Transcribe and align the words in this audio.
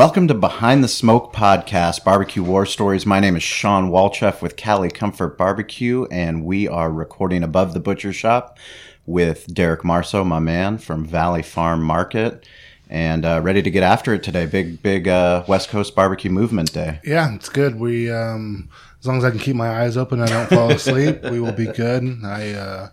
Welcome 0.00 0.28
to 0.28 0.34
Behind 0.34 0.82
the 0.82 0.88
Smoke 0.88 1.30
Podcast, 1.30 2.04
Barbecue 2.04 2.42
War 2.42 2.64
Stories. 2.64 3.04
My 3.04 3.20
name 3.20 3.36
is 3.36 3.42
Shawn 3.42 3.90
Walchef 3.90 4.40
with 4.40 4.56
Cali 4.56 4.88
Comfort 4.88 5.36
Barbecue, 5.36 6.06
and 6.10 6.42
we 6.42 6.66
are 6.66 6.90
recording 6.90 7.42
above 7.42 7.74
the 7.74 7.80
butcher 7.80 8.10
shop 8.10 8.56
with 9.04 9.52
Derek 9.52 9.82
Marso, 9.82 10.24
my 10.26 10.38
man 10.38 10.78
from 10.78 11.04
Valley 11.04 11.42
Farm 11.42 11.82
Market, 11.82 12.48
and 12.88 13.26
uh, 13.26 13.42
ready 13.42 13.60
to 13.60 13.70
get 13.70 13.82
after 13.82 14.14
it 14.14 14.22
today. 14.22 14.46
Big, 14.46 14.82
big 14.82 15.06
uh, 15.06 15.44
West 15.46 15.68
Coast 15.68 15.94
Barbecue 15.94 16.30
Movement 16.30 16.72
Day. 16.72 16.98
Yeah, 17.04 17.34
it's 17.34 17.50
good. 17.50 17.78
We, 17.78 18.10
um, 18.10 18.70
as 19.00 19.06
long 19.06 19.18
as 19.18 19.24
I 19.24 19.28
can 19.28 19.38
keep 19.38 19.54
my 19.54 19.82
eyes 19.82 19.98
open, 19.98 20.22
and 20.22 20.30
I 20.30 20.32
don't 20.32 20.48
fall 20.48 20.70
asleep. 20.72 21.24
we 21.24 21.40
will 21.40 21.52
be 21.52 21.66
good. 21.66 22.24
I 22.24 22.52
uh, 22.52 22.88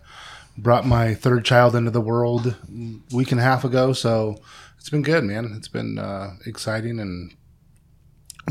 brought 0.58 0.86
my 0.86 1.14
third 1.14 1.46
child 1.46 1.74
into 1.74 1.90
the 1.90 2.02
world 2.02 2.48
a 2.70 3.16
week 3.16 3.32
and 3.32 3.40
a 3.40 3.44
half 3.44 3.64
ago, 3.64 3.94
so 3.94 4.42
it's 4.78 4.90
been 4.90 5.02
good, 5.02 5.24
man. 5.24 5.54
It's 5.56 5.68
been 5.68 5.98
uh, 5.98 6.36
exciting, 6.46 6.98
and 7.00 7.34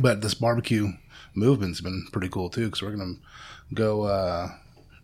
but 0.01 0.21
this 0.21 0.33
barbecue 0.33 0.93
movement's 1.33 1.81
been 1.81 2.07
pretty 2.11 2.29
cool 2.29 2.49
too 2.49 2.65
because 2.65 2.81
we're 2.81 2.95
gonna 2.95 3.15
go 3.73 4.03
uh, 4.03 4.49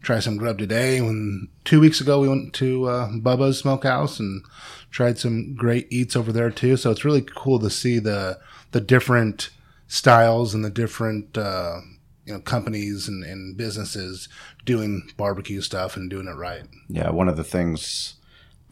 try 0.02 0.20
some 0.20 0.38
grub 0.38 0.58
today. 0.58 1.02
When 1.02 1.48
two 1.64 1.80
weeks 1.80 2.02
ago 2.02 2.20
we 2.20 2.28
went 2.30 2.54
to 2.56 2.86
uh, 2.86 3.10
Bubba's 3.14 3.58
Smokehouse 3.58 4.20
and 4.20 4.44
tried 4.92 5.18
some 5.18 5.56
great 5.56 5.88
eats 5.90 6.16
over 6.16 6.32
there 6.32 6.52
too. 6.52 6.78
So 6.78 6.92
it's 6.92 7.06
really 7.06 7.22
cool 7.22 7.60
to 7.60 7.70
see 7.70 8.00
the 8.00 8.40
the 8.72 8.82
different 8.82 9.50
styles 9.88 10.54
and 10.54 10.64
the 10.64 10.70
different 10.70 11.38
uh, 11.38 11.80
you 12.26 12.34
know 12.34 12.40
companies 12.40 13.08
and, 13.08 13.24
and 13.24 13.58
businesses 13.58 14.30
doing 14.66 15.10
barbecue 15.18 15.62
stuff 15.62 15.96
and 15.96 16.10
doing 16.10 16.28
it 16.28 16.36
right. 16.36 16.66
Yeah, 16.90 17.10
one 17.10 17.30
of 17.30 17.38
the 17.38 17.44
things 17.44 18.16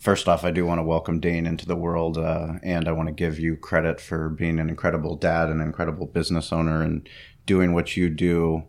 first 0.02 0.28
off, 0.28 0.44
I 0.44 0.52
do 0.52 0.66
want 0.66 0.80
to 0.80 0.84
welcome 0.84 1.20
Dane 1.20 1.46
into 1.46 1.66
the 1.66 1.76
world, 1.76 2.18
uh, 2.18 2.54
and 2.64 2.88
I 2.88 2.92
want 2.92 3.08
to 3.08 3.14
give 3.14 3.40
you 3.40 3.56
credit 3.56 4.02
for 4.02 4.30
being 4.30 4.60
an 4.60 4.68
incredible 4.68 5.16
dad, 5.16 5.50
an 5.50 5.62
incredible 5.62 6.08
business 6.08 6.52
owner, 6.52 6.82
and 6.82 7.08
doing 7.46 7.74
what 7.74 7.96
you 7.96 8.10
do. 8.10 8.64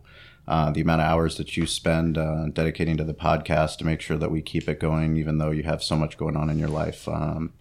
Uh, 0.45 0.71
the 0.71 0.81
amount 0.81 0.99
of 0.99 1.07
hours 1.07 1.37
that 1.37 1.55
you 1.55 1.65
spend 1.65 2.17
uh, 2.17 2.47
dedicating 2.51 2.97
to 2.97 3.03
the 3.03 3.13
podcast 3.13 3.77
to 3.77 3.85
make 3.85 4.01
sure 4.01 4.17
that 4.17 4.29
we 4.29 4.41
keep 4.41 4.67
it 4.67 4.79
going, 4.79 5.15
even 5.15 5.37
though 5.37 5.51
you 5.51 5.63
have 5.63 5.81
so 5.81 5.95
much 5.95 6.17
going 6.17 6.35
on 6.35 6.49
in 6.49 6.59
your 6.59 6.69
life. 6.69 7.07
Um, 7.07 7.53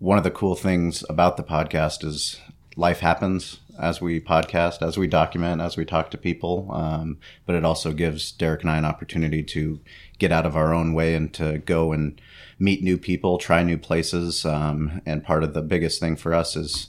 one 0.00 0.18
of 0.18 0.24
the 0.24 0.30
cool 0.30 0.56
things 0.56 1.04
about 1.08 1.36
the 1.36 1.44
podcast 1.44 2.04
is 2.04 2.40
life 2.76 3.00
happens 3.00 3.60
as 3.78 4.00
we 4.00 4.20
podcast, 4.20 4.86
as 4.86 4.98
we 4.98 5.06
document, 5.06 5.60
as 5.60 5.76
we 5.76 5.84
talk 5.84 6.10
to 6.10 6.18
people. 6.18 6.70
Um, 6.72 7.18
but 7.46 7.54
it 7.54 7.64
also 7.64 7.92
gives 7.92 8.32
Derek 8.32 8.62
and 8.62 8.70
I 8.70 8.78
an 8.78 8.84
opportunity 8.84 9.42
to 9.44 9.80
get 10.18 10.32
out 10.32 10.46
of 10.46 10.56
our 10.56 10.74
own 10.74 10.92
way 10.92 11.14
and 11.14 11.32
to 11.34 11.58
go 11.58 11.92
and 11.92 12.20
meet 12.58 12.82
new 12.82 12.98
people, 12.98 13.38
try 13.38 13.62
new 13.62 13.78
places. 13.78 14.44
Um, 14.44 15.00
and 15.06 15.24
part 15.24 15.42
of 15.42 15.54
the 15.54 15.62
biggest 15.62 16.00
thing 16.00 16.16
for 16.16 16.34
us 16.34 16.54
is 16.54 16.88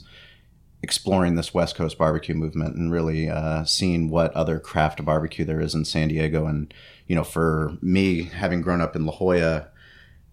exploring 0.82 1.34
this 1.34 1.54
West 1.54 1.76
Coast 1.76 1.96
barbecue 1.96 2.34
movement 2.34 2.76
and 2.76 2.92
really 2.92 3.28
uh, 3.28 3.64
seeing 3.64 4.10
what 4.10 4.32
other 4.34 4.60
craft 4.60 5.02
barbecue 5.04 5.44
there 5.44 5.60
is 5.60 5.74
in 5.74 5.84
San 5.84 6.08
Diego. 6.08 6.46
And, 6.46 6.72
you 7.06 7.16
know, 7.16 7.24
for 7.24 7.76
me, 7.80 8.24
having 8.24 8.60
grown 8.60 8.82
up 8.82 8.94
in 8.94 9.06
La 9.06 9.12
Jolla, 9.12 9.68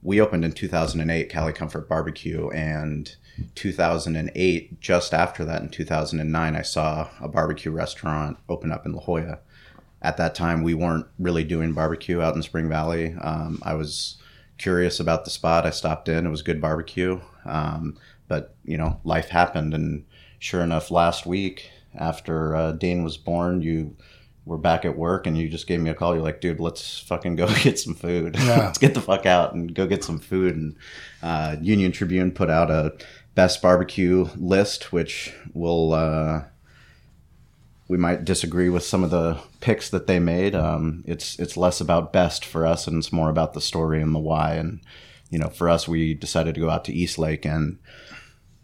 we 0.04 0.20
opened 0.20 0.44
in 0.44 0.52
2008 0.52 1.30
Cali 1.30 1.54
Comfort 1.54 1.88
Barbecue 1.88 2.50
and 2.50 3.16
2008 3.56 4.80
just 4.80 5.14
after 5.14 5.46
that 5.46 5.62
in 5.62 5.70
2009 5.70 6.56
I 6.56 6.62
saw 6.62 7.10
a 7.20 7.28
barbecue 7.28 7.72
restaurant 7.72 8.38
open 8.50 8.72
up 8.72 8.86
in 8.86 8.94
La 8.94 9.02
Jolla 9.02 9.40
at 10.02 10.18
that 10.18 10.36
time 10.36 10.64
we 10.64 10.74
weren't 10.74 11.08
really 11.20 11.44
doing 11.44 11.74
barbecue 11.74 12.22
out 12.22 12.36
in 12.36 12.44
Spring 12.44 12.70
Valley 12.70 13.16
um, 13.22 13.60
I 13.64 13.74
was 13.74 14.18
curious 14.58 15.00
about 15.00 15.26
the 15.26 15.32
spot 15.32 15.66
I 15.66 15.72
stopped 15.72 16.10
in 16.10 16.26
it 16.26 16.30
was 16.30 16.42
good 16.42 16.62
barbecue 16.62 17.20
um, 17.46 17.98
but 18.28 18.56
you 18.64 18.78
know 18.78 19.00
life 19.04 19.30
happened 19.30 19.74
and 19.74 20.06
sure 20.40 20.62
enough 20.62 20.92
last 20.92 21.26
week 21.26 21.70
after 21.96 22.56
uh, 22.56 22.72
Dane 22.74 23.04
was 23.04 23.18
born 23.18 23.62
you 23.62 23.96
we're 24.46 24.58
back 24.58 24.86
at 24.86 24.98
work 24.98 25.28
and 25.28 25.38
you 25.38 25.48
just 25.48 25.68
gave 25.68 25.80
me 25.80 25.90
a 25.90 25.94
call. 25.94 26.16
You're 26.16 26.24
like, 26.24 26.42
dude, 26.42 26.60
let's 26.60 27.00
fucking 27.00 27.36
go 27.36 27.48
get 27.62 27.80
some 27.80 27.94
food. 27.94 28.36
Yeah. 28.38 28.58
let's 28.66 28.78
get 28.78 28.94
the 28.94 29.02
fuck 29.02 29.26
out 29.26 29.54
and 29.54 29.74
go 29.74 29.86
get 29.86 30.04
some 30.04 30.20
food. 30.20 30.56
And 30.56 30.76
uh, 31.22 31.58
Union 31.62 31.92
Tribune 31.92 32.32
put 32.32 32.50
out 32.50 32.72
a 32.72 32.94
best 33.36 33.62
barbecue 33.62 34.28
list, 34.36 34.92
which 34.92 35.34
will 35.54 35.94
uh, 35.94 36.44
we 37.88 37.98
might 37.98 38.26
disagree 38.26 38.70
with 38.70 38.84
some 38.84 39.04
of 39.04 39.10
the 39.12 39.38
picks 39.60 39.90
that 39.90 40.08
they 40.08 40.20
made. 40.20 40.56
Um, 40.56 41.04
it's 41.06 41.38
it's 41.40 41.58
less 41.58 41.82
about 41.82 42.14
best 42.14 42.46
for 42.46 42.66
us, 42.66 42.88
and 42.88 42.98
it's 42.98 43.12
more 43.12 43.30
about 43.30 43.54
the 43.54 43.62
story 43.62 44.02
and 44.02 44.16
the 44.16 44.20
why. 44.20 44.54
And 44.54 44.82
you 45.30 45.40
know, 45.40 45.50
for 45.50 45.70
us, 45.70 45.88
we 45.88 46.14
decided 46.14 46.56
to 46.56 46.62
go 46.62 46.70
out 46.70 46.86
to 46.86 46.94
Eastlake 46.94 47.46
and 47.46 47.80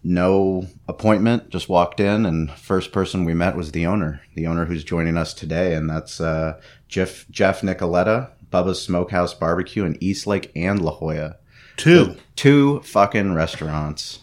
no 0.03 0.67
appointment, 0.87 1.49
just 1.49 1.67
walked 1.67 1.99
in, 1.99 2.25
and 2.25 2.51
first 2.51 2.91
person 2.91 3.25
we 3.25 3.33
met 3.33 3.57
was 3.57 3.71
the 3.71 3.85
owner, 3.85 4.21
the 4.35 4.47
owner 4.47 4.65
who's 4.65 4.83
joining 4.83 5.17
us 5.17 5.33
today, 5.33 5.73
and 5.73 5.89
that's 5.89 6.21
uh, 6.21 6.59
Jeff 6.87 7.25
Jeff 7.29 7.61
Nicoletta, 7.61 8.29
Bubba's 8.49 8.81
Smokehouse 8.81 9.33
Barbecue 9.33 9.83
in 9.83 10.01
Eastlake 10.01 10.51
and 10.55 10.81
La 10.81 10.91
Jolla. 10.91 11.35
Two, 11.75 12.15
two 12.35 12.79
fucking 12.81 13.33
restaurants. 13.33 14.19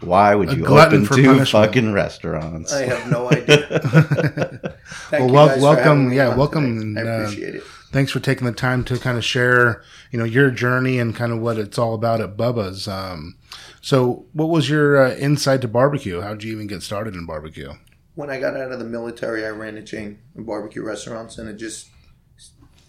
Why 0.00 0.34
would 0.34 0.52
you 0.52 0.66
open 0.66 1.06
two 1.06 1.08
punishment. 1.08 1.48
fucking 1.48 1.92
restaurants? 1.92 2.72
I 2.72 2.82
have 2.82 3.10
no 3.10 3.30
idea. 3.30 4.78
well, 5.12 5.28
wel- 5.28 5.60
welcome, 5.60 6.12
yeah, 6.12 6.34
welcome. 6.34 6.64
And, 6.64 6.98
I 6.98 7.02
uh, 7.02 7.22
appreciate 7.22 7.54
uh, 7.54 7.58
it. 7.58 7.64
Thanks 7.92 8.12
for 8.12 8.20
taking 8.20 8.46
the 8.46 8.52
time 8.52 8.84
to 8.84 8.98
kind 8.98 9.16
of 9.16 9.24
share, 9.24 9.82
you 10.10 10.18
know, 10.18 10.24
your 10.24 10.50
journey 10.50 10.98
and 10.98 11.14
kind 11.14 11.32
of 11.32 11.40
what 11.40 11.58
it's 11.58 11.78
all 11.78 11.94
about 11.94 12.20
at 12.20 12.36
Bubba's. 12.36 12.86
Um, 12.86 13.36
so, 13.80 14.26
what 14.32 14.50
was 14.50 14.68
your 14.68 15.02
uh, 15.02 15.14
insight 15.14 15.62
to 15.62 15.68
barbecue? 15.68 16.20
How 16.20 16.30
did 16.30 16.44
you 16.44 16.52
even 16.52 16.66
get 16.66 16.82
started 16.82 17.14
in 17.14 17.24
barbecue? 17.24 17.72
When 18.14 18.30
I 18.30 18.38
got 18.38 18.56
out 18.56 18.72
of 18.72 18.78
the 18.78 18.84
military, 18.84 19.46
I 19.46 19.50
ran 19.50 19.76
a 19.76 19.82
chain 19.82 20.18
of 20.36 20.44
barbecue 20.46 20.82
restaurants, 20.82 21.38
and 21.38 21.48
it 21.48 21.56
just 21.56 21.88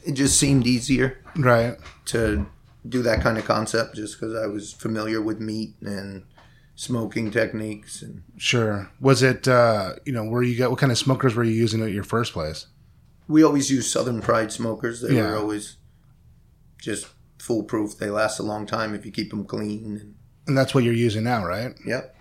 it 0.05 0.13
just 0.13 0.39
seemed 0.39 0.65
easier, 0.65 1.21
right, 1.35 1.77
to 2.05 2.47
do 2.87 3.01
that 3.03 3.21
kind 3.21 3.37
of 3.37 3.45
concept, 3.45 3.95
just 3.95 4.19
because 4.19 4.35
I 4.35 4.47
was 4.47 4.73
familiar 4.73 5.21
with 5.21 5.39
meat 5.39 5.75
and 5.81 6.23
smoking 6.77 7.31
techniques. 7.31 8.01
And 8.01 8.23
sure, 8.37 8.89
was 9.01 9.21
it 9.21 9.49
uh, 9.49 9.95
you 10.05 10.13
know 10.13 10.23
where 10.23 10.41
you 10.41 10.57
got 10.57 10.69
what 10.69 10.79
kind 10.79 10.91
of 10.93 10.97
smokers 10.97 11.35
were 11.35 11.43
you 11.43 11.51
using 11.51 11.83
at 11.83 11.91
your 11.91 12.05
first 12.05 12.31
place? 12.31 12.67
We 13.27 13.43
always 13.43 13.69
use 13.69 13.91
Southern 13.91 14.21
Pride 14.21 14.53
smokers. 14.53 15.01
They 15.01 15.15
yeah. 15.15 15.31
were 15.31 15.37
always 15.37 15.75
just 16.81 17.07
foolproof. 17.39 17.97
They 17.97 18.09
last 18.09 18.39
a 18.39 18.43
long 18.43 18.65
time 18.65 18.95
if 18.95 19.05
you 19.05 19.11
keep 19.11 19.31
them 19.31 19.43
clean. 19.43 19.85
And, 19.85 20.15
and 20.47 20.57
that's 20.57 20.73
what 20.73 20.85
you're 20.85 20.93
using 20.93 21.25
now, 21.25 21.45
right? 21.45 21.73
Yep. 21.85 22.15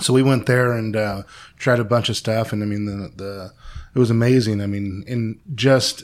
So 0.00 0.12
we 0.12 0.24
went 0.24 0.46
there 0.46 0.72
and 0.72 0.96
uh, 0.96 1.22
tried 1.56 1.78
a 1.78 1.84
bunch 1.84 2.08
of 2.08 2.16
stuff, 2.16 2.52
and 2.52 2.64
I 2.64 2.66
mean 2.66 2.86
the 2.86 3.12
the 3.14 3.52
it 3.94 3.98
was 3.98 4.10
amazing. 4.10 4.60
I 4.60 4.66
mean, 4.66 5.04
in 5.06 5.40
just 5.54 6.02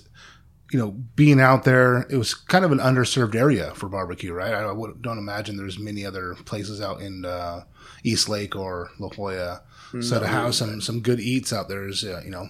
you 0.70 0.78
know 0.78 0.92
being 1.16 1.40
out 1.40 1.64
there, 1.64 2.06
it 2.10 2.16
was 2.16 2.34
kind 2.34 2.64
of 2.64 2.72
an 2.72 2.78
underserved 2.78 3.34
area 3.34 3.74
for 3.74 3.88
barbecue, 3.88 4.32
right? 4.32 4.54
I 4.54 4.62
don't 4.62 5.18
imagine 5.18 5.56
there's 5.56 5.78
many 5.78 6.06
other 6.06 6.34
places 6.44 6.80
out 6.80 7.00
in 7.00 7.24
uh, 7.24 7.64
Eastlake 8.04 8.54
or 8.54 8.90
La 8.98 9.08
Jolla. 9.08 9.62
No, 9.92 10.00
so 10.00 10.20
to 10.20 10.26
have 10.26 10.54
some 10.54 10.80
some 10.80 11.00
good 11.00 11.18
eats 11.18 11.52
out 11.52 11.68
there 11.68 11.88
is 11.88 12.04
uh, 12.04 12.22
you 12.24 12.30
know 12.30 12.48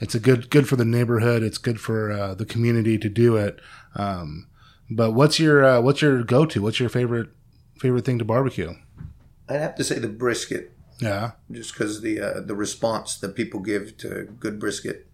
it's 0.00 0.14
a 0.14 0.20
good 0.20 0.50
good 0.50 0.68
for 0.68 0.76
the 0.76 0.84
neighborhood. 0.84 1.42
It's 1.42 1.58
good 1.58 1.80
for 1.80 2.10
uh, 2.10 2.34
the 2.34 2.44
community 2.44 2.98
to 2.98 3.08
do 3.08 3.36
it. 3.36 3.60
Um, 3.94 4.48
but 4.90 5.12
what's 5.12 5.38
your 5.38 5.64
uh, 5.64 5.80
what's 5.80 6.02
your 6.02 6.22
go 6.24 6.44
to? 6.46 6.62
What's 6.62 6.80
your 6.80 6.88
favorite 6.88 7.30
favorite 7.78 8.04
thing 8.04 8.18
to 8.18 8.24
barbecue? 8.24 8.74
I'd 9.48 9.60
have 9.60 9.76
to 9.76 9.84
say 9.84 9.98
the 9.98 10.08
brisket. 10.08 10.72
Yeah. 11.00 11.32
Just 11.50 11.72
because 11.72 12.00
the 12.00 12.20
uh, 12.20 12.40
the 12.40 12.54
response 12.54 13.16
that 13.16 13.34
people 13.34 13.60
give 13.60 13.96
to 13.98 14.24
good 14.38 14.58
brisket, 14.58 15.06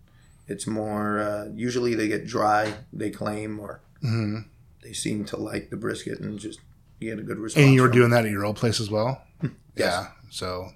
it's 0.51 0.67
more 0.67 1.21
uh, 1.21 1.49
usually 1.55 1.95
they 1.95 2.09
get 2.09 2.27
dry. 2.27 2.75
They 2.93 3.11
claim 3.11 3.59
or 3.61 3.81
mm-hmm. 4.03 4.41
they 4.83 4.93
seem 4.93 5.25
to 5.27 5.37
like 5.37 5.71
the 5.71 5.77
brisket 5.77 6.21
and 6.21 6.39
just 6.39 6.61
get 7.01 7.19
a 7.19 7.23
good 7.23 7.39
response. 7.39 7.65
And 7.65 7.75
you 7.75 7.83
were 7.83 7.89
doing 7.89 8.11
that 8.11 8.25
at 8.25 8.31
your 8.31 8.45
old 8.45 8.57
place 8.57 8.81
as 8.81 8.91
well. 8.91 9.23
yes. 9.43 9.53
Yeah. 9.77 10.07
So, 10.31 10.71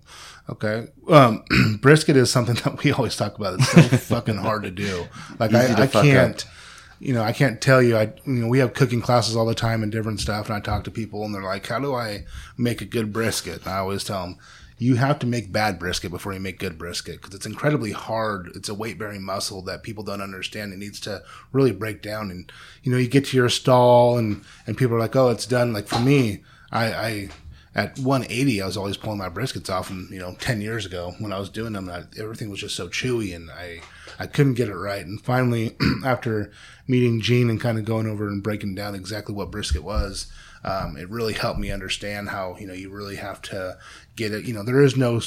okay. 0.49 0.89
Um, 1.09 1.45
brisket 1.81 2.17
is 2.17 2.31
something 2.31 2.55
that 2.65 2.83
we 2.83 2.93
always 2.93 3.17
talk 3.17 3.37
about. 3.37 3.55
It's 3.55 3.71
so 3.71 3.83
fucking 4.15 4.37
hard 4.37 4.63
to 4.63 4.71
do. 4.71 5.07
Like 5.39 5.53
I, 5.53 5.83
I 5.83 5.87
can't. 5.87 6.47
Up 6.47 6.53
you 7.01 7.13
know, 7.13 7.23
I 7.23 7.33
can't 7.33 7.61
tell 7.61 7.83
you. 7.83 7.97
I, 7.99 8.13
you 8.25 8.33
know, 8.33 8.49
we 8.49 8.61
have 8.61 8.73
cooking 8.73 9.03
classes 9.03 9.37
all 9.37 9.45
the 9.45 9.55
time 9.55 9.83
and 9.83 9.93
different 9.93 10.21
stuff, 10.21 10.47
and 10.47 10.57
I 10.57 10.61
talk 10.61 10.85
to 10.85 10.91
people, 10.91 11.25
and 11.25 11.35
they're 11.35 11.43
like, 11.43 11.67
"How 11.67 11.79
do 11.79 11.95
I 11.95 12.25
make 12.57 12.81
a 12.81 12.87
good 12.87 13.13
brisket?" 13.13 13.65
And 13.65 13.69
I 13.69 13.79
always 13.79 14.05
tell 14.05 14.23
them, 14.23 14.39
you 14.79 14.97
have 14.97 15.19
to 15.21 15.27
make 15.27 15.53
bad 15.53 15.79
brisket 15.79 16.11
before 16.11 16.33
you 16.33 16.41
make 16.41 16.59
good 16.59 16.79
brisket 16.79 17.21
because 17.21 17.35
it's 17.35 17.47
incredibly 17.47 17.93
hard. 17.93 18.51
It's 18.55 18.69
a 18.69 18.75
weight 18.75 18.99
bearing 18.99 19.23
muscle 19.23 19.63
that 19.63 19.83
people 19.83 20.03
don't 20.03 20.21
understand. 20.21 20.73
It 20.73 20.79
needs 20.79 20.99
to 21.01 21.23
really 21.53 21.73
break 21.73 22.03
down. 22.03 22.31
And 22.31 22.51
you 22.83 22.91
know, 22.91 22.99
you 22.99 23.09
get 23.09 23.27
to 23.27 23.37
your 23.37 23.49
stall 23.49 24.19
and 24.19 24.45
and 24.67 24.77
people 24.77 24.97
are 24.97 25.01
like, 25.01 25.17
"Oh, 25.17 25.31
it's 25.31 25.47
done." 25.47 25.73
Like 25.73 25.87
for 25.87 26.01
me, 26.01 26.43
I, 26.73 26.93
I 26.93 27.29
at 27.77 27.99
180, 27.99 28.63
I 28.63 28.67
was 28.67 28.77
always 28.77 28.97
pulling 28.97 29.19
my 29.19 29.29
briskets 29.29 29.69
off, 29.69 29.91
and 29.91 30.09
you 30.11 30.19
know, 30.19 30.37
10 30.39 30.61
years 30.61 30.87
ago 30.87 31.15
when 31.19 31.33
I 31.33 31.41
was 31.41 31.51
doing 31.51 31.73
them, 31.73 31.91
I, 31.91 32.05
everything 32.19 32.49
was 32.49 32.61
just 32.61 32.77
so 32.77 32.89
chewy, 32.89 33.35
and 33.35 33.51
I 33.51 33.81
I 34.19 34.27
couldn't 34.27 34.55
get 34.55 34.69
it 34.69 34.77
right. 34.77 35.05
And 35.05 35.21
finally, 35.21 35.77
after 36.05 36.53
meeting 36.87 37.21
Gene 37.21 37.51
and 37.51 37.61
kind 37.61 37.79
of 37.79 37.85
going 37.85 38.07
over 38.07 38.29
and 38.29 38.43
breaking 38.43 38.75
down 38.75 38.95
exactly 38.95 39.35
what 39.35 39.51
brisket 39.51 39.83
was, 39.83 40.31
um, 40.65 40.97
it 40.97 41.11
really 41.11 41.33
helped 41.33 41.59
me 41.59 41.71
understand 41.71 42.29
how 42.29 42.57
you 42.59 42.67
know 42.67 42.75
you 42.75 42.91
really 42.91 43.17
have 43.17 43.43
to 43.43 43.77
get 44.17 44.33
it. 44.33 44.45
You 44.45 44.55
know, 44.55 44.63
there 44.63 44.83
is 44.83 44.97
no 44.97 45.21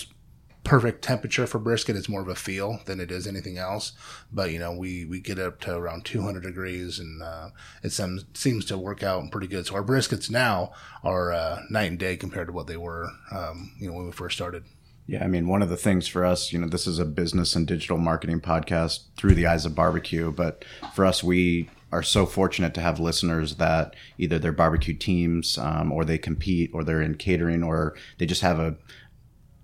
perfect 0.63 1.01
temperature 1.01 1.47
for 1.47 1.59
brisket. 1.59 1.95
It's 1.95 2.09
more 2.09 2.21
of 2.21 2.27
a 2.27 2.35
feel 2.35 2.81
than 2.85 2.99
it 2.99 3.09
is 3.09 3.25
anything 3.25 3.57
else. 3.57 3.93
But 4.31 4.51
you 4.51 4.59
know, 4.59 4.73
we 4.73 5.05
we 5.05 5.19
get 5.19 5.39
up 5.39 5.59
to 5.61 5.75
around 5.75 6.05
200 6.05 6.43
degrees, 6.43 6.99
and 6.99 7.23
uh, 7.23 7.49
it 7.83 7.91
seems 7.91 8.25
seems 8.33 8.65
to 8.65 8.77
work 8.77 9.01
out 9.01 9.31
pretty 9.31 9.47
good. 9.47 9.65
So 9.65 9.75
our 9.75 9.83
briskets 9.83 10.29
now 10.29 10.73
are 11.03 11.31
uh, 11.31 11.61
night 11.69 11.91
and 11.91 11.99
day 11.99 12.17
compared 12.17 12.47
to 12.47 12.53
what 12.53 12.67
they 12.67 12.77
were, 12.77 13.09
um, 13.31 13.71
you 13.79 13.87
know, 13.87 13.93
when 13.93 14.05
we 14.05 14.11
first 14.11 14.35
started. 14.35 14.65
Yeah, 15.07 15.23
I 15.23 15.27
mean, 15.27 15.47
one 15.47 15.61
of 15.61 15.69
the 15.69 15.77
things 15.77 16.05
for 16.05 16.25
us, 16.25 16.51
you 16.51 16.59
know, 16.59 16.67
this 16.67 16.85
is 16.85 16.99
a 16.99 17.05
business 17.05 17.55
and 17.55 17.65
digital 17.65 17.97
marketing 17.97 18.41
podcast 18.41 19.05
through 19.15 19.35
the 19.35 19.47
eyes 19.47 19.65
of 19.65 19.73
barbecue, 19.73 20.31
but 20.33 20.65
for 20.93 21.05
us, 21.05 21.23
we 21.23 21.69
are 21.93 22.03
so 22.03 22.25
fortunate 22.25 22.73
to 22.73 22.81
have 22.81 22.99
listeners 22.99 23.55
that 23.55 23.95
either 24.17 24.37
they're 24.37 24.51
barbecue 24.51 24.93
teams 24.93 25.57
um, 25.57 25.93
or 25.93 26.03
they 26.03 26.17
compete 26.17 26.69
or 26.73 26.83
they're 26.83 27.01
in 27.01 27.15
catering 27.15 27.63
or 27.63 27.95
they 28.17 28.25
just 28.25 28.41
have 28.41 28.59
a 28.59 28.75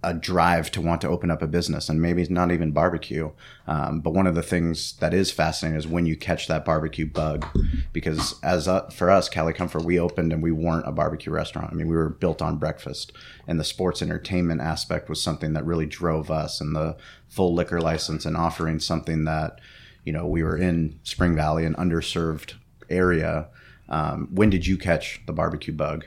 a 0.03 0.13
drive 0.13 0.69
to 0.71 0.81
want 0.81 1.01
to 1.01 1.07
open 1.07 1.31
up 1.31 1.41
a 1.41 1.47
business 1.47 1.87
and 1.87 2.01
maybe 2.01 2.25
not 2.29 2.51
even 2.51 2.71
barbecue. 2.71 3.31
Um, 3.67 4.01
but 4.01 4.13
one 4.13 4.27
of 4.27 4.35
the 4.35 4.43
things 4.43 4.93
that 4.97 5.13
is 5.13 5.31
fascinating 5.31 5.77
is 5.77 5.87
when 5.87 6.05
you 6.05 6.15
catch 6.15 6.47
that 6.47 6.65
barbecue 6.65 7.05
bug, 7.05 7.45
because 7.93 8.39
as 8.43 8.67
uh, 8.67 8.89
for 8.89 9.09
us, 9.09 9.29
Cali 9.29 9.53
Comfort, 9.53 9.83
we 9.83 9.99
opened 9.99 10.33
and 10.33 10.43
we 10.43 10.51
weren't 10.51 10.87
a 10.87 10.91
barbecue 10.91 11.31
restaurant. 11.31 11.71
I 11.71 11.75
mean, 11.75 11.87
we 11.87 11.95
were 11.95 12.09
built 12.09 12.41
on 12.41 12.57
breakfast 12.57 13.13
and 13.47 13.59
the 13.59 13.63
sports 13.63 14.01
entertainment 14.01 14.61
aspect 14.61 15.09
was 15.09 15.21
something 15.21 15.53
that 15.53 15.65
really 15.65 15.85
drove 15.85 16.29
us 16.29 16.59
and 16.59 16.75
the 16.75 16.97
full 17.29 17.53
liquor 17.53 17.79
license 17.79 18.25
and 18.25 18.35
offering 18.35 18.79
something 18.79 19.23
that, 19.23 19.59
you 20.03 20.11
know, 20.11 20.27
we 20.27 20.43
were 20.43 20.57
in 20.57 20.99
Spring 21.03 21.35
Valley, 21.35 21.65
an 21.65 21.75
underserved 21.75 22.55
area. 22.89 23.47
Um, 23.89 24.27
when 24.31 24.49
did 24.49 24.67
you 24.67 24.77
catch 24.77 25.21
the 25.25 25.33
barbecue 25.33 25.73
bug? 25.73 26.05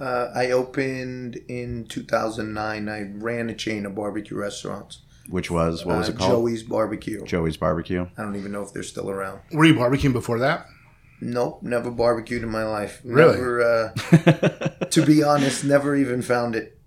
Uh, 0.00 0.30
I 0.34 0.50
opened 0.52 1.36
in 1.48 1.84
2009. 1.84 2.88
I 2.88 3.02
ran 3.14 3.50
a 3.50 3.54
chain 3.54 3.84
of 3.86 3.94
barbecue 3.94 4.36
restaurants. 4.36 5.02
Which 5.28 5.50
was 5.50 5.84
what 5.84 5.98
was 5.98 6.08
Uh, 6.08 6.12
it 6.12 6.18
called? 6.18 6.30
Joey's 6.32 6.62
Barbecue. 6.62 7.24
Joey's 7.24 7.56
Barbecue. 7.56 8.06
I 8.16 8.22
don't 8.22 8.34
even 8.36 8.50
know 8.50 8.62
if 8.62 8.72
they're 8.72 8.82
still 8.82 9.10
around. 9.10 9.40
Were 9.52 9.64
you 9.66 9.74
barbecuing 9.74 10.12
before 10.12 10.38
that? 10.40 10.66
Nope, 11.20 11.62
never 11.62 11.90
barbecued 11.90 12.42
in 12.42 12.48
my 12.48 12.64
life. 12.64 13.00
Really? 13.04 13.34
Never, 13.34 13.62
uh, 13.62 13.88
to 14.90 15.04
be 15.04 15.22
honest, 15.22 15.64
never 15.64 15.94
even 15.94 16.22
found 16.22 16.56
it 16.56 16.78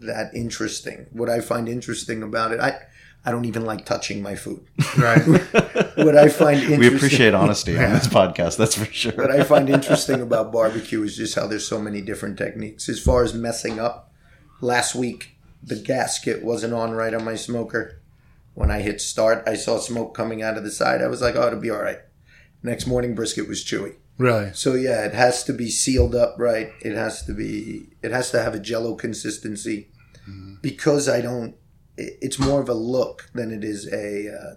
that 0.00 0.34
interesting. 0.34 1.06
What 1.12 1.28
I 1.28 1.40
find 1.40 1.68
interesting 1.68 2.22
about 2.22 2.52
it, 2.52 2.60
I, 2.60 2.78
I 3.26 3.30
don't 3.30 3.46
even 3.46 3.64
like 3.64 3.84
touching 3.86 4.22
my 4.22 4.34
food. 4.34 4.66
Right. 4.98 5.22
What 5.96 6.16
I 6.16 6.28
find 6.28 6.56
interesting, 6.56 6.80
We 6.80 6.94
appreciate 6.94 7.34
honesty 7.34 7.78
on 7.78 7.92
this 7.92 8.08
podcast. 8.08 8.56
That's 8.56 8.74
for 8.74 8.84
sure. 8.92 9.12
What 9.12 9.30
I 9.30 9.44
find 9.44 9.70
interesting 9.70 10.20
about 10.20 10.50
barbecue 10.52 11.00
is 11.04 11.16
just 11.16 11.36
how 11.36 11.46
there's 11.46 11.66
so 11.66 11.80
many 11.80 12.00
different 12.00 12.36
techniques. 12.36 12.88
As 12.88 13.00
far 13.00 13.22
as 13.22 13.32
messing 13.32 13.78
up, 13.78 14.12
last 14.60 14.96
week 14.96 15.36
the 15.62 15.76
gasket 15.76 16.42
wasn't 16.44 16.74
on 16.74 16.92
right 16.92 17.14
on 17.14 17.24
my 17.24 17.36
smoker. 17.36 18.00
When 18.54 18.72
I 18.72 18.80
hit 18.80 19.00
start, 19.00 19.44
I 19.46 19.54
saw 19.54 19.78
smoke 19.78 20.14
coming 20.16 20.42
out 20.42 20.56
of 20.56 20.64
the 20.64 20.70
side. 20.70 21.00
I 21.00 21.06
was 21.06 21.22
like, 21.22 21.36
"Oh, 21.36 21.46
it'll 21.46 21.60
be 21.60 21.70
all 21.70 21.82
right." 21.82 22.00
Next 22.62 22.86
morning, 22.86 23.14
brisket 23.14 23.46
was 23.48 23.64
chewy. 23.64 23.94
really. 24.18 24.50
So 24.52 24.74
yeah, 24.74 25.04
it 25.06 25.14
has 25.14 25.44
to 25.44 25.52
be 25.52 25.70
sealed 25.70 26.14
up 26.14 26.34
right. 26.38 26.72
It 26.82 26.94
has 26.96 27.24
to 27.26 27.32
be. 27.32 27.88
It 28.02 28.10
has 28.10 28.30
to 28.32 28.42
have 28.42 28.54
a 28.54 28.60
Jello 28.60 28.96
consistency. 28.96 29.90
Mm-hmm. 30.28 30.56
Because 30.60 31.08
I 31.08 31.20
don't. 31.20 31.54
It- 31.96 32.18
It's 32.20 32.38
more 32.38 32.60
of 32.60 32.68
a 32.68 32.74
look 32.74 33.30
than 33.34 33.50
it 33.52 33.64
is 33.64 33.86
a 33.92 34.28
uh, 34.34 34.54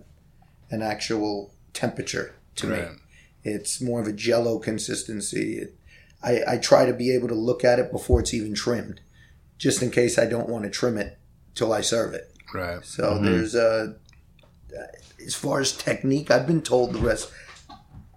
an 0.70 0.82
actual 0.82 1.54
temperature 1.74 2.34
to 2.58 2.68
Right. 2.68 2.92
me. 2.92 2.98
It's 3.44 3.80
more 3.82 4.02
of 4.02 4.08
a 4.08 4.12
Jello 4.14 4.60
consistency. 4.60 5.60
It, 5.60 5.76
I 6.24 6.42
I 6.54 6.58
try 6.58 6.86
to 6.86 6.94
be 6.94 7.14
able 7.16 7.28
to 7.30 7.36
look 7.36 7.64
at 7.64 7.80
it 7.80 7.92
before 7.92 8.20
it's 8.20 8.34
even 8.34 8.54
trimmed, 8.56 9.00
just 9.58 9.82
in 9.82 9.92
case 9.92 10.18
I 10.18 10.26
don't 10.26 10.50
want 10.50 10.64
to 10.66 10.70
trim 10.70 10.98
it 10.98 11.18
till 11.56 11.72
I 11.72 11.82
serve 11.82 12.14
it. 12.14 12.34
Right. 12.54 12.84
So 12.84 13.20
there's 13.22 13.56
a. 13.56 13.96
As 15.26 15.34
far 15.36 15.60
as 15.60 15.72
technique, 15.72 16.30
I've 16.32 16.48
been 16.48 16.62
told 16.62 16.94
the 16.94 17.00
rest. 17.00 17.30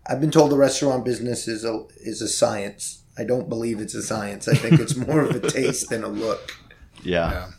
I've 0.06 0.20
been 0.20 0.30
told 0.30 0.50
the 0.50 0.56
restaurant 0.56 1.04
business 1.04 1.46
is 1.48 1.64
a 1.64 1.84
is 2.00 2.20
a 2.22 2.28
science. 2.28 3.02
I 3.18 3.24
don't 3.24 3.48
believe 3.48 3.80
it's 3.80 3.94
a 3.94 4.02
science. 4.02 4.48
I 4.48 4.54
think 4.54 4.80
it's 4.80 4.96
more 4.96 5.20
of 5.22 5.34
a 5.36 5.40
taste 5.58 5.90
than 5.90 6.04
a 6.04 6.08
look. 6.08 6.56
Yeah. 7.02 7.30
Yeah. 7.30 7.50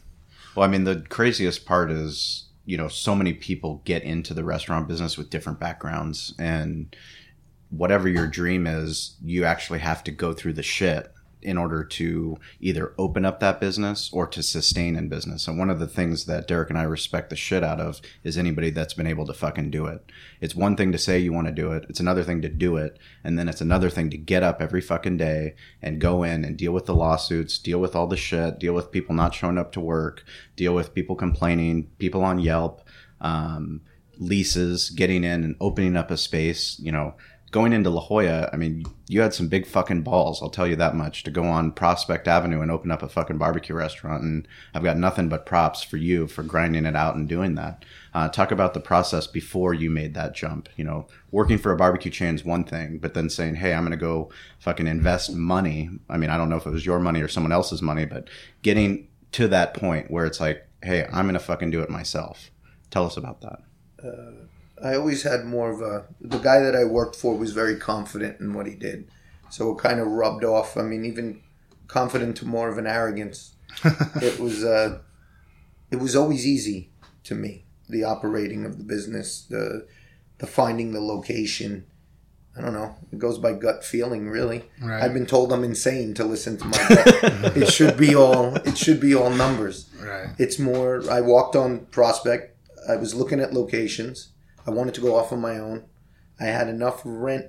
Well, 0.56 0.68
I 0.68 0.71
mean, 0.71 0.83
the 0.83 1.06
craziest 1.09 1.65
part 1.65 1.92
is, 1.92 2.50
you 2.65 2.77
know, 2.77 2.88
so 2.88 3.15
many 3.15 3.33
people 3.33 3.81
get 3.86 4.03
into 4.03 4.33
the 4.33 4.44
restaurant 4.44 4.88
business 4.88 5.18
with 5.18 5.30
different 5.30 5.59
backgrounds. 5.59 6.33
And 6.38 6.95
whatever 7.69 8.07
your 8.07 8.27
dream 8.27 8.68
is, 8.68 9.15
you 9.24 9.45
actually 9.45 9.80
have 9.80 10.03
to 10.06 10.12
go 10.12 10.33
through 10.33 10.53
the 10.53 10.63
shit 10.63 11.12
in 11.41 11.57
order 11.57 11.83
to 11.83 12.38
either 12.59 12.93
open 12.97 13.25
up 13.25 13.39
that 13.39 13.59
business 13.59 14.09
or 14.13 14.27
to 14.27 14.43
sustain 14.43 14.95
in 14.95 15.09
business. 15.09 15.47
And 15.47 15.57
one 15.57 15.69
of 15.69 15.79
the 15.79 15.88
things 15.88 16.25
that 16.25 16.47
Derek 16.47 16.69
and 16.69 16.77
I 16.77 16.83
respect 16.83 17.29
the 17.29 17.35
shit 17.35 17.63
out 17.63 17.79
of 17.79 18.01
is 18.23 18.38
anybody 18.38 18.69
that's 18.69 18.93
been 18.93 19.07
able 19.07 19.25
to 19.25 19.33
fucking 19.33 19.71
do 19.71 19.85
it. 19.85 20.11
It's 20.39 20.55
one 20.55 20.75
thing 20.75 20.91
to 20.91 20.97
say 20.97 21.19
you 21.19 21.33
want 21.33 21.47
to 21.47 21.53
do 21.53 21.71
it. 21.71 21.85
It's 21.89 21.99
another 21.99 22.23
thing 22.23 22.41
to 22.41 22.49
do 22.49 22.77
it. 22.77 22.97
And 23.23 23.38
then 23.38 23.47
it's 23.47 23.61
another 23.61 23.89
thing 23.89 24.09
to 24.09 24.17
get 24.17 24.43
up 24.43 24.61
every 24.61 24.81
fucking 24.81 25.17
day 25.17 25.55
and 25.81 26.01
go 26.01 26.23
in 26.23 26.45
and 26.45 26.57
deal 26.57 26.71
with 26.71 26.85
the 26.85 26.95
lawsuits, 26.95 27.57
deal 27.57 27.79
with 27.79 27.95
all 27.95 28.07
the 28.07 28.17
shit, 28.17 28.59
deal 28.59 28.73
with 28.73 28.91
people 28.91 29.15
not 29.15 29.33
showing 29.33 29.57
up 29.57 29.71
to 29.73 29.79
work, 29.79 30.23
deal 30.55 30.73
with 30.73 30.93
people 30.93 31.15
complaining, 31.15 31.89
people 31.97 32.23
on 32.23 32.39
Yelp, 32.39 32.81
um, 33.19 33.81
leases, 34.17 34.91
getting 34.91 35.23
in 35.23 35.43
and 35.43 35.55
opening 35.59 35.97
up 35.97 36.11
a 36.11 36.17
space, 36.17 36.79
you 36.79 36.91
know, 36.91 37.15
going 37.51 37.74
into 37.74 37.89
La 37.89 38.00
Jolla, 38.00 38.50
I 38.53 38.55
mean, 38.55 38.86
you 39.10 39.20
had 39.20 39.34
some 39.34 39.50
big 39.50 39.67
fucking 39.67 40.03
balls, 40.03 40.41
I'll 40.41 40.50
tell 40.50 40.65
you 40.65 40.77
that 40.77 40.96
much, 40.96 41.24
to 41.24 41.31
go 41.31 41.43
on 41.43 41.74
Prospect 41.74 42.27
Avenue 42.27 42.62
and 42.62 42.72
open 42.72 42.91
up 42.91 43.03
a 43.03 43.10
fucking 43.10 43.38
barbecue 43.38 43.75
restaurant. 43.75 44.24
And 44.24 44.48
I've 44.74 44.84
got 44.84 44.98
nothing 44.98 45.27
but 45.27 45.46
props 45.46 45.84
for 45.84 45.98
you 45.98 46.27
for 46.27 46.43
grinding 46.43 46.86
it 46.86 46.96
out 46.96 47.15
and 47.15 47.27
doing 47.27 47.55
that. 47.55 47.84
Uh, 48.13 48.29
talk 48.29 48.51
about 48.51 48.74
the 48.74 48.79
process 48.79 49.27
before 49.27 49.74
you 49.74 49.89
made 49.89 50.13
that 50.13 50.34
jump. 50.34 50.70
You 50.77 50.86
know, 50.86 51.08
working 51.29 51.58
for 51.58 51.74
a 51.74 51.77
barbecue 51.77 52.12
chain 52.12 52.36
is 52.36 52.46
one 52.46 52.63
thing, 52.63 53.00
but 53.00 53.13
then 53.13 53.29
saying, 53.29 53.55
hey, 53.55 53.74
I'm 53.74 53.84
going 53.84 53.91
to 53.91 53.98
go 53.98 54.31
fucking 54.60 54.88
invest 54.88 55.34
money. 55.34 55.89
I 56.10 56.17
mean, 56.17 56.29
I 56.29 56.38
don't 56.38 56.50
know 56.50 56.58
if 56.58 56.65
it 56.65 56.72
was 56.72 56.86
your 56.86 57.00
money 57.00 57.22
or 57.22 57.27
someone 57.27 57.51
else's 57.51 57.81
money, 57.81 58.05
but 58.05 58.29
getting 58.62 59.10
to 59.34 59.50
that 59.50 59.74
point 59.74 60.10
where 60.10 60.25
it's 60.25 60.39
like, 60.39 60.67
hey, 60.81 61.05
I'm 61.12 61.25
going 61.25 61.34
to 61.34 61.39
fucking 61.39 61.72
do 61.72 61.81
it 61.81 61.89
myself. 61.89 62.50
Tell 62.89 63.05
us 63.05 63.17
about 63.17 63.41
that. 63.41 63.60
I 64.83 64.95
always 64.95 65.23
had 65.23 65.45
more 65.45 65.69
of 65.69 65.81
a. 65.81 66.05
The 66.19 66.39
guy 66.39 66.59
that 66.59 66.75
I 66.75 66.83
worked 66.83 67.15
for 67.15 67.38
was 67.38 67.53
very 67.53 67.75
confident 67.75 68.39
in 68.39 68.53
what 68.53 68.65
he 68.65 68.75
did, 68.75 69.09
so 69.50 69.71
it 69.71 69.77
kind 69.77 70.00
of 70.00 70.07
rubbed 70.07 70.43
off. 70.43 70.77
I 70.77 70.81
mean, 70.81 71.05
even 71.05 71.41
confident 71.88 72.38
to 72.38 72.45
more 72.45 72.69
of 72.69 72.77
an 72.77 72.88
arrogance. 72.88 73.55
it 74.21 74.39
was. 74.39 74.63
Uh, 74.63 75.00
it 75.91 75.97
was 75.97 76.15
always 76.15 76.47
easy 76.47 76.91
to 77.25 77.35
me. 77.35 77.65
The 77.89 78.03
operating 78.03 78.65
of 78.65 78.77
the 78.77 78.83
business, 78.83 79.45
the 79.50 79.88
the 80.39 80.47
finding 80.47 80.93
the 80.93 81.01
location. 81.01 81.85
I 82.57 82.59
don't 82.59 82.73
know. 82.73 82.95
It 83.13 83.19
goes 83.19 83.38
by 83.38 83.53
gut 83.53 83.85
feeling, 83.85 84.27
really. 84.27 84.63
Right. 84.81 85.01
I've 85.01 85.13
been 85.13 85.25
told 85.25 85.53
I'm 85.53 85.63
insane 85.63 86.13
to 86.15 86.25
listen 86.25 86.57
to 86.57 86.65
my 86.65 86.77
gut. 86.89 87.57
it 87.57 87.71
should 87.71 87.95
be 87.95 88.13
all. 88.13 88.55
It 88.55 88.77
should 88.77 89.00
be 89.00 89.15
all 89.15 89.29
numbers. 89.29 89.89
Right. 90.01 90.29
It's 90.38 90.59
more. 90.59 91.01
I 91.09 91.21
walked 91.21 91.55
on 91.55 91.85
Prospect. 91.91 92.57
I 92.89 92.97
was 92.97 93.15
looking 93.15 93.39
at 93.39 93.53
locations. 93.53 94.29
I 94.65 94.72
wanted 94.72 94.94
to 94.96 95.01
go 95.01 95.15
off 95.15 95.32
on 95.32 95.41
my 95.41 95.58
own. 95.58 95.86
I 96.39 96.46
had 96.46 96.68
enough 96.68 97.01
rent 97.03 97.48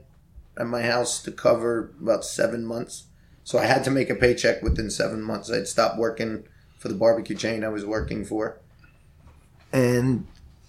at 0.58 0.66
my 0.66 0.82
house 0.82 1.22
to 1.22 1.32
cover 1.32 1.94
about 2.00 2.24
seven 2.24 2.64
months. 2.64 3.06
So 3.44 3.58
I 3.58 3.66
had 3.66 3.84
to 3.84 3.90
make 3.90 4.10
a 4.10 4.14
paycheck 4.14 4.62
within 4.62 4.90
seven 4.90 5.22
months. 5.22 5.50
I'd 5.50 5.66
stopped 5.66 5.98
working 5.98 6.44
for 6.78 6.88
the 6.88 6.94
barbecue 6.94 7.36
chain 7.36 7.64
I 7.64 7.68
was 7.68 7.84
working 7.84 8.24
for. 8.24 8.60
And 9.72 10.26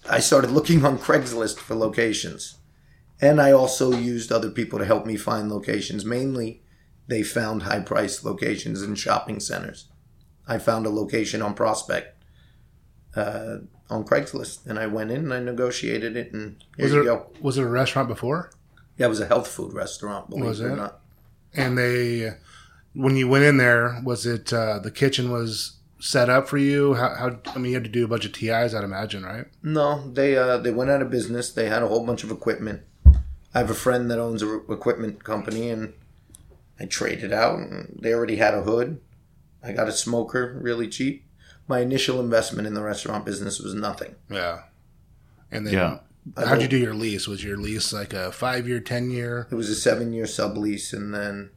I 0.08 0.20
started 0.20 0.50
looking 0.50 0.84
on 0.84 0.98
Craigslist 0.98 1.58
for 1.58 1.74
locations. 1.74 2.58
And 3.20 3.40
I 3.40 3.52
also 3.52 3.92
used 3.92 4.32
other 4.32 4.50
people 4.50 4.78
to 4.78 4.84
help 4.84 5.06
me 5.06 5.16
find 5.16 5.50
locations. 5.50 6.04
Mainly, 6.04 6.62
they 7.06 7.22
found 7.22 7.62
high 7.62 7.80
priced 7.80 8.24
locations 8.24 8.82
in 8.82 8.94
shopping 8.94 9.40
centers. 9.40 9.88
I 10.46 10.58
found 10.58 10.84
a 10.84 10.90
location 10.90 11.42
on 11.42 11.54
Prospect 11.54 12.22
uh, 13.16 13.58
on 13.90 14.04
Craigslist, 14.04 14.66
and 14.66 14.78
I 14.78 14.86
went 14.86 15.10
in 15.10 15.18
and 15.30 15.34
I 15.34 15.40
negotiated 15.40 16.16
it, 16.16 16.32
and 16.32 16.56
here 16.76 16.84
Was 16.86 16.92
you 16.92 17.00
it 17.02 17.04
go. 17.04 17.26
was 17.40 17.58
it 17.58 17.62
a 17.62 17.68
restaurant 17.68 18.08
before? 18.08 18.50
Yeah, 18.96 19.06
it 19.06 19.10
was 19.10 19.20
a 19.20 19.26
health 19.26 19.48
food 19.48 19.72
restaurant. 19.72 20.30
Believe 20.30 20.44
Was 20.46 20.60
it 20.60 20.66
or 20.66 20.76
not. 20.76 21.00
And 21.54 21.76
they, 21.78 22.32
when 22.94 23.16
you 23.16 23.28
went 23.28 23.44
in 23.44 23.56
there, 23.58 24.00
was 24.04 24.26
it 24.26 24.52
uh, 24.52 24.78
the 24.78 24.90
kitchen 24.90 25.30
was 25.30 25.76
set 26.00 26.28
up 26.28 26.48
for 26.48 26.58
you? 26.58 26.94
How, 26.94 27.14
how 27.14 27.38
I 27.54 27.58
mean, 27.58 27.70
you 27.72 27.74
had 27.74 27.84
to 27.84 27.90
do 27.90 28.04
a 28.04 28.08
bunch 28.08 28.24
of 28.24 28.32
TIs, 28.32 28.74
I'd 28.74 28.84
imagine, 28.84 29.24
right? 29.24 29.46
No, 29.62 30.10
they 30.10 30.36
uh, 30.36 30.58
they 30.58 30.70
went 30.72 30.90
out 30.90 31.02
of 31.02 31.10
business. 31.10 31.50
They 31.52 31.68
had 31.68 31.82
a 31.82 31.88
whole 31.88 32.04
bunch 32.06 32.24
of 32.24 32.30
equipment. 32.30 32.82
I 33.06 33.58
have 33.58 33.70
a 33.70 33.74
friend 33.74 34.10
that 34.10 34.18
owns 34.18 34.42
a 34.42 34.56
equipment 34.70 35.22
company, 35.22 35.70
and 35.70 35.92
I 36.80 36.86
traded 36.86 37.32
out. 37.32 37.58
And 37.58 37.96
they 38.00 38.12
already 38.12 38.36
had 38.36 38.54
a 38.54 38.62
hood. 38.62 39.00
I 39.62 39.72
got 39.72 39.88
a 39.88 39.92
smoker 39.92 40.58
really 40.60 40.88
cheap. 40.88 41.23
My 41.66 41.80
initial 41.80 42.20
investment 42.20 42.66
in 42.66 42.74
the 42.74 42.82
restaurant 42.82 43.24
business 43.24 43.58
was 43.60 43.74
nothing. 43.74 44.14
Yeah. 44.30 44.62
And 45.50 45.66
then 45.66 45.74
Yeah. 45.74 45.98
how'd 46.36 46.60
you 46.62 46.68
do 46.68 46.76
your 46.76 46.94
lease? 46.94 47.26
Was 47.26 47.42
your 47.44 47.56
lease 47.56 47.92
like 47.92 48.12
a 48.12 48.32
five 48.32 48.68
year, 48.68 48.80
ten 48.80 49.10
year? 49.10 49.46
It 49.50 49.54
was 49.54 49.70
a 49.70 49.74
seven 49.74 50.12
year 50.12 50.24
sublease, 50.24 50.92
and 50.92 51.14
then 51.14 51.50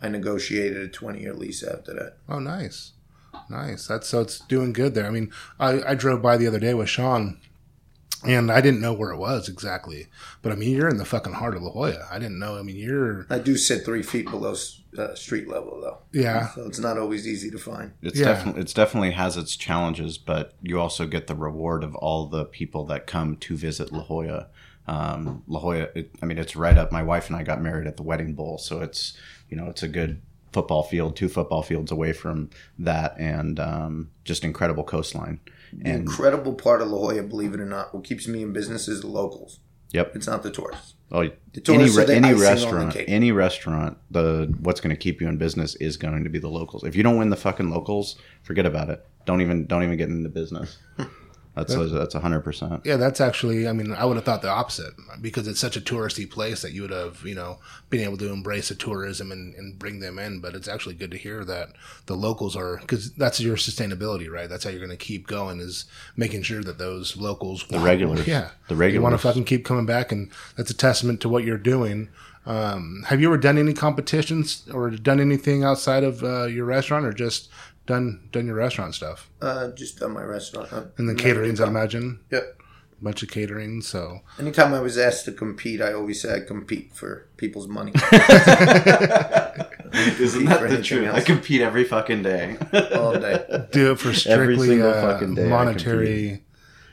I 0.00 0.08
negotiated 0.08 0.82
a 0.82 0.88
twenty 0.88 1.20
year 1.20 1.34
lease 1.34 1.62
after 1.62 1.92
that. 1.94 2.16
Oh, 2.28 2.38
nice, 2.40 2.92
nice. 3.48 3.86
That's 3.86 4.08
so 4.08 4.20
it's 4.22 4.40
doing 4.40 4.72
good 4.72 4.94
there. 4.94 5.06
I 5.06 5.10
mean, 5.10 5.30
I, 5.60 5.82
I 5.90 5.94
drove 5.94 6.22
by 6.22 6.36
the 6.36 6.46
other 6.48 6.58
day 6.58 6.74
with 6.74 6.88
Sean, 6.88 7.38
and 8.24 8.50
I 8.50 8.60
didn't 8.60 8.80
know 8.80 8.92
where 8.92 9.10
it 9.10 9.18
was 9.18 9.48
exactly, 9.48 10.08
but 10.42 10.50
I 10.50 10.56
mean, 10.56 10.70
you're 10.76 10.88
in 10.88 10.96
the 10.98 11.04
fucking 11.04 11.34
heart 11.34 11.54
of 11.56 11.62
La 11.62 11.70
Jolla. 11.70 12.08
I 12.10 12.18
didn't 12.18 12.38
know. 12.40 12.56
I 12.58 12.62
mean, 12.62 12.76
you're 12.76 13.26
I 13.30 13.38
do 13.38 13.56
sit 13.56 13.84
three 13.84 14.02
feet 14.02 14.28
below 14.30 14.54
uh, 14.98 15.14
street 15.14 15.48
level, 15.48 15.80
though, 15.80 15.98
yeah, 16.12 16.48
so 16.50 16.66
it's 16.66 16.78
not 16.78 16.98
always 16.98 17.26
easy 17.26 17.50
to 17.50 17.58
find. 17.58 17.92
It's 18.02 18.18
Yeah. 18.18 18.26
definitely 18.26 18.62
it's 18.62 18.74
definitely 18.74 19.12
has 19.12 19.36
its 19.36 19.56
challenges, 19.56 20.18
but 20.18 20.52
you 20.62 20.80
also 20.80 21.06
get 21.06 21.26
the 21.26 21.34
reward 21.34 21.82
of 21.84 21.94
all 21.96 22.26
the 22.26 22.44
people 22.44 22.84
that 22.86 23.06
come 23.06 23.36
to 23.36 23.56
visit 23.56 23.92
La 23.92 24.02
Jolla. 24.02 24.48
Um, 24.86 25.44
La 25.46 25.60
Jolla, 25.60 25.88
it, 25.94 26.10
I 26.20 26.26
mean, 26.26 26.38
it's 26.38 26.56
right 26.56 26.76
up. 26.76 26.90
My 26.92 27.02
wife 27.02 27.28
and 27.28 27.36
I 27.36 27.42
got 27.42 27.62
married 27.62 27.86
at 27.86 27.96
the 27.96 28.02
wedding 28.02 28.34
bowl, 28.34 28.58
so 28.58 28.80
it's 28.80 29.16
you 29.48 29.56
know 29.56 29.66
it's 29.68 29.82
a 29.82 29.88
good 29.88 30.20
football 30.52 30.82
field, 30.82 31.16
two 31.16 31.28
football 31.30 31.62
fields 31.62 31.90
away 31.90 32.12
from 32.12 32.50
that, 32.78 33.14
and 33.18 33.58
um, 33.58 34.10
just 34.24 34.44
incredible 34.44 34.84
coastline. 34.84 35.40
The 35.72 35.88
And 35.88 36.00
incredible 36.02 36.52
part 36.52 36.82
of 36.82 36.88
La 36.88 36.98
Jolla, 36.98 37.22
believe 37.22 37.54
it 37.54 37.60
or 37.60 37.64
not, 37.64 37.94
what 37.94 38.04
keeps 38.04 38.28
me 38.28 38.42
in 38.42 38.52
business 38.52 38.88
is 38.88 39.00
the 39.00 39.06
locals. 39.06 39.60
Yep, 39.92 40.14
It's 40.16 40.26
not 40.26 40.42
the 40.42 40.50
tourists. 40.50 40.94
oh, 41.10 41.20
The 41.22 41.28
any 41.54 41.62
tourists 41.62 41.96
are 41.96 42.00
re- 42.00 42.06
the 42.06 42.14
any 42.14 42.32
the 42.32 42.40
restaurant, 42.40 42.96
any 43.06 43.32
restaurant, 43.32 43.98
the 44.10 44.52
what's 44.60 44.80
going 44.80 44.94
to 44.94 45.00
keep 45.00 45.20
you 45.20 45.28
in 45.28 45.36
business 45.38 45.74
is 45.76 45.96
going 45.96 46.24
to 46.24 46.30
be 46.30 46.38
the 46.38 46.48
locals. 46.48 46.84
If 46.84 46.96
you 46.96 47.02
don't 47.02 47.16
win 47.18 47.30
the 47.30 47.36
fucking 47.36 47.70
locals, 47.70 48.16
forget 48.42 48.66
about 48.66 48.88
it. 48.90 49.04
Don't 49.26 49.40
even 49.40 49.66
don't 49.66 49.82
even 49.82 49.96
get 49.96 50.08
into 50.08 50.28
business. 50.28 50.78
That's 51.54 51.74
that's 51.74 52.14
hundred 52.14 52.40
percent. 52.40 52.80
yeah. 52.84 52.96
That's 52.96 53.20
actually. 53.20 53.68
I 53.68 53.72
mean, 53.72 53.92
I 53.92 54.06
would 54.06 54.16
have 54.16 54.24
thought 54.24 54.40
the 54.40 54.48
opposite 54.48 54.94
because 55.20 55.46
it's 55.46 55.60
such 55.60 55.76
a 55.76 55.82
touristy 55.82 56.28
place 56.28 56.62
that 56.62 56.72
you 56.72 56.80
would 56.82 56.90
have, 56.90 57.22
you 57.26 57.34
know, 57.34 57.58
been 57.90 58.00
able 58.00 58.16
to 58.18 58.32
embrace 58.32 58.70
the 58.70 58.74
tourism 58.74 59.30
and, 59.30 59.54
and 59.54 59.78
bring 59.78 60.00
them 60.00 60.18
in. 60.18 60.40
But 60.40 60.54
it's 60.54 60.66
actually 60.68 60.94
good 60.94 61.10
to 61.10 61.18
hear 61.18 61.44
that 61.44 61.72
the 62.06 62.16
locals 62.16 62.56
are 62.56 62.78
because 62.78 63.12
that's 63.12 63.38
your 63.38 63.56
sustainability, 63.56 64.30
right? 64.30 64.48
That's 64.48 64.64
how 64.64 64.70
you're 64.70 64.78
going 64.78 64.90
to 64.90 64.96
keep 64.96 65.26
going 65.26 65.60
is 65.60 65.84
making 66.16 66.42
sure 66.42 66.62
that 66.62 66.78
those 66.78 67.16
locals, 67.18 67.66
The 67.68 67.78
regulars, 67.78 68.26
yeah, 68.26 68.50
the 68.68 68.74
you 68.86 69.02
want 69.02 69.12
to 69.14 69.18
fucking 69.18 69.44
keep 69.44 69.64
coming 69.64 69.86
back, 69.86 70.10
and 70.10 70.30
that's 70.56 70.70
a 70.70 70.74
testament 70.74 71.20
to 71.20 71.28
what 71.28 71.44
you're 71.44 71.58
doing. 71.58 72.08
Um, 72.44 73.04
have 73.06 73.20
you 73.20 73.28
ever 73.28 73.36
done 73.38 73.56
any 73.56 73.72
competitions 73.72 74.68
or 74.72 74.90
done 74.90 75.20
anything 75.20 75.62
outside 75.62 76.02
of 76.02 76.24
uh, 76.24 76.46
your 76.46 76.64
restaurant, 76.64 77.04
or 77.04 77.12
just 77.12 77.48
done 77.86 78.28
done 78.32 78.46
your 78.46 78.54
restaurant 78.56 78.94
stuff 78.94 79.28
Uh, 79.40 79.68
just 79.72 79.98
done 79.98 80.12
my 80.12 80.22
restaurant. 80.22 80.68
Huh? 80.68 80.84
and 80.98 81.08
then 81.08 81.16
caterings? 81.16 81.60
I 81.60 81.66
imagine 81.66 82.20
Yep. 82.30 82.60
a 83.00 83.04
bunch 83.04 83.22
of 83.22 83.30
catering. 83.30 83.82
So 83.82 84.20
Anytime 84.38 84.72
I 84.74 84.80
was 84.80 84.96
asked 84.96 85.24
to 85.26 85.32
compete, 85.32 85.80
I 85.82 85.92
always 85.92 86.20
said 86.22 86.40
I 86.42 86.44
compete 86.46 86.94
for 86.94 87.26
people's 87.36 87.66
money. 87.68 87.92
Isn't 89.92 90.44
that 90.46 90.66
the 90.70 90.80
truth? 90.82 91.12
I 91.12 91.20
compete 91.20 91.60
every 91.60 91.84
fucking 91.84 92.22
day. 92.22 92.56
all 92.94 93.18
day. 93.18 93.66
do 93.72 93.92
it 93.92 93.98
for 93.98 94.12
strictly 94.14 94.68
single 94.68 94.90
uh, 94.90 95.02
fucking 95.02 95.34
day 95.34 95.48
monetary 95.48 96.44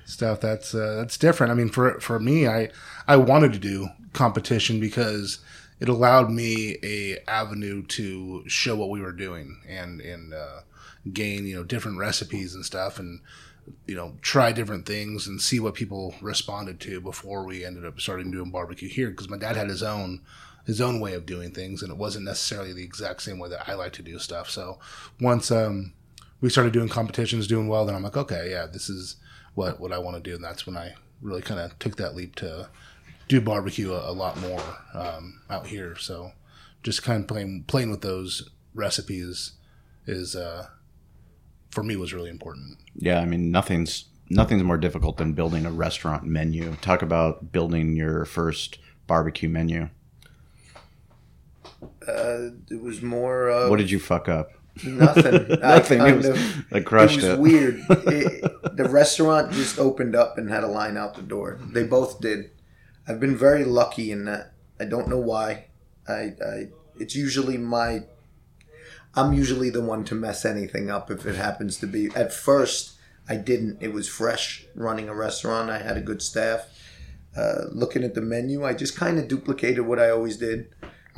stuff. 0.06 0.42
That's 0.42 0.74
uh, 0.76 0.96
that's 0.98 1.18
different. 1.18 1.52
I 1.52 1.56
mean, 1.56 1.70
for 1.70 2.00
for 2.02 2.20
me, 2.20 2.48
I 2.48 2.70
I 3.08 3.16
wanted 3.18 3.54
to 3.54 3.60
do 3.60 3.90
competition 4.14 4.80
because 4.80 5.40
it 5.80 5.88
allowed 5.88 6.30
me 6.30 6.78
a 6.84 7.20
avenue 7.28 7.84
to 7.86 8.44
show 8.48 8.76
what 8.76 8.90
we 8.90 9.00
were 9.02 9.14
doing 9.14 9.62
and 9.68 10.02
and 10.02 10.34
uh, 10.34 10.62
gain 11.14 11.46
you 11.46 11.56
know 11.56 11.64
different 11.64 11.98
recipes 11.98 12.54
and 12.54 12.66
stuff 12.66 13.00
and 13.00 13.22
you 13.86 13.96
know 13.96 14.16
try 14.22 14.52
different 14.52 14.86
things 14.86 15.28
and 15.28 15.42
see 15.42 15.60
what 15.60 15.74
people 15.74 16.16
responded 16.22 16.80
to 16.80 17.00
before 17.00 17.46
we 17.46 17.66
ended 17.66 17.86
up 17.86 18.00
starting 18.00 18.32
doing 18.32 18.52
barbecue 18.52 18.90
here. 18.90 19.10
Because 19.10 19.30
my 19.30 19.38
dad 19.38 19.56
had 19.56 19.70
his 19.70 19.84
own 19.84 20.22
his 20.66 20.82
own 20.82 21.00
way 21.00 21.14
of 21.14 21.26
doing 21.26 21.52
things 21.52 21.82
and 21.82 21.92
it 21.92 21.98
wasn't 21.98 22.26
necessarily 22.26 22.74
the 22.74 22.84
exact 22.84 23.22
same 23.22 23.40
way 23.40 23.50
that 23.50 23.68
I 23.68 23.74
like 23.74 23.94
to 23.94 24.02
do 24.02 24.20
stuff. 24.20 24.50
So 24.50 24.80
once 25.20 25.52
um 25.52 25.94
we 26.42 26.50
started 26.50 26.74
doing 26.74 26.90
competitions 26.90 27.48
doing 27.48 27.68
well 27.68 27.86
then 27.86 27.96
I'm 27.96 28.04
like 28.04 28.18
okay 28.18 28.50
yeah 28.52 28.66
this 28.66 28.90
is 28.90 29.18
what 29.56 29.80
what 29.80 29.92
I 29.92 29.98
want 29.98 30.22
to 30.22 30.30
do. 30.30 30.36
And 30.36 30.44
that's 30.44 30.66
when 30.66 30.78
I 30.78 30.96
really 31.22 31.42
kind 31.42 31.60
of 31.60 31.78
took 31.80 31.98
that 31.98 32.16
leap 32.16 32.36
to 32.36 32.70
do 33.28 33.42
barbecue 33.42 33.94
a, 33.94 34.10
a 34.10 34.14
lot 34.14 34.38
more 34.38 34.62
um, 34.94 35.42
out 35.50 35.68
here. 35.68 35.96
So 35.98 36.32
just 36.82 37.04
kind 37.04 37.22
of 37.22 37.28
playing 37.28 37.66
playing 37.68 37.92
with 37.92 38.02
those 38.02 38.50
recipes 38.74 39.54
is 40.08 40.36
uh 40.36 40.68
for 41.72 41.84
me 41.84 41.96
was 41.96 42.14
really 42.14 42.30
important 42.30 42.78
yeah, 42.96 43.20
I 43.20 43.26
mean 43.26 43.52
nothing's 43.52 44.06
nothing's 44.30 44.64
more 44.64 44.78
difficult 44.78 45.18
than 45.18 45.34
building 45.34 45.66
a 45.66 45.72
restaurant 45.72 46.24
menu. 46.24 46.76
Talk 46.82 47.02
about 47.02 47.52
building 47.52 47.96
your 47.96 48.26
first 48.26 48.78
barbecue 49.08 49.50
menu. 49.50 49.90
Uh, 52.08 52.50
it 52.70 52.82
was 52.82 53.02
more. 53.02 53.50
Uh, 53.50 53.70
What 53.70 53.78
did 53.78 53.90
you 53.92 54.00
fuck 54.00 54.28
up? 54.28 54.52
Nothing. 54.86 55.48
Nothing. 55.62 56.02
I, 56.02 56.10
It 56.10 56.16
was- 56.18 56.26
of, 56.28 56.66
I 56.72 56.80
crushed 56.82 57.20
it 57.20 57.24
was 57.24 57.26
it. 57.26 57.40
weird. 57.40 57.80
It- 57.90 58.76
the 58.78 58.88
restaurant 58.90 59.52
just 59.52 59.78
opened 59.80 60.16
up 60.16 60.38
and 60.38 60.50
had 60.50 60.64
a 60.64 60.68
line 60.68 60.96
out 60.98 61.16
the 61.16 61.22
door. 61.22 61.60
They 61.74 61.84
both 61.84 62.22
did. 62.22 62.52
I've 63.08 63.20
been 63.20 63.36
very 63.36 63.66
lucky 63.66 64.12
in 64.12 64.26
that. 64.26 64.54
I 64.80 64.86
don't 64.86 65.08
know 65.10 65.20
why. 65.20 65.66
I, 66.08 66.34
I 66.46 66.68
it's 67.00 67.16
usually 67.16 67.58
my. 67.58 68.04
I'm 69.16 69.34
usually 69.34 69.70
the 69.70 69.82
one 69.82 70.04
to 70.06 70.16
mess 70.16 70.46
anything 70.46 70.90
up 70.90 71.10
if 71.10 71.26
it 71.26 71.36
happens 71.36 71.78
to 71.78 71.88
be. 71.88 72.10
At 72.16 72.32
first, 72.32 72.98
I 73.28 73.36
didn't. 73.36 73.82
It 73.82 73.94
was 73.94 74.08
fresh 74.08 74.66
running 74.76 75.10
a 75.10 75.16
restaurant. 75.16 75.70
I 75.70 75.80
had 75.80 75.98
a 75.98 76.02
good 76.02 76.22
staff. 76.22 76.68
Uh, 77.36 77.66
looking 77.72 78.04
at 78.04 78.16
the 78.16 78.22
menu, 78.22 78.64
I 78.64 78.74
just 78.74 78.96
kind 78.96 79.20
of 79.20 79.28
duplicated 79.28 79.86
what 79.86 80.00
I 80.00 80.10
always 80.10 80.38
did 80.38 80.74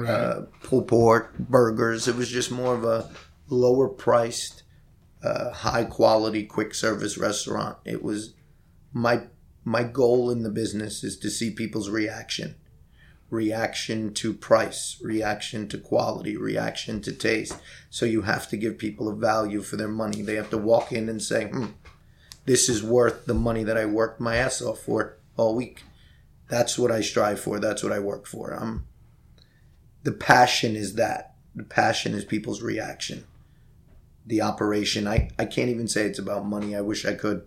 uh, 0.05 0.41
pulled 0.63 0.87
pork, 0.87 1.37
burgers. 1.37 2.07
It 2.07 2.15
was 2.15 2.29
just 2.29 2.51
more 2.51 2.75
of 2.75 2.83
a 2.83 3.09
lower 3.47 3.87
priced, 3.87 4.63
uh, 5.23 5.51
high 5.51 5.85
quality, 5.85 6.43
quick 6.43 6.73
service 6.73 7.17
restaurant. 7.17 7.77
It 7.85 8.03
was 8.03 8.33
my 8.93 9.23
my 9.63 9.83
goal 9.83 10.31
in 10.31 10.43
the 10.43 10.49
business 10.49 11.03
is 11.03 11.17
to 11.19 11.29
see 11.29 11.51
people's 11.51 11.89
reaction, 11.89 12.55
reaction 13.31 14.13
to 14.13 14.33
price, 14.33 14.97
reaction 15.01 15.67
to 15.69 15.79
quality, 15.79 16.37
reaction 16.37 17.01
to 17.01 17.11
taste. 17.11 17.57
So 17.89 18.05
you 18.05 18.21
have 18.21 18.47
to 18.49 18.57
give 18.57 18.77
people 18.77 19.09
a 19.09 19.15
value 19.15 19.61
for 19.61 19.77
their 19.77 19.87
money. 19.87 20.21
They 20.21 20.35
have 20.35 20.51
to 20.51 20.57
walk 20.57 20.91
in 20.91 21.09
and 21.09 21.21
say, 21.21 21.45
hmm, 21.45 21.67
"This 22.45 22.69
is 22.69 22.83
worth 22.83 23.25
the 23.25 23.33
money 23.33 23.63
that 23.63 23.77
I 23.77 23.85
worked 23.85 24.19
my 24.19 24.35
ass 24.35 24.61
off 24.61 24.81
for 24.81 25.17
all 25.37 25.55
week." 25.55 25.83
That's 26.49 26.77
what 26.77 26.91
I 26.91 27.01
strive 27.01 27.39
for. 27.39 27.59
That's 27.59 27.81
what 27.81 27.93
I 27.93 27.99
work 27.99 28.27
for. 28.27 28.51
I'm 28.51 28.85
the 30.03 30.11
passion 30.11 30.75
is 30.75 30.95
that 30.95 31.35
the 31.55 31.63
passion 31.63 32.13
is 32.13 32.25
people's 32.25 32.61
reaction 32.61 33.25
the 34.25 34.41
operation 34.41 35.07
i 35.07 35.29
i 35.37 35.45
can't 35.45 35.69
even 35.69 35.87
say 35.87 36.05
it's 36.05 36.19
about 36.19 36.45
money 36.45 36.75
i 36.75 36.81
wish 36.81 37.05
i 37.05 37.13
could 37.13 37.43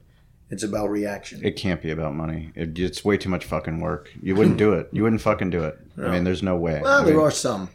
it's 0.54 0.62
about 0.70 0.88
reaction 0.90 1.37
It 1.44 1.56
can't 1.64 1.82
be 1.82 1.90
about 1.90 2.14
money. 2.14 2.42
It, 2.54 2.78
it's 2.78 3.04
way 3.04 3.16
too 3.18 3.28
much 3.34 3.44
fucking 3.44 3.80
work. 3.80 4.11
You 4.23 4.34
wouldn't 4.37 4.56
do 4.64 4.73
it. 4.78 4.88
You 4.92 5.02
wouldn't 5.04 5.23
fucking 5.30 5.50
do 5.50 5.62
it. 5.64 5.75
I 5.99 6.08
mean, 6.12 6.25
there's 6.25 6.42
no 6.42 6.56
way. 6.56 6.80
well 6.82 7.00
I 7.02 7.04
there 7.04 7.16
mean, 7.16 7.25
are 7.26 7.30
some 7.46 7.68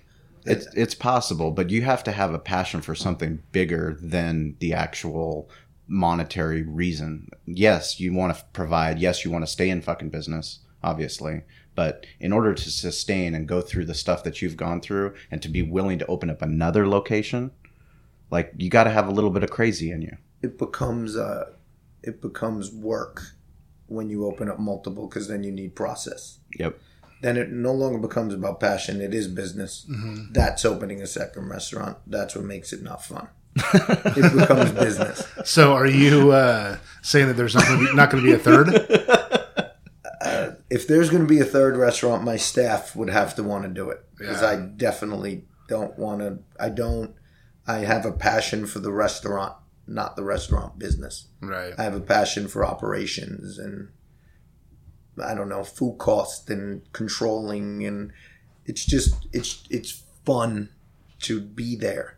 It's 0.46 0.68
it's 0.84 0.96
possible, 0.96 1.52
but 1.52 1.70
you 1.70 1.82
have 1.92 2.04
to 2.06 2.12
have 2.12 2.34
a 2.34 2.40
passion 2.54 2.82
for 2.82 2.96
something 2.96 3.34
bigger 3.52 3.98
than 4.02 4.56
the 4.60 4.74
actual 4.74 5.50
monetary 5.88 6.62
reason. 6.64 7.12
Yes, 7.46 8.00
you 8.00 8.14
want 8.14 8.36
to 8.36 8.44
provide. 8.54 9.00
Yes, 9.00 9.24
you 9.26 9.32
want 9.32 9.44
to 9.46 9.52
stay 9.58 9.70
in 9.70 9.82
fucking 9.82 10.10
business, 10.10 10.60
obviously. 10.84 11.42
But 11.76 12.06
in 12.20 12.32
order 12.34 12.54
to 12.54 12.70
sustain 12.86 13.36
and 13.36 13.48
go 13.48 13.60
through 13.62 13.86
the 13.86 13.94
stuff 14.04 14.24
that 14.24 14.42
you've 14.42 14.58
gone 14.58 14.82
through, 14.82 15.14
and 15.32 15.42
to 15.42 15.50
be 15.50 15.62
willing 15.62 16.00
to 16.00 16.06
open 16.08 16.30
up 16.30 16.42
another 16.42 16.88
location, 16.88 17.52
like 18.32 18.52
you 18.58 18.70
got 18.70 18.84
to 18.86 18.92
have 18.92 19.08
a 19.08 19.12
little 19.18 19.30
bit 19.32 19.44
of 19.44 19.50
crazy 19.50 19.92
in 19.92 20.02
you. 20.02 20.16
it 20.42 20.58
becomes 20.58 21.16
uh 21.18 21.46
it 22.04 22.22
becomes 22.22 22.72
work 22.72 23.22
when 23.88 24.10
you 24.10 24.26
open 24.26 24.50
up 24.50 24.60
multiple 24.60 25.08
because 25.08 25.28
then 25.28 25.44
you 25.44 25.52
need 25.52 25.76
process 25.76 26.40
Yep. 26.58 26.80
then 27.22 27.38
it 27.38 27.50
no 27.52 27.74
longer 27.74 28.00
becomes 28.00 28.34
about 28.34 28.60
passion 28.60 29.02
it 29.02 29.14
is 29.14 29.28
business 29.28 29.86
that's 30.32 30.66
opening 30.66 31.02
a 31.02 31.08
second 31.08 31.50
restaurant 31.50 31.98
that's 32.08 32.36
what 32.36 32.46
makes 32.46 32.72
it 32.74 32.82
not 32.84 33.04
fun 33.04 33.28
it 33.56 34.38
becomes 34.38 34.72
business 34.72 35.26
So, 35.44 35.74
are 35.74 35.88
you 35.88 36.32
uh, 36.32 36.78
saying 37.02 37.28
that 37.28 37.34
there's 37.34 37.56
not 37.56 37.66
going 37.66 37.80
to 37.80 37.86
be, 37.88 37.96
not 37.96 38.10
going 38.12 38.24
to 38.24 38.30
be 38.30 38.36
a 38.36 38.40
third? 38.40 38.70
if 40.70 40.88
there's 40.88 41.10
going 41.10 41.24
to 41.24 41.28
be 41.28 41.40
a 41.40 41.46
third 41.46 41.78
restaurant, 41.78 42.24
my 42.24 42.38
staff 42.38 42.96
would 42.96 43.10
have 43.10 43.36
to 43.36 43.44
want 43.44 43.64
to 43.64 43.70
do 43.70 43.90
it 43.90 44.04
because 44.18 44.42
Yeah. 44.42 44.50
I 44.50 44.56
definitely 44.58 45.46
don't 45.68 45.98
want 45.98 46.20
to. 46.22 46.40
I 46.60 46.70
don't. 46.70 47.16
I 47.68 47.80
have 47.80 48.06
a 48.06 48.12
passion 48.12 48.66
for 48.66 48.80
the 48.80 48.92
restaurant, 48.92 49.54
not 49.90 50.16
the 50.16 50.24
restaurant 50.24 50.78
business. 50.78 51.28
Right. 51.42 51.74
I 51.78 51.84
have 51.84 51.96
a 51.96 52.02
passion 52.02 52.48
for 52.48 52.66
operations 52.66 53.58
and 53.58 53.90
I 55.24 55.34
don't 55.36 55.50
know 55.50 55.64
food 55.64 55.98
cost 55.98 56.50
and 56.50 56.82
controlling, 56.94 57.86
and 57.86 58.12
it's 58.66 58.86
just 58.86 59.28
it's 59.34 59.64
it's 59.70 60.04
fun 60.26 60.70
to 61.22 61.42
be 61.42 61.76
there 61.76 62.18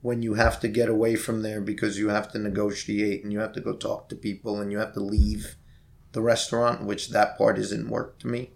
when 0.00 0.22
you 0.22 0.34
have 0.34 0.58
to 0.60 0.68
get 0.68 0.88
away 0.88 1.14
from 1.14 1.42
there 1.42 1.60
because 1.60 1.98
you 1.98 2.08
have 2.08 2.32
to 2.32 2.38
negotiate 2.38 3.22
and 3.22 3.32
you 3.32 3.38
have 3.38 3.52
to 3.52 3.60
go 3.60 3.76
talk 3.76 4.08
to 4.08 4.16
people 4.16 4.60
and 4.60 4.72
you 4.72 4.78
have 4.78 4.92
to 4.94 5.00
leave 5.00 5.54
the 6.10 6.20
restaurant, 6.20 6.84
which 6.84 7.10
that 7.10 7.38
part 7.38 7.58
isn't 7.58 7.88
work 7.88 8.18
to 8.18 8.26
me. 8.26 8.50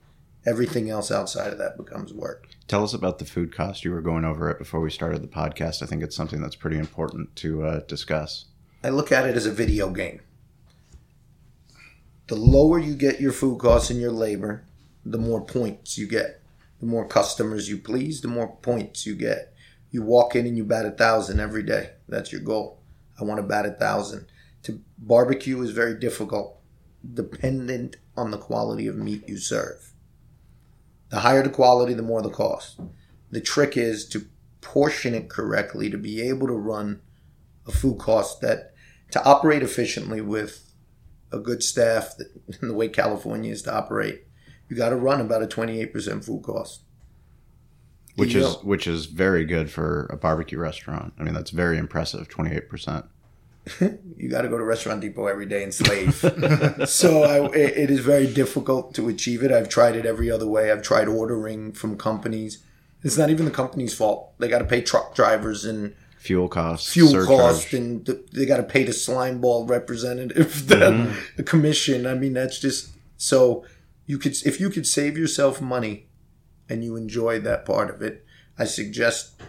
Everything 0.46 0.88
else 0.88 1.10
outside 1.10 1.52
of 1.52 1.58
that 1.58 1.76
becomes 1.76 2.12
work. 2.12 2.48
Tell 2.68 2.84
us 2.84 2.94
about 2.94 3.18
the 3.18 3.24
food 3.24 3.52
cost. 3.52 3.84
You 3.84 3.90
were 3.90 4.00
going 4.00 4.24
over 4.24 4.48
it 4.48 4.58
before 4.58 4.80
we 4.80 4.90
started 4.90 5.22
the 5.22 5.28
podcast. 5.28 5.82
I 5.82 5.86
think 5.86 6.02
it's 6.02 6.14
something 6.14 6.40
that's 6.40 6.54
pretty 6.54 6.78
important 6.78 7.34
to 7.36 7.64
uh, 7.64 7.80
discuss. 7.80 8.46
I 8.84 8.90
look 8.90 9.10
at 9.10 9.28
it 9.28 9.36
as 9.36 9.46
a 9.46 9.52
video 9.52 9.90
game. 9.90 10.20
The 12.28 12.36
lower 12.36 12.78
you 12.78 12.94
get 12.94 13.20
your 13.20 13.32
food 13.32 13.58
costs 13.58 13.90
and 13.90 14.00
your 14.00 14.12
labor, 14.12 14.64
the 15.04 15.18
more 15.18 15.44
points 15.44 15.98
you 15.98 16.06
get. 16.06 16.42
The 16.80 16.86
more 16.86 17.06
customers 17.06 17.68
you 17.68 17.78
please, 17.78 18.20
the 18.20 18.28
more 18.28 18.56
points 18.56 19.06
you 19.06 19.14
get. 19.14 19.54
You 19.90 20.02
walk 20.02 20.36
in 20.36 20.46
and 20.46 20.56
you 20.56 20.64
bat 20.64 20.86
a 20.86 20.90
thousand 20.90 21.40
every 21.40 21.62
day. 21.62 21.90
That's 22.08 22.32
your 22.32 22.40
goal. 22.40 22.80
I 23.18 23.24
want 23.24 23.38
to 23.40 23.46
bat 23.46 23.66
a 23.66 23.70
thousand. 23.70 24.26
To 24.64 24.80
barbecue 24.98 25.60
is 25.62 25.70
very 25.70 25.98
difficult, 25.98 26.58
dependent 27.14 27.96
on 28.16 28.30
the 28.30 28.38
quality 28.38 28.86
of 28.86 28.96
meat 28.96 29.28
you 29.28 29.38
serve. 29.38 29.92
The 31.08 31.20
higher 31.20 31.42
the 31.42 31.50
quality, 31.50 31.94
the 31.94 32.02
more 32.02 32.22
the 32.22 32.30
cost. 32.30 32.80
The 33.30 33.40
trick 33.40 33.76
is 33.76 34.08
to 34.08 34.26
portion 34.60 35.14
it 35.14 35.28
correctly 35.28 35.90
to 35.90 35.98
be 35.98 36.20
able 36.20 36.46
to 36.48 36.54
run 36.54 37.00
a 37.66 37.72
food 37.72 37.98
cost 37.98 38.40
that 38.40 38.72
to 39.12 39.24
operate 39.24 39.62
efficiently 39.62 40.20
with 40.20 40.72
a 41.32 41.38
good 41.38 41.62
staff 41.62 42.16
that 42.18 42.28
the 42.60 42.74
way 42.74 42.88
California 42.88 43.52
is 43.52 43.62
to 43.62 43.74
operate, 43.74 44.26
you 44.68 44.76
got 44.76 44.90
to 44.90 44.96
run 44.96 45.20
about 45.20 45.42
a 45.42 45.46
28% 45.46 46.24
food 46.24 46.42
cost. 46.42 46.82
Which 48.16 48.34
is 48.34 48.44
know- 48.44 48.60
which 48.62 48.86
is 48.86 49.06
very 49.06 49.44
good 49.44 49.70
for 49.70 50.06
a 50.10 50.16
barbecue 50.16 50.58
restaurant. 50.58 51.12
I 51.18 51.22
mean, 51.22 51.34
that's 51.34 51.50
very 51.50 51.76
impressive. 51.76 52.28
Twenty 52.28 52.50
eight 52.56 52.68
percent. 52.70 53.04
you 54.16 54.28
got 54.28 54.42
to 54.42 54.48
go 54.48 54.58
to 54.58 54.64
Restaurant 54.64 55.00
Depot 55.00 55.26
every 55.26 55.46
day 55.46 55.62
and 55.62 55.74
slave. 55.74 56.14
so 56.86 57.22
I, 57.22 57.46
it 57.56 57.76
it 57.76 57.90
is 57.90 58.00
very 58.00 58.32
difficult 58.32 58.94
to 58.94 59.08
achieve 59.08 59.42
it. 59.42 59.50
I've 59.50 59.68
tried 59.68 59.96
it 59.96 60.06
every 60.06 60.30
other 60.30 60.46
way. 60.46 60.70
I've 60.70 60.82
tried 60.82 61.08
ordering 61.08 61.72
from 61.72 61.98
companies. 61.98 62.62
It's 63.02 63.18
not 63.18 63.30
even 63.30 63.44
the 63.44 63.50
company's 63.50 63.94
fault. 63.94 64.32
They 64.38 64.48
got 64.48 64.58
to 64.58 64.64
pay 64.64 64.80
truck 64.80 65.14
drivers 65.14 65.64
and 65.64 65.94
Fuel 66.18 66.48
costs, 66.48 66.92
fuel 66.92 67.10
surcharge. 67.10 67.38
cost, 67.38 67.72
and 67.72 68.04
th- 68.04 68.26
they 68.32 68.46
got 68.46 68.56
to 68.56 68.64
pay 68.64 68.82
the 68.82 68.92
slime 68.92 69.40
ball 69.40 69.64
representative 69.64 70.66
the, 70.68 70.74
mm-hmm. 70.74 71.12
the 71.36 71.44
commission. 71.44 72.04
I 72.04 72.14
mean, 72.14 72.32
that's 72.32 72.58
just 72.58 72.90
so 73.16 73.64
you 74.06 74.18
could 74.18 74.36
if 74.44 74.58
you 74.58 74.70
could 74.70 74.86
save 74.86 75.16
yourself 75.16 75.60
money 75.60 76.08
and 76.68 76.82
you 76.82 76.96
enjoy 76.96 77.38
that 77.40 77.64
part 77.64 77.90
of 77.90 78.02
it. 78.02 78.24
I 78.58 78.64
suggest 78.64 79.40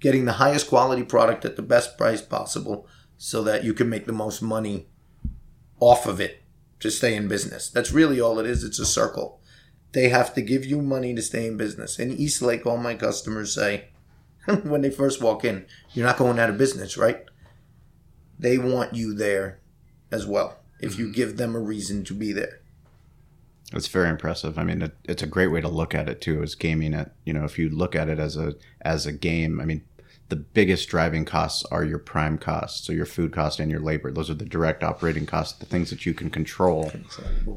getting 0.00 0.24
the 0.24 0.32
highest 0.32 0.68
quality 0.68 1.04
product 1.04 1.44
at 1.44 1.54
the 1.54 1.62
best 1.62 1.96
price 1.96 2.20
possible 2.20 2.88
so 3.24 3.44
that 3.44 3.62
you 3.62 3.72
can 3.72 3.88
make 3.88 4.04
the 4.04 4.12
most 4.12 4.42
money 4.42 4.88
off 5.78 6.06
of 6.06 6.20
it 6.20 6.42
to 6.80 6.90
stay 6.90 7.14
in 7.14 7.28
business. 7.28 7.70
That's 7.70 7.92
really 7.92 8.20
all 8.20 8.40
it 8.40 8.46
is. 8.46 8.64
It's 8.64 8.80
a 8.80 8.84
circle. 8.84 9.40
They 9.92 10.08
have 10.08 10.34
to 10.34 10.42
give 10.42 10.64
you 10.64 10.82
money 10.82 11.14
to 11.14 11.22
stay 11.22 11.46
in 11.46 11.56
business. 11.56 12.00
In 12.00 12.10
Eastlake, 12.10 12.66
all 12.66 12.78
my 12.78 12.96
customers 12.96 13.54
say 13.54 13.90
when 14.64 14.80
they 14.80 14.90
first 14.90 15.22
walk 15.22 15.44
in, 15.44 15.66
you're 15.92 16.04
not 16.04 16.16
going 16.16 16.40
out 16.40 16.50
of 16.50 16.58
business, 16.58 16.96
right? 16.96 17.24
They 18.40 18.58
want 18.58 18.94
you 18.94 19.14
there 19.14 19.60
as 20.10 20.26
well 20.26 20.58
if 20.80 20.98
you 20.98 21.04
mm-hmm. 21.04 21.14
give 21.14 21.36
them 21.36 21.54
a 21.54 21.60
reason 21.60 22.02
to 22.06 22.14
be 22.14 22.32
there. 22.32 22.60
It's 23.72 23.86
very 23.86 24.08
impressive. 24.08 24.58
I 24.58 24.64
mean, 24.64 24.82
it, 24.82 24.96
it's 25.04 25.22
a 25.22 25.28
great 25.28 25.52
way 25.52 25.60
to 25.60 25.68
look 25.68 25.94
at 25.94 26.08
it 26.08 26.20
too, 26.20 26.42
as 26.42 26.56
gaming 26.56 26.92
it. 26.92 27.12
You 27.24 27.34
know, 27.34 27.44
if 27.44 27.56
you 27.56 27.70
look 27.70 27.94
at 27.94 28.08
it 28.08 28.18
as 28.18 28.36
a 28.36 28.54
as 28.80 29.06
a 29.06 29.12
game, 29.12 29.60
I 29.60 29.64
mean, 29.64 29.84
the 30.28 30.36
biggest 30.36 30.88
driving 30.88 31.24
costs 31.24 31.64
are 31.70 31.84
your 31.84 31.98
prime 31.98 32.38
costs, 32.38 32.86
so 32.86 32.92
your 32.92 33.04
food 33.04 33.32
cost 33.32 33.60
and 33.60 33.70
your 33.70 33.80
labor. 33.80 34.10
Those 34.10 34.30
are 34.30 34.34
the 34.34 34.44
direct 34.44 34.82
operating 34.82 35.26
costs, 35.26 35.58
the 35.58 35.66
things 35.66 35.90
that 35.90 36.06
you 36.06 36.14
can 36.14 36.30
control. 36.30 36.90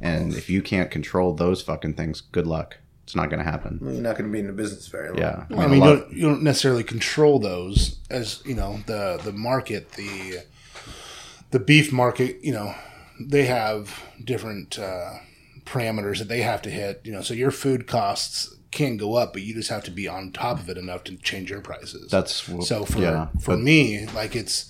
And 0.02 0.34
if 0.34 0.50
you 0.50 0.62
can't 0.62 0.92
control 0.92 1.34
those 1.34 1.62
fucking 1.62 1.94
things, 1.94 2.22
good 2.22 2.46
luck. 2.46 2.78
It's 3.06 3.16
not 3.16 3.30
going 3.30 3.44
to 3.44 3.50
happen. 3.50 3.80
You're 3.82 4.02
not 4.02 4.18
going 4.18 4.26
to 4.26 4.34
be 4.34 4.40
in 4.40 4.48
the 4.48 4.54
business 4.54 4.88
very 4.88 5.10
long. 5.10 5.20
Yeah, 5.20 5.46
I 5.52 5.68
mean, 5.68 5.84
you 5.84 5.90
don't, 5.90 6.12
you 6.12 6.22
don't 6.24 6.42
necessarily 6.42 6.84
control 6.84 7.38
those 7.38 8.00
as 8.10 8.42
you 8.46 8.56
know 8.56 8.80
the 8.88 9.22
the 9.24 9.32
market, 9.32 9.92
the 9.92 10.40
the 11.52 11.60
beef 11.60 11.94
market. 11.94 12.44
You 12.44 12.54
know, 12.54 12.76
they 13.20 13.46
have 13.46 14.04
different 14.24 14.80
uh, 14.80 15.20
parameters 15.66 16.18
that 16.18 16.30
they 16.30 16.42
have 16.42 16.64
to 16.64 16.72
hit. 16.72 17.02
You 17.04 17.12
know, 17.12 17.22
so 17.22 17.36
your 17.36 17.52
food 17.52 17.86
costs 17.86 18.55
can 18.76 18.98
go 18.98 19.16
up, 19.16 19.34
but 19.34 19.42
you 19.42 19.54
just 19.56 19.70
have 19.70 19.84
to 19.86 19.92
be 19.92 20.08
on 20.08 20.32
top 20.32 20.60
of 20.60 20.70
it 20.70 20.78
enough 20.78 21.04
to 21.06 21.16
change 21.18 21.50
your 21.50 21.62
prices. 21.62 22.12
That's 22.12 22.34
so 22.68 22.86
for 22.86 23.00
yeah, 23.00 23.30
for 23.40 23.56
but- 23.56 23.62
me, 23.62 24.06
like 24.08 24.36
it's 24.36 24.70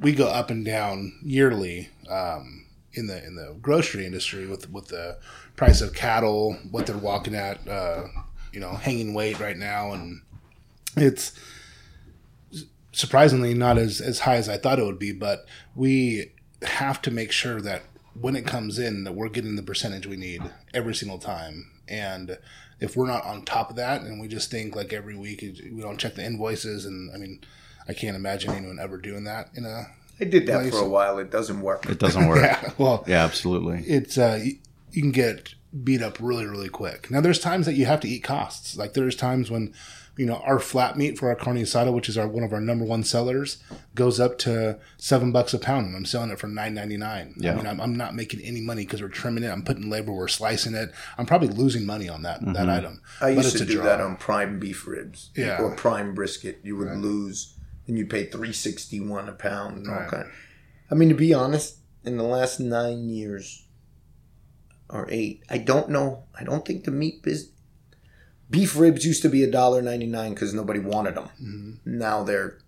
we 0.00 0.12
go 0.12 0.28
up 0.28 0.50
and 0.50 0.64
down 0.64 1.12
yearly 1.22 1.90
um, 2.08 2.66
in 2.94 3.06
the 3.06 3.24
in 3.24 3.34
the 3.34 3.56
grocery 3.60 4.06
industry 4.06 4.46
with 4.46 4.70
with 4.70 4.88
the 4.88 5.18
price 5.56 5.80
of 5.80 5.92
cattle, 5.94 6.56
what 6.70 6.86
they're 6.86 6.96
walking 6.96 7.34
at, 7.34 7.66
uh, 7.68 8.04
you 8.52 8.60
know, 8.60 8.70
hanging 8.70 9.12
weight 9.12 9.38
right 9.38 9.56
now, 9.56 9.92
and 9.92 10.22
it's 10.96 11.32
surprisingly 12.92 13.54
not 13.54 13.76
as 13.76 14.00
as 14.00 14.20
high 14.20 14.36
as 14.36 14.48
I 14.48 14.56
thought 14.56 14.78
it 14.78 14.84
would 14.84 14.98
be. 14.98 15.12
But 15.12 15.46
we 15.74 16.32
have 16.62 17.02
to 17.02 17.10
make 17.10 17.32
sure 17.32 17.60
that 17.60 17.82
when 18.18 18.36
it 18.36 18.46
comes 18.46 18.78
in, 18.78 19.04
that 19.04 19.14
we're 19.14 19.28
getting 19.28 19.56
the 19.56 19.62
percentage 19.62 20.06
we 20.06 20.16
need 20.16 20.42
every 20.72 20.94
single 20.94 21.18
time, 21.18 21.70
and 21.88 22.38
if 22.82 22.96
we're 22.96 23.06
not 23.06 23.24
on 23.24 23.44
top 23.44 23.70
of 23.70 23.76
that, 23.76 24.02
and 24.02 24.20
we 24.20 24.28
just 24.28 24.50
think 24.50 24.74
like 24.74 24.92
every 24.92 25.16
week 25.16 25.40
we 25.40 25.80
don't 25.80 25.98
check 25.98 26.16
the 26.16 26.24
invoices, 26.24 26.84
and 26.84 27.10
I 27.14 27.18
mean, 27.18 27.40
I 27.88 27.92
can't 27.92 28.16
imagine 28.16 28.50
anyone 28.50 28.78
ever 28.80 28.98
doing 28.98 29.24
that 29.24 29.50
in 29.54 29.64
a 29.64 29.86
I 30.20 30.24
did 30.24 30.46
that 30.46 30.62
Place. 30.62 30.74
for 30.74 30.84
a 30.84 30.88
while. 30.88 31.18
It 31.18 31.30
doesn't 31.30 31.60
work. 31.60 31.86
it 31.88 31.98
doesn't 31.98 32.28
work. 32.28 32.38
yeah. 32.42 32.72
well, 32.78 33.04
yeah. 33.06 33.24
Absolutely. 33.24 33.84
it's 33.86 34.18
uh, 34.18 34.40
you, 34.42 34.58
you 34.90 35.02
can 35.02 35.12
get 35.12 35.54
beat 35.84 36.02
up 36.02 36.18
really 36.20 36.46
really 36.46 36.68
quick. 36.68 37.10
Now 37.10 37.20
there's 37.20 37.38
times 37.38 37.66
that 37.66 37.74
you 37.74 37.86
have 37.86 38.00
to 38.00 38.08
eat 38.08 38.24
costs. 38.24 38.76
Like 38.76 38.94
there's 38.94 39.16
times 39.16 39.50
when 39.50 39.72
you 40.22 40.28
know 40.28 40.36
our 40.44 40.60
flat 40.60 40.96
meat 40.96 41.18
for 41.18 41.30
our 41.30 41.34
carne 41.34 41.56
asada, 41.56 41.92
which 41.92 42.08
is 42.08 42.16
our 42.16 42.28
one 42.28 42.44
of 42.44 42.52
our 42.52 42.60
number 42.60 42.84
one 42.84 43.02
sellers, 43.02 43.60
goes 43.96 44.20
up 44.20 44.38
to 44.38 44.78
seven 44.96 45.32
bucks 45.32 45.52
a 45.52 45.58
pound, 45.58 45.86
and 45.86 45.96
I'm 45.96 46.04
selling 46.04 46.30
it 46.30 46.38
for 46.38 46.46
nine 46.46 46.74
ninety 46.74 46.96
nine. 46.96 47.34
Yeah. 47.36 47.52
I 47.52 47.54
mean 47.56 47.66
I'm, 47.66 47.80
I'm 47.80 47.96
not 47.96 48.14
making 48.14 48.38
any 48.42 48.60
money 48.60 48.84
because 48.84 49.02
we're 49.02 49.08
trimming 49.08 49.42
it. 49.42 49.48
I'm 49.48 49.64
putting 49.64 49.90
labor, 49.90 50.12
we're 50.12 50.28
slicing 50.28 50.74
it. 50.74 50.92
I'm 51.18 51.26
probably 51.26 51.48
losing 51.48 51.84
money 51.84 52.08
on 52.08 52.22
that 52.22 52.38
that 52.40 52.54
mm-hmm. 52.54 52.70
item. 52.70 53.02
I 53.20 53.34
But 53.34 53.44
used 53.44 53.48
it's 53.48 53.56
to 53.58 53.64
a 53.64 53.66
do 53.66 53.74
draw. 53.78 53.84
that 53.86 54.00
on 54.00 54.16
prime 54.16 54.60
beef 54.60 54.86
ribs 54.86 55.30
Yeah. 55.34 55.60
or 55.60 55.74
prime 55.74 56.14
brisket. 56.14 56.60
You 56.62 56.76
would 56.76 56.96
lose, 56.98 57.58
and 57.88 57.98
you 57.98 58.06
pay 58.06 58.26
three 58.26 58.52
sixty 58.52 59.00
one 59.00 59.28
a 59.28 59.32
pound. 59.32 59.78
And 59.78 59.88
all 59.88 59.94
Right. 60.02 60.08
kind. 60.08 60.30
I 60.88 60.94
mean, 60.94 61.08
to 61.08 61.16
be 61.16 61.34
honest, 61.34 61.78
in 62.04 62.16
the 62.16 62.22
last 62.22 62.60
nine 62.60 63.08
years 63.08 63.66
or 64.88 65.08
eight, 65.10 65.42
I 65.50 65.58
don't 65.58 65.88
know. 65.88 66.26
I 66.38 66.44
don't 66.44 66.64
think 66.64 66.84
the 66.84 66.92
meat 66.92 67.24
biz 67.24 67.50
beef 68.52 68.76
ribs 68.76 69.04
used 69.04 69.22
to 69.22 69.28
be 69.28 69.42
a 69.42 69.50
dollar 69.50 69.82
ninety 69.82 70.06
nine 70.06 70.34
because 70.34 70.52
nobody 70.54 70.78
wanted 70.78 71.14
them. 71.16 71.28
Mm-hmm. 71.42 71.98
Now 71.98 72.22
they're 72.22 72.58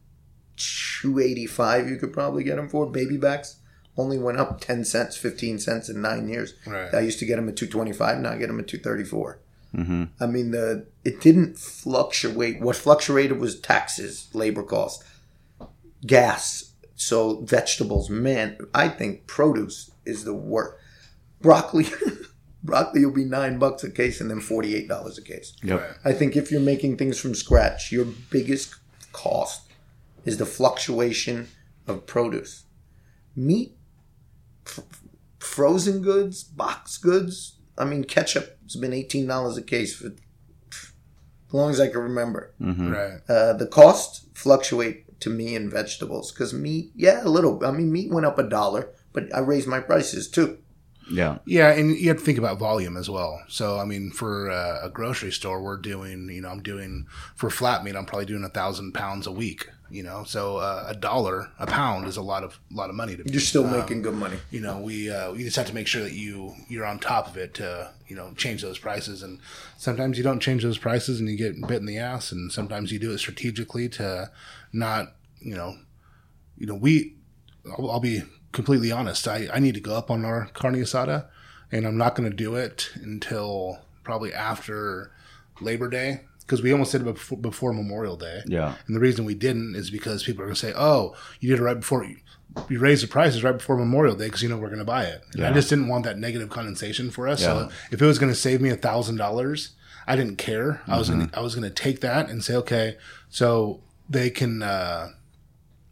two 0.57 1.19
eighty 1.21 1.47
five. 1.47 1.89
You 1.89 1.97
could 1.97 2.13
probably 2.13 2.43
get 2.43 2.57
them 2.57 2.69
for 2.69 2.87
baby 2.91 3.17
backs. 3.17 3.61
Only 3.97 4.19
went 4.19 4.39
up 4.41 4.61
ten 4.61 4.85
cents, 4.85 5.17
fifteen 5.17 5.59
cents 5.59 5.89
in 5.89 6.01
nine 6.03 6.29
years. 6.29 6.55
Right. 6.67 6.93
I 6.93 7.01
used 7.01 7.21
to 7.21 7.27
get 7.27 7.37
them 7.37 7.49
at 7.49 7.57
two 7.57 7.69
twenty 7.69 7.93
five. 7.93 8.19
Now 8.19 8.33
I 8.33 8.39
get 8.39 8.49
them 8.49 8.59
at 8.59 8.67
two 8.67 8.79
thirty 8.79 9.05
four. 9.05 9.39
hmm 9.75 10.05
I 10.21 10.27
mean, 10.27 10.51
the 10.51 10.87
it 11.05 11.21
didn't 11.21 11.59
fluctuate. 11.59 12.61
What 12.61 12.77
fluctuated 12.77 13.39
was 13.39 13.61
taxes, 13.61 14.29
labor 14.33 14.63
cost, 14.65 15.05
gas. 16.07 16.73
So 16.97 17.41
vegetables, 17.43 18.09
man, 18.09 18.57
I 18.73 18.89
think 18.89 19.27
produce 19.27 19.91
is 20.07 20.25
the 20.25 20.35
worst. 20.35 20.77
Broccoli, 21.41 21.87
broccoli 22.65 23.05
will 23.05 23.13
be 23.13 23.25
nine 23.25 23.59
bucks 23.59 23.85
a 23.85 23.91
case 23.91 24.21
and 24.21 24.31
then 24.31 24.41
forty 24.41 24.75
eight 24.75 24.89
dollars 24.89 25.19
a 25.19 25.23
case. 25.23 25.55
Yep. 25.63 25.99
I 26.05 26.13
think 26.13 26.37
if 26.37 26.51
you're 26.51 26.61
making 26.61 26.97
things 26.97 27.19
from 27.21 27.35
scratch, 27.35 27.93
your 27.93 28.07
biggest 28.31 28.75
cost 29.13 29.71
is 30.25 30.39
the 30.39 30.47
fluctuation 30.47 31.49
of 31.87 32.07
produce. 32.07 32.65
Meat, 33.37 33.77
f- 34.67 34.81
frozen 35.39 36.01
goods, 36.03 36.43
box 36.43 36.97
goods. 36.97 37.59
I 37.77 37.85
mean, 37.85 38.05
ketchup 38.05 38.59
has 38.65 38.77
been 38.77 38.93
eighteen 38.93 39.27
dollars 39.27 39.57
a 39.57 39.63
case 39.63 39.95
for 39.97 40.07
as 40.09 41.53
long 41.53 41.71
as 41.71 41.79
I 41.81 41.89
can 41.89 42.01
remember. 42.01 42.55
hmm 42.59 42.91
Right. 42.93 43.21
Uh, 43.29 43.53
the 43.53 43.67
cost 43.67 44.27
fluctuate 44.35 45.21
to 45.21 45.31
me 45.31 45.55
in 45.55 45.71
vegetables 45.71 46.33
because 46.33 46.53
meat, 46.53 46.91
yeah, 46.97 47.21
a 47.23 47.29
little. 47.29 47.65
I 47.65 47.71
mean, 47.71 47.93
meat 47.93 48.11
went 48.13 48.27
up 48.27 48.39
a 48.39 48.43
dollar, 48.49 48.91
but 49.13 49.33
I 49.35 49.41
raised 49.41 49.69
my 49.69 49.81
prices 49.81 50.29
too. 50.29 50.59
Yeah. 51.11 51.39
Yeah, 51.45 51.71
and 51.71 51.97
you 51.97 52.09
have 52.09 52.19
to 52.19 52.25
think 52.25 52.39
about 52.39 52.59
volume 52.59 52.97
as 52.97 53.11
well. 53.11 53.43
So, 53.49 53.79
I 53.79 53.85
mean, 53.85 54.11
for 54.11 54.51
uh, 54.51 54.81
a 54.83 54.91
grocery 54.91 55.33
store, 55.33 55.63
we're 55.63 55.77
doing, 55.77 56.29
you 56.31 56.41
know, 56.41 56.49
I'm 56.49 56.63
doing 56.63 57.07
for 57.35 57.51
flat 57.51 57.85
meat, 57.85 57.97
I'm 57.97 58.07
probably 58.07 58.27
doing 58.27 58.45
a 58.45 58.49
thousand 58.49 58.93
pounds 58.93 59.27
a 59.27 59.33
week. 59.33 59.69
You 59.91 60.03
know, 60.03 60.25
so 60.25 60.57
uh, 60.57 60.87
a 60.89 60.95
dollar 60.95 61.53
a 61.59 61.67
pound 61.67 62.09
is 62.09 62.17
a 62.17 62.23
lot 62.23 62.43
of 62.43 62.59
lot 62.73 62.89
of 62.89 62.97
money 62.97 63.17
to 63.17 63.23
You're 63.31 63.41
still 63.41 63.65
making 63.65 64.03
good 64.03 64.15
money. 64.15 64.39
you 64.51 64.61
know, 64.61 64.81
we 64.81 65.11
uh, 65.11 65.31
we 65.33 65.45
just 65.45 65.57
have 65.57 65.67
to 65.67 65.75
make 65.75 65.87
sure 65.87 66.03
that 66.03 66.15
you 66.15 66.55
you're 66.69 66.87
on 66.87 66.99
top 66.99 67.29
of 67.29 67.37
it 67.37 67.55
to 67.55 67.93
you 68.09 68.17
know 68.17 68.33
change 68.35 68.63
those 68.63 68.79
prices. 68.79 69.23
And 69.23 69.39
sometimes 69.77 70.17
you 70.17 70.25
don't 70.25 70.41
change 70.41 70.65
those 70.65 70.79
prices 70.79 71.21
and 71.21 71.29
you 71.29 71.37
get 71.37 71.61
bit 71.69 71.79
in 71.81 71.87
the 71.87 71.99
ass, 71.99 72.33
and 72.33 72.51
sometimes 72.51 72.91
you 72.91 72.99
do 72.99 73.13
it 73.13 73.19
strategically 73.19 73.89
to 73.91 74.31
not 74.73 75.15
you 75.41 75.55
know 75.55 75.77
you 76.57 76.67
know 76.67 76.75
we 76.75 77.15
I'll, 77.79 77.91
I'll 77.93 78.01
be 78.01 78.23
completely 78.55 78.91
honest. 78.91 79.29
I 79.29 79.49
I 79.53 79.59
need 79.59 79.75
to 79.75 79.81
go 79.81 79.95
up 79.95 80.11
on 80.11 80.25
our 80.25 80.47
carne 80.55 80.77
asada, 80.77 81.27
and 81.71 81.87
I'm 81.87 81.99
not 81.99 82.15
going 82.15 82.31
to 82.31 82.35
do 82.35 82.55
it 82.55 82.91
until 82.95 83.81
probably 84.03 84.33
after 84.33 85.11
Labor 85.61 85.89
Day. 85.91 86.23
Because 86.41 86.63
we 86.63 86.73
almost 86.73 86.93
did 86.93 87.01
it 87.01 87.05
before, 87.05 87.39
before 87.39 87.73
Memorial 87.73 88.17
Day. 88.17 88.43
Yeah. 88.47 88.75
And 88.87 88.95
the 88.95 89.01
reason 89.01 89.25
we 89.25 89.35
didn't 89.35 89.77
is 89.77 89.89
because 89.91 90.25
people 90.25 90.43
are 90.43 90.47
going 90.47 90.55
to 90.55 90.61
say, 90.61 90.75
"Oh, 90.77 91.17
you 91.41 91.49
did 91.49 91.59
it 91.59 91.63
right 91.63 91.81
before 91.81 92.05
you, 92.05 92.19
you 92.69 92.79
raised 92.79 93.03
the 93.03 93.09
prices 93.09 93.43
right 93.43 93.57
before 93.57 93.79
Memorial 93.79 94.15
Day 94.15 94.27
because 94.27 94.43
you 94.43 94.51
know 94.51 94.59
we're 94.59 94.69
going 94.75 94.79
to 94.79 94.85
buy 94.85 95.05
it." 95.05 95.23
And 95.35 95.47
I 95.47 95.53
just 95.55 95.71
didn't 95.71 95.89
want 95.89 96.05
that 96.05 96.19
negative 96.19 96.51
condensation 96.51 97.11
for 97.11 97.27
us. 97.29 97.41
Yeah. 97.41 97.47
So 97.47 97.71
if 97.93 98.03
it 98.03 98.05
was 98.07 98.19
going 98.19 98.31
to 98.31 98.39
save 98.39 98.61
me 98.61 98.69
a 98.69 98.77
thousand 98.77 99.17
dollars, 99.17 99.71
I 100.07 100.17
didn't 100.17 100.37
care. 100.37 100.83
I 100.87 100.99
was 100.99 101.09
Mm-hmm. 101.09 101.29
to 101.29 101.39
I 101.39 101.41
was 101.41 101.55
going 101.55 101.67
to 101.67 101.75
take 101.75 102.01
that 102.03 102.29
and 102.29 102.45
say, 102.45 102.55
"Okay, 102.57 102.99
so 103.31 103.81
they 104.11 104.29
can, 104.29 104.63
uh, 104.63 105.09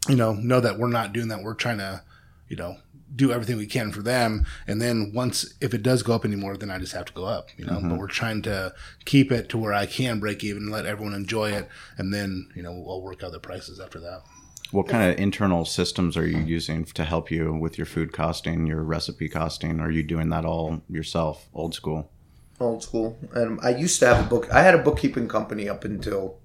you 0.06 0.16
know, 0.16 0.34
know 0.34 0.60
that 0.60 0.78
we're 0.78 0.88
not 0.88 1.14
doing 1.14 1.28
that. 1.28 1.42
We're 1.42 1.54
trying 1.54 1.78
to, 1.78 2.02
you 2.52 2.56
know." 2.56 2.76
Do 3.14 3.30
everything 3.30 3.58
we 3.58 3.66
can 3.66 3.92
for 3.92 4.00
them, 4.00 4.46
and 4.66 4.80
then 4.80 5.12
once 5.14 5.52
if 5.60 5.74
it 5.74 5.82
does 5.82 6.02
go 6.02 6.14
up 6.14 6.24
anymore, 6.24 6.56
then 6.56 6.70
I 6.70 6.78
just 6.78 6.94
have 6.94 7.04
to 7.04 7.12
go 7.12 7.26
up, 7.26 7.48
you 7.58 7.66
know. 7.66 7.74
Mm-hmm. 7.74 7.90
But 7.90 7.98
we're 7.98 8.06
trying 8.06 8.40
to 8.42 8.72
keep 9.04 9.30
it 9.30 9.50
to 9.50 9.58
where 9.58 9.74
I 9.74 9.84
can 9.84 10.18
break 10.18 10.42
even, 10.42 10.70
let 10.70 10.86
everyone 10.86 11.12
enjoy 11.12 11.50
it, 11.50 11.68
and 11.98 12.14
then 12.14 12.48
you 12.56 12.62
know 12.62 12.72
I'll 12.88 13.02
work 13.02 13.22
out 13.22 13.32
the 13.32 13.38
prices 13.38 13.78
after 13.80 14.00
that. 14.00 14.22
What 14.70 14.88
kind 14.88 15.12
of 15.12 15.18
internal 15.18 15.66
systems 15.66 16.16
are 16.16 16.26
you 16.26 16.38
using 16.38 16.86
to 16.86 17.04
help 17.04 17.30
you 17.30 17.52
with 17.52 17.76
your 17.76 17.84
food 17.84 18.14
costing, 18.14 18.66
your 18.66 18.82
recipe 18.82 19.28
costing? 19.28 19.78
Are 19.80 19.90
you 19.90 20.02
doing 20.02 20.30
that 20.30 20.46
all 20.46 20.80
yourself, 20.88 21.50
old 21.52 21.74
school? 21.74 22.10
old 22.62 22.82
school. 22.82 23.18
And 23.34 23.60
I 23.62 23.70
used 23.70 23.98
to 24.00 24.06
have 24.06 24.24
a 24.24 24.28
book. 24.28 24.50
I 24.50 24.62
had 24.62 24.74
a 24.74 24.78
bookkeeping 24.78 25.28
company 25.28 25.68
up 25.68 25.84
until 25.84 26.38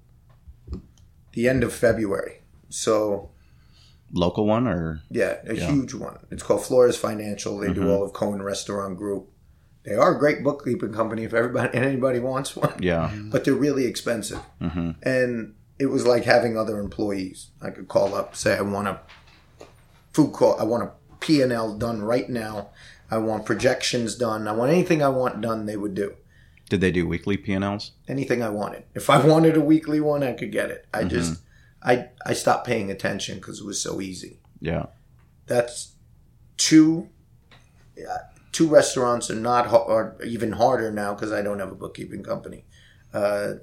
the 1.32 1.48
end 1.48 1.62
of 1.64 1.72
February. 1.72 2.42
So 2.68 3.30
Local 4.12 4.46
one 4.46 4.66
or 4.66 5.02
yeah, 5.10 5.36
a 5.46 5.54
Yeah. 5.54 5.70
huge 5.70 5.94
one. 5.94 6.18
It's 6.30 6.42
called 6.42 6.64
Flores 6.64 6.96
Financial. 6.96 7.58
They 7.58 7.68
do 7.72 7.80
mm-hmm. 7.80 7.90
all 7.90 8.04
of 8.04 8.12
Cohn 8.12 8.40
Restaurant 8.42 8.96
Group. 8.96 9.28
They 9.84 9.94
are 9.94 10.14
a 10.14 10.18
great 10.18 10.42
bookkeeping 10.42 10.92
company 10.92 11.24
if 11.24 11.34
everybody 11.34 11.76
and 11.76 11.84
anybody 11.92 12.18
wants 12.18 12.56
one. 12.56 12.74
yeah, 12.82 13.10
mm-hmm. 13.12 13.30
But 13.30 13.44
they're 13.44 13.54
really 13.54 13.86
expensive. 13.86 14.40
Mm-hmm. 14.60 14.90
And 15.02 15.54
it 15.78 15.86
was 15.86 16.06
like 16.06 16.24
having 16.24 16.56
other 16.56 16.78
employees. 16.78 17.48
I 17.62 17.70
could 17.70 17.88
call 17.88 18.14
up, 18.14 18.34
say 18.34 18.56
I 18.56 18.62
want 18.62 18.88
a 18.88 19.00
food 20.12 20.32
call, 20.32 20.58
I 20.58 20.64
want 20.64 20.82
a 20.84 20.90
P 21.20 21.40
and 21.42 21.52
L 21.52 21.76
done 21.76 22.02
right 22.02 22.28
now. 22.28 22.68
I 23.10 23.18
want 23.18 23.46
projections 23.46 24.14
done. 24.16 24.46
I 24.46 24.52
want 24.52 24.70
anything 24.70 25.02
I 25.02 25.08
want 25.08 25.40
done. 25.40 25.64
They 25.66 25.76
would 25.76 25.94
do. 25.94 26.14
did 26.68 26.82
they 26.82 26.90
do 26.90 27.08
weekly 27.08 27.38
P&Ls? 27.38 27.92
anything 28.06 28.42
I 28.42 28.50
wanted. 28.50 28.84
If 28.94 29.08
I 29.08 29.24
wanted 29.32 29.56
a 29.56 29.60
weekly 29.62 30.00
one, 30.00 30.22
I 30.22 30.32
could 30.34 30.52
get 30.52 30.70
it. 30.70 30.86
I 30.92 31.04
just 31.04 31.40
I 31.88 32.08
I 32.24 32.34
stopped 32.34 32.66
paying 32.66 32.90
attention 32.90 33.36
because 33.38 33.60
it 33.60 33.66
was 33.66 33.80
so 33.80 34.00
easy. 34.00 34.40
Yeah. 34.60 34.86
That's 35.46 35.94
two 36.58 37.08
yeah, 37.96 38.18
two 38.52 38.68
restaurants 38.68 39.30
are 39.30 39.34
not 39.34 39.66
are 39.72 40.16
even 40.24 40.52
harder 40.52 40.92
now 40.92 41.14
because 41.14 41.32
I 41.32 41.42
don't 41.42 41.58
have 41.58 41.72
a 41.72 41.74
bookkeeping 41.74 42.22
company. 42.22 42.64
Uh, 43.12 43.54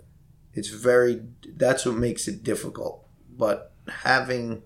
it's 0.53 0.69
very 0.69 1.21
that's 1.55 1.85
what 1.85 1.95
makes 1.95 2.27
it 2.27 2.43
difficult. 2.43 3.07
But 3.37 3.71
having 3.87 4.63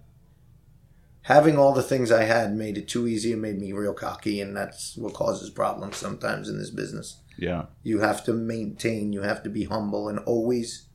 having 1.23 1.57
all 1.57 1.73
the 1.73 1.83
things 1.83 2.11
I 2.11 2.23
had 2.23 2.55
made 2.55 2.77
it 2.77 2.87
too 2.87 3.07
easy 3.07 3.33
and 3.33 3.41
made 3.41 3.59
me 3.59 3.73
real 3.73 3.93
cocky, 3.93 4.39
and 4.39 4.55
that's 4.55 4.95
what 4.95 5.13
causes 5.13 5.49
problems 5.49 5.97
sometimes 5.97 6.47
in 6.47 6.57
this 6.57 6.71
business. 6.71 7.21
Yeah. 7.37 7.65
You 7.83 7.99
have 7.99 8.23
to 8.25 8.33
maintain, 8.33 9.13
you 9.13 9.21
have 9.21 9.43
to 9.43 9.49
be 9.49 9.65
humble 9.65 10.09
and 10.09 10.19
always 10.19 10.87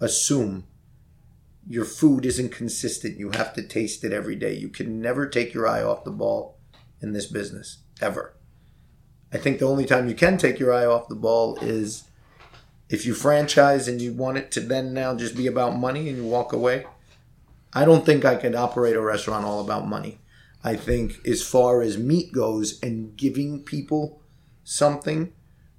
assume 0.00 0.66
your 1.66 1.84
food 1.84 2.26
isn't 2.26 2.50
consistent. 2.50 3.18
You 3.18 3.30
have 3.30 3.54
to 3.54 3.62
taste 3.62 4.04
it 4.04 4.12
every 4.12 4.36
day. 4.36 4.54
You 4.54 4.68
can 4.68 5.00
never 5.00 5.26
take 5.26 5.54
your 5.54 5.66
eye 5.66 5.82
off 5.82 6.04
the 6.04 6.10
ball 6.10 6.58
in 7.00 7.12
this 7.12 7.26
business, 7.26 7.78
ever. 8.00 8.34
I 9.32 9.38
think 9.38 9.58
the 9.58 9.66
only 9.66 9.84
time 9.84 10.08
you 10.08 10.14
can 10.14 10.36
take 10.38 10.58
your 10.58 10.72
eye 10.72 10.86
off 10.86 11.08
the 11.08 11.14
ball 11.14 11.58
is 11.60 12.04
if 12.88 13.06
you 13.06 13.14
franchise 13.14 13.88
and 13.88 14.00
you 14.00 14.12
want 14.12 14.38
it 14.38 14.50
to 14.52 14.60
then 14.60 14.92
now 14.92 15.14
just 15.14 15.36
be 15.36 15.46
about 15.46 15.76
money 15.76 16.08
and 16.08 16.18
you 16.18 16.24
walk 16.24 16.52
away. 16.52 16.86
I 17.72 17.84
don't 17.84 18.06
think 18.06 18.24
I 18.24 18.36
could 18.36 18.54
operate 18.54 18.94
a 18.94 19.00
restaurant 19.00 19.44
all 19.44 19.60
about 19.60 19.88
money. 19.88 20.18
I 20.62 20.76
think 20.76 21.26
as 21.26 21.42
far 21.42 21.82
as 21.82 21.98
meat 21.98 22.32
goes 22.32 22.80
and 22.82 23.16
giving 23.16 23.64
people 23.64 24.22
something, 24.62 25.32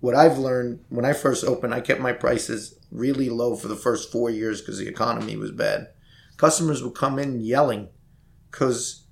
what 0.06 0.14
I've 0.14 0.38
learned 0.38 0.82
when 0.90 1.04
I 1.04 1.14
first 1.14 1.44
opened, 1.44 1.74
I 1.74 1.82
kept 1.82 2.00
my 2.00 2.14
prices 2.14 2.78
really 2.92 3.28
low 3.28 3.56
for 3.56 3.68
the 3.68 3.76
first 3.76 4.12
four 4.12 4.30
years 4.30 4.62
because 4.62 4.78
the 4.78 4.88
economy 4.88 5.36
was 5.36 5.50
bad. 5.50 5.88
Customers 6.38 6.84
would 6.84 6.94
come 6.94 7.18
in 7.18 7.40
yelling 7.40 7.90
because 8.52 9.06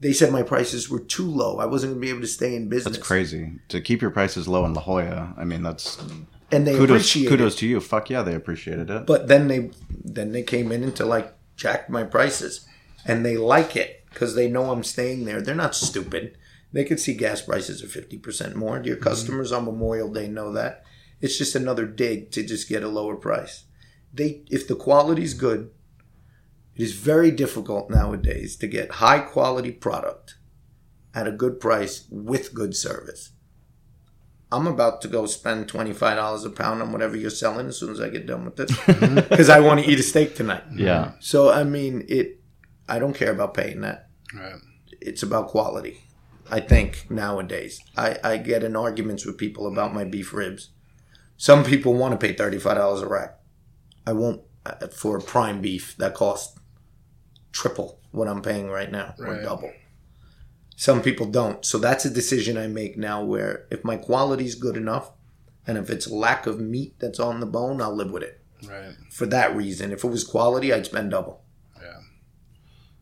they 0.00 0.14
said 0.14 0.32
my 0.32 0.42
prices 0.42 0.88
were 0.88 0.98
too 0.98 1.28
low. 1.28 1.58
I 1.58 1.66
wasn't 1.66 1.90
going 1.92 2.00
to 2.00 2.06
be 2.06 2.10
able 2.10 2.22
to 2.22 2.26
stay 2.26 2.56
in 2.56 2.70
business. 2.70 2.96
That's 2.96 3.06
crazy. 3.06 3.52
To 3.68 3.82
keep 3.82 4.00
your 4.00 4.10
prices 4.10 4.48
low 4.48 4.64
in 4.64 4.72
La 4.72 4.80
Jolla, 4.80 5.34
I 5.36 5.44
mean, 5.44 5.62
that's 5.62 6.02
And 6.50 6.66
they 6.66 6.72
kudos 6.72 6.88
appreciate 6.88 7.28
kudos 7.28 7.54
it. 7.56 7.58
to 7.58 7.66
you. 7.68 7.80
Fuck 7.80 8.08
yeah, 8.08 8.22
they 8.22 8.34
appreciated 8.34 8.88
it. 8.88 9.04
But 9.04 9.28
then 9.28 9.46
they 9.48 9.70
then 10.02 10.32
they 10.32 10.42
came 10.42 10.72
in 10.72 10.82
into 10.82 11.04
like 11.04 11.34
jack 11.56 11.90
my 11.90 12.04
prices, 12.04 12.66
and 13.04 13.26
they 13.26 13.36
like 13.36 13.76
it 13.76 14.06
because 14.08 14.34
they 14.34 14.48
know 14.48 14.70
I'm 14.70 14.84
staying 14.84 15.26
there. 15.26 15.42
They're 15.42 15.54
not 15.54 15.74
stupid. 15.74 16.38
They 16.72 16.84
could 16.84 17.00
see 17.00 17.14
gas 17.14 17.42
prices 17.42 17.82
are 17.82 17.88
fifty 17.88 18.18
percent 18.18 18.56
more. 18.56 18.80
Your 18.82 18.96
mm-hmm. 18.96 19.04
customers 19.04 19.52
on 19.52 19.64
Memorial 19.64 20.12
Day 20.12 20.28
know 20.28 20.52
that. 20.52 20.84
It's 21.20 21.36
just 21.36 21.54
another 21.54 21.84
dig 21.84 22.30
to 22.32 22.42
just 22.42 22.68
get 22.68 22.82
a 22.82 22.88
lower 22.88 23.16
price. 23.16 23.64
They 24.12 24.42
if 24.48 24.66
the 24.66 24.76
quality's 24.76 25.34
good, 25.34 25.70
it 26.74 26.82
is 26.82 26.94
very 26.94 27.30
difficult 27.30 27.90
nowadays 27.90 28.56
to 28.56 28.66
get 28.66 28.92
high 28.92 29.18
quality 29.18 29.72
product 29.72 30.36
at 31.14 31.26
a 31.26 31.32
good 31.32 31.60
price 31.60 32.06
with 32.10 32.54
good 32.54 32.76
service. 32.76 33.32
I'm 34.52 34.66
about 34.66 35.00
to 35.02 35.08
go 35.08 35.26
spend 35.26 35.68
twenty 35.68 35.92
five 35.92 36.16
dollars 36.16 36.44
a 36.44 36.50
pound 36.50 36.82
on 36.82 36.92
whatever 36.92 37.16
you're 37.16 37.30
selling 37.30 37.68
as 37.68 37.78
soon 37.78 37.90
as 37.90 38.00
I 38.00 38.08
get 38.08 38.26
done 38.26 38.44
with 38.44 38.56
this, 38.56 38.70
mm-hmm. 38.70 39.14
because 39.28 39.48
I 39.48 39.60
want 39.60 39.80
to 39.80 39.90
eat 39.90 40.00
a 40.00 40.02
steak 40.02 40.34
tonight. 40.34 40.64
yeah. 40.74 41.12
So 41.20 41.50
I 41.50 41.64
mean, 41.64 42.04
it. 42.08 42.40
I 42.88 42.98
don't 42.98 43.14
care 43.14 43.30
about 43.30 43.54
paying 43.54 43.82
that. 43.82 44.08
Right. 44.34 44.60
It's 45.00 45.22
about 45.22 45.48
quality. 45.48 46.02
I 46.50 46.60
think 46.60 47.10
nowadays, 47.10 47.80
I, 47.96 48.18
I 48.24 48.36
get 48.38 48.64
in 48.64 48.76
arguments 48.76 49.24
with 49.24 49.38
people 49.38 49.66
about 49.66 49.94
my 49.94 50.04
beef 50.04 50.32
ribs. 50.32 50.70
Some 51.36 51.64
people 51.64 51.94
want 51.94 52.12
to 52.12 52.26
pay 52.26 52.34
thirty 52.34 52.58
five 52.58 52.76
dollars 52.76 53.02
a 53.02 53.08
rack. 53.08 53.38
I 54.06 54.12
won't 54.12 54.42
uh, 54.66 54.88
for 54.88 55.20
prime 55.20 55.60
beef 55.60 55.96
that 55.98 56.14
costs 56.14 56.58
triple 57.52 58.00
what 58.10 58.28
I'm 58.28 58.42
paying 58.42 58.68
right 58.68 58.90
now 58.90 59.14
or 59.18 59.42
double. 59.42 59.72
Some 60.76 61.02
people 61.02 61.26
don't. 61.26 61.64
So 61.64 61.78
that's 61.78 62.04
a 62.04 62.10
decision 62.10 62.56
I 62.56 62.66
make 62.66 62.96
now 62.96 63.22
where 63.22 63.66
if 63.70 63.84
my 63.84 63.96
quality 63.96 64.46
is 64.46 64.54
good 64.54 64.76
enough 64.76 65.12
and 65.66 65.76
if 65.76 65.90
it's 65.90 66.10
lack 66.10 66.46
of 66.46 66.58
meat 66.60 66.94
that's 66.98 67.20
on 67.20 67.40
the 67.40 67.46
bone, 67.46 67.80
I'll 67.80 67.94
live 67.94 68.10
with 68.10 68.22
it. 68.22 68.40
Right. 68.66 68.94
For 69.10 69.26
that 69.26 69.54
reason. 69.54 69.92
If 69.92 70.04
it 70.04 70.08
was 70.08 70.24
quality, 70.24 70.72
I'd 70.72 70.86
spend 70.86 71.10
double. 71.10 71.42
Yeah. 71.80 72.00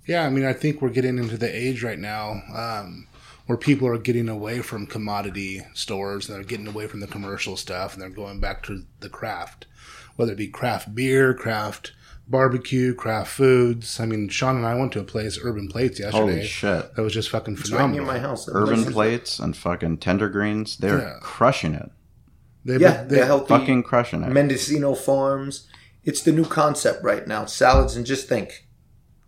Yeah, 0.06 0.26
I 0.26 0.30
mean, 0.30 0.44
I 0.44 0.52
think 0.52 0.82
we're 0.82 0.90
getting 0.90 1.18
into 1.18 1.36
the 1.36 1.54
age 1.54 1.82
right 1.82 1.98
now 1.98 2.42
um, 2.54 3.06
where 3.48 3.56
people 3.58 3.88
are 3.88 3.96
getting 3.98 4.28
away 4.28 4.60
from 4.60 4.86
commodity 4.86 5.62
stores 5.72 6.28
and 6.28 6.36
they're 6.36 6.44
getting 6.44 6.68
away 6.68 6.86
from 6.86 7.00
the 7.00 7.06
commercial 7.06 7.56
stuff 7.56 7.94
and 7.94 8.02
they're 8.02 8.10
going 8.10 8.38
back 8.38 8.62
to 8.62 8.84
the 9.00 9.08
craft, 9.08 9.64
whether 10.16 10.32
it 10.32 10.36
be 10.38 10.46
craft 10.48 10.94
beer, 10.94 11.32
craft 11.32 11.92
barbecue, 12.28 12.92
craft 12.94 13.30
foods. 13.30 13.98
I 13.98 14.04
mean, 14.04 14.28
Shawn 14.28 14.56
and 14.56 14.66
I 14.66 14.74
went 14.74 14.92
to 14.92 15.00
a 15.00 15.04
place, 15.04 15.38
Urban 15.42 15.66
Plates, 15.66 15.98
yesterday. 15.98 16.18
Holy 16.34 16.44
shit. 16.44 16.94
That 16.94 17.00
was 17.00 17.14
just 17.14 17.30
fucking 17.30 17.54
It's 17.54 17.70
right 17.70 17.78
phenomenal. 17.78 18.04
near 18.04 18.12
my 18.14 18.18
house. 18.18 18.44
That 18.44 18.52
Urban 18.54 18.84
plates 18.84 19.38
and 19.38 19.56
fucking 19.56 19.96
tender 19.98 20.28
greens, 20.28 20.76
they're 20.76 20.98
Yeah. 20.98 21.14
crushing 21.22 21.72
it. 21.72 21.90
They, 22.66 22.76
Yeah, 22.76 23.04
they, 23.04 23.16
they're 23.16 23.24
healthy. 23.24 23.48
Fucking 23.48 23.82
crushing 23.84 24.22
it. 24.24 24.28
Mendocino 24.30 24.94
Farms. 24.94 25.66
It's 26.04 26.20
the 26.22 26.32
new 26.32 26.44
concept 26.44 27.02
right 27.02 27.26
now. 27.26 27.46
Salads, 27.46 27.96
and 27.96 28.04
just 28.04 28.28
think, 28.28 28.66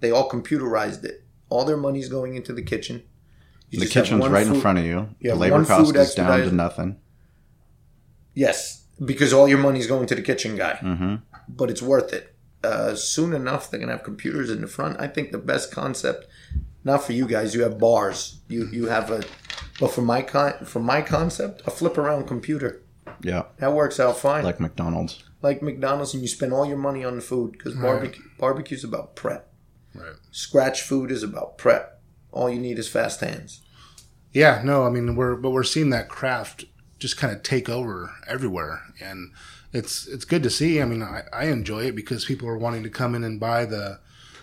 they 0.00 0.10
all 0.10 0.28
computerized 0.28 1.02
it. 1.04 1.24
All 1.48 1.64
their 1.64 1.78
money's 1.78 2.10
going 2.10 2.34
into 2.34 2.52
the 2.52 2.62
kitchen. 2.62 3.02
You 3.70 3.80
the 3.80 3.86
kitchen's 3.86 4.20
one 4.20 4.32
right 4.32 4.46
in 4.46 4.60
front 4.60 4.78
of 4.78 4.84
you. 4.84 5.08
You 5.20 5.30
the 5.30 5.36
labor 5.36 5.64
cost 5.64 5.86
food 5.86 5.96
is 5.96 6.14
down 6.14 6.40
to 6.40 6.52
nothing. 6.52 6.96
Yes, 8.34 8.84
because 9.04 9.32
all 9.32 9.48
your 9.48 9.58
money's 9.58 9.86
going 9.86 10.06
to 10.06 10.14
the 10.14 10.22
kitchen 10.22 10.56
guy. 10.56 10.76
hmm 10.76 11.16
But 11.48 11.70
it's 11.70 11.82
worth 11.82 12.12
it. 12.12 12.34
Uh, 12.62 12.94
soon 12.94 13.32
enough, 13.32 13.70
they're 13.70 13.80
gonna 13.80 13.92
have 13.92 14.02
computers 14.04 14.50
in 14.50 14.60
the 14.60 14.66
front. 14.66 15.00
I 15.00 15.06
think 15.08 15.32
the 15.32 15.38
best 15.38 15.72
concept, 15.72 16.26
not 16.84 17.02
for 17.04 17.12
you 17.12 17.26
guys, 17.26 17.54
you 17.54 17.62
have 17.62 17.78
bars. 17.78 18.40
You 18.48 18.68
you 18.70 18.86
have 18.86 19.10
a, 19.10 19.22
but 19.80 19.92
for 19.92 20.02
my 20.02 20.22
con 20.22 20.52
for 20.64 20.80
my 20.80 21.00
concept, 21.00 21.62
a 21.66 21.70
flip 21.70 21.96
around 21.96 22.26
computer 22.28 22.82
Yeah. 23.22 23.44
that 23.58 23.72
works 23.72 23.98
out 23.98 24.16
fine. 24.18 24.44
Like 24.44 24.60
McDonald's. 24.60 25.24
like 25.42 25.62
McDonald's, 25.62 26.12
and 26.12 26.22
you 26.22 26.28
spend 26.28 26.52
all 26.52 26.66
your 26.66 26.76
money 26.76 27.02
on 27.04 27.14
the 27.16 27.22
food 27.22 27.52
because 27.52 27.74
barbecue 27.74 28.22
barbecue's 28.38 28.84
about 28.84 29.16
prep. 29.16 29.48
Right. 29.94 30.16
Scratch 30.30 30.82
food 30.82 31.10
is 31.10 31.22
about 31.22 31.56
prep. 31.56 31.99
All 32.32 32.50
you 32.50 32.58
need 32.58 32.78
is 32.78 32.88
fast 32.88 33.20
hands. 33.20 33.62
Yeah, 34.32 34.62
no, 34.64 34.84
I 34.84 34.90
mean 34.90 35.16
we're 35.16 35.36
but 35.36 35.50
we're 35.50 35.64
seeing 35.64 35.90
that 35.90 36.08
craft 36.08 36.64
just 37.00 37.16
kind 37.16 37.34
of 37.34 37.42
take 37.42 37.68
over 37.68 38.14
everywhere, 38.28 38.82
and 39.00 39.32
it's 39.72 40.06
it's 40.06 40.24
good 40.24 40.42
to 40.44 40.50
see. 40.50 40.80
I 40.80 40.84
mean, 40.84 41.02
I, 41.02 41.22
I 41.32 41.46
enjoy 41.46 41.86
it 41.86 41.96
because 41.96 42.24
people 42.24 42.48
are 42.48 42.58
wanting 42.58 42.82
to 42.84 42.90
come 42.90 43.14
in 43.14 43.24
and 43.24 43.40
buy 43.40 43.64
the 43.64 43.98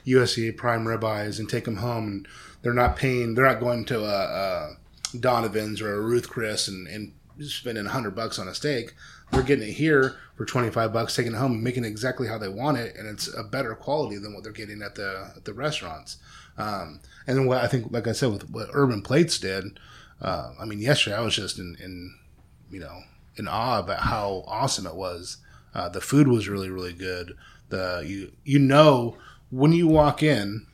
USDA 0.05 0.57
prime 0.57 0.85
ribeyes 0.85 1.39
and 1.39 1.47
take 1.47 1.65
them 1.65 1.77
home, 1.77 2.07
and 2.07 2.27
they're 2.61 2.73
not 2.73 2.97
paying. 2.97 3.35
They're 3.35 3.45
not 3.45 3.59
going 3.59 3.85
to 3.85 4.03
a, 4.03 4.75
a 5.13 5.17
Donovan's 5.17 5.81
or 5.81 5.93
a 5.93 6.01
Ruth 6.01 6.29
Chris 6.29 6.67
and 6.67 6.87
and 6.87 7.13
spending 7.39 7.85
hundred 7.85 8.15
bucks 8.15 8.39
on 8.39 8.47
a 8.47 8.55
steak. 8.55 8.93
They're 9.31 9.43
getting 9.43 9.67
it 9.67 9.73
here 9.73 10.15
for 10.35 10.45
twenty 10.45 10.71
five 10.71 10.91
bucks, 10.91 11.15
taking 11.15 11.33
it 11.33 11.37
home 11.37 11.53
and 11.53 11.63
making 11.63 11.85
it 11.85 11.89
exactly 11.89 12.27
how 12.27 12.39
they 12.39 12.49
want 12.49 12.77
it, 12.77 12.95
and 12.97 13.07
it's 13.07 13.33
a 13.33 13.43
better 13.43 13.75
quality 13.75 14.17
than 14.17 14.33
what 14.33 14.43
they're 14.43 14.51
getting 14.51 14.81
at 14.81 14.95
the 14.95 15.31
at 15.35 15.45
the 15.45 15.53
restaurants. 15.53 16.17
Um, 16.57 17.01
and 17.27 17.47
what 17.47 17.63
I 17.63 17.67
think, 17.67 17.91
like 17.91 18.07
I 18.07 18.13
said, 18.13 18.31
with 18.31 18.49
what 18.49 18.69
Urban 18.73 19.01
Plates 19.01 19.37
did, 19.37 19.79
uh, 20.21 20.53
I 20.59 20.65
mean, 20.65 20.79
yesterday 20.79 21.17
I 21.17 21.21
was 21.21 21.35
just 21.35 21.59
in, 21.59 21.75
in, 21.83 22.15
you 22.71 22.79
know, 22.79 23.01
in 23.35 23.47
awe 23.47 23.79
about 23.79 23.99
how 23.99 24.43
awesome 24.47 24.87
it 24.87 24.95
was. 24.95 25.37
Uh, 25.75 25.89
the 25.89 26.01
food 26.01 26.27
was 26.27 26.49
really, 26.49 26.69
really 26.69 26.93
good. 26.93 27.33
The 27.69 28.03
you 28.05 28.31
you 28.45 28.59
know 28.59 29.17
when 29.51 29.73
you 29.73 29.87
walk 29.87 30.23
in 30.23 30.65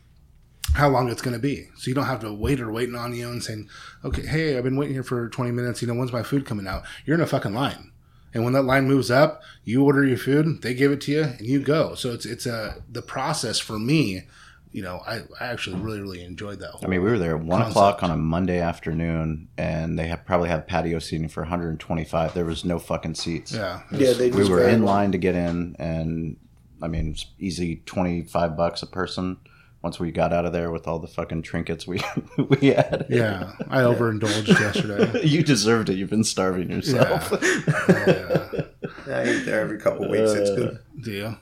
how 0.76 0.90
long 0.90 1.10
it's 1.10 1.22
going 1.22 1.36
to 1.36 1.42
be, 1.42 1.68
so 1.76 1.90
you 1.90 1.96
don't 1.96 2.06
have 2.06 2.22
to 2.22 2.34
wait 2.34 2.62
or 2.62 2.72
waiting 2.72 2.96
on 2.96 3.14
you 3.14 3.30
and 3.30 3.44
saying, 3.44 3.68
okay, 4.06 4.26
hey, 4.26 4.58
I've 4.58 4.64
been 4.64 4.78
waiting 4.78 4.94
here 4.94 5.04
for 5.04 5.28
twenty 5.30 5.52
minutes. 5.52 5.82
You 5.82 5.88
know, 5.88 5.96
when's 5.96 6.14
my 6.14 6.24
food 6.24 6.46
coming 6.46 6.68
out? 6.68 6.84
You're 7.06 7.16
in 7.16 7.22
a 7.22 7.28
fucking 7.28 7.54
line. 7.54 7.92
And 8.34 8.44
when 8.44 8.54
that 8.54 8.64
line 8.64 8.88
moves 8.88 9.12
up, 9.12 9.44
you 9.64 9.84
order 9.84 10.04
your 10.04 10.18
food, 10.18 10.62
they 10.64 10.74
give 10.74 10.92
it 10.92 11.02
to 11.02 11.12
you, 11.12 11.24
and 11.24 11.42
you 11.42 11.60
go. 11.60 11.96
So 11.96 12.14
it's 12.14 12.26
it's 12.26 12.46
a 12.46 12.84
the 12.90 13.02
process 13.02 13.60
for 13.60 13.78
me 13.78 14.28
you 14.74 14.82
know, 14.82 15.02
I, 15.06 15.22
I 15.40 15.46
actually 15.46 15.80
really, 15.80 16.02
really 16.02 16.24
enjoyed 16.24 16.60
that. 16.60 16.72
I 16.84 16.88
mean, 16.88 17.04
we 17.04 17.12
were 17.12 17.20
there 17.20 17.38
at 17.38 17.44
one 17.44 17.62
concept. 17.62 17.72
o'clock 17.72 18.04
on 18.04 18.10
a 18.10 18.18
Monday 18.18 18.60
afternoon, 18.60 19.48
and 19.56 19.98
they 20.00 20.08
have 20.08 20.26
probably 20.26 20.50
had 20.50 20.68
patio 20.68 20.98
seating 20.98 21.30
for 21.30 21.44
125. 21.44 22.34
There 22.34 22.44
was 22.44 22.66
no 22.66 22.80
fucking 22.80 23.14
seats. 23.14 23.54
Yeah, 23.54 23.84
was, 23.92 24.02
yeah. 24.02 24.14
They 24.14 24.32
we 24.32 24.50
were 24.50 24.68
in 24.68 24.84
line 24.84 25.12
to 25.12 25.20
get 25.20 25.36
in, 25.36 25.76
and 25.78 26.38
I 26.82 26.88
mean, 26.88 27.12
it's 27.12 27.28
easy 27.38 27.84
25 27.86 28.58
bucks 28.58 28.82
a 28.82 28.88
person. 28.88 29.38
Once 29.84 30.00
we 30.00 30.12
got 30.12 30.34
out 30.34 30.46
of 30.46 30.54
there 30.54 30.72
with 30.72 30.88
all 30.88 30.98
the 30.98 31.08
fucking 31.08 31.44
trinkets 31.44 31.86
we 31.86 32.02
we 32.38 32.68
had. 32.70 33.06
Yeah, 33.10 33.52
I 33.70 33.82
overindulged 33.82 34.48
yesterday. 34.48 35.22
you 35.24 35.44
deserved 35.44 35.90
it. 35.90 35.98
You've 35.98 36.10
been 36.10 36.24
starving 36.24 36.72
yourself. 36.72 37.32
Yeah. 37.32 37.38
Oh, 37.78 38.64
yeah. 39.08 39.14
I 39.14 39.30
eat 39.30 39.44
there 39.44 39.60
every 39.60 39.78
couple 39.78 40.10
weeks. 40.10 40.32
It's 40.32 40.50
uh, 40.50 40.56
good. 40.56 40.80
Do 41.02 41.12
you? 41.12 41.38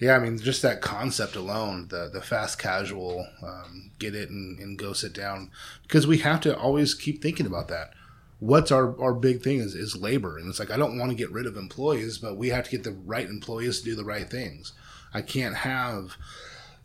Yeah, 0.00 0.16
I 0.16 0.18
mean, 0.18 0.38
just 0.38 0.62
that 0.62 0.80
concept 0.80 1.36
alone, 1.36 1.88
the 1.88 2.08
the 2.10 2.22
fast 2.22 2.58
casual, 2.58 3.26
um, 3.42 3.90
get 3.98 4.14
it 4.14 4.30
and, 4.30 4.58
and 4.58 4.78
go 4.78 4.94
sit 4.94 5.12
down, 5.12 5.50
because 5.82 6.06
we 6.06 6.18
have 6.18 6.40
to 6.40 6.56
always 6.56 6.94
keep 6.94 7.20
thinking 7.22 7.46
about 7.46 7.68
that. 7.68 7.92
What's 8.38 8.72
our, 8.72 8.98
our 8.98 9.12
big 9.12 9.42
thing 9.42 9.58
is, 9.58 9.74
is 9.74 9.94
labor. 9.94 10.38
And 10.38 10.48
it's 10.48 10.58
like, 10.58 10.70
I 10.70 10.78
don't 10.78 10.98
want 10.98 11.10
to 11.10 11.16
get 11.16 11.30
rid 11.30 11.44
of 11.46 11.58
employees, 11.58 12.16
but 12.16 12.38
we 12.38 12.48
have 12.48 12.64
to 12.64 12.70
get 12.70 12.84
the 12.84 12.92
right 12.92 13.28
employees 13.28 13.80
to 13.80 13.84
do 13.84 13.94
the 13.94 14.04
right 14.04 14.28
things. 14.30 14.72
I 15.12 15.20
can't 15.20 15.56
have, 15.56 16.16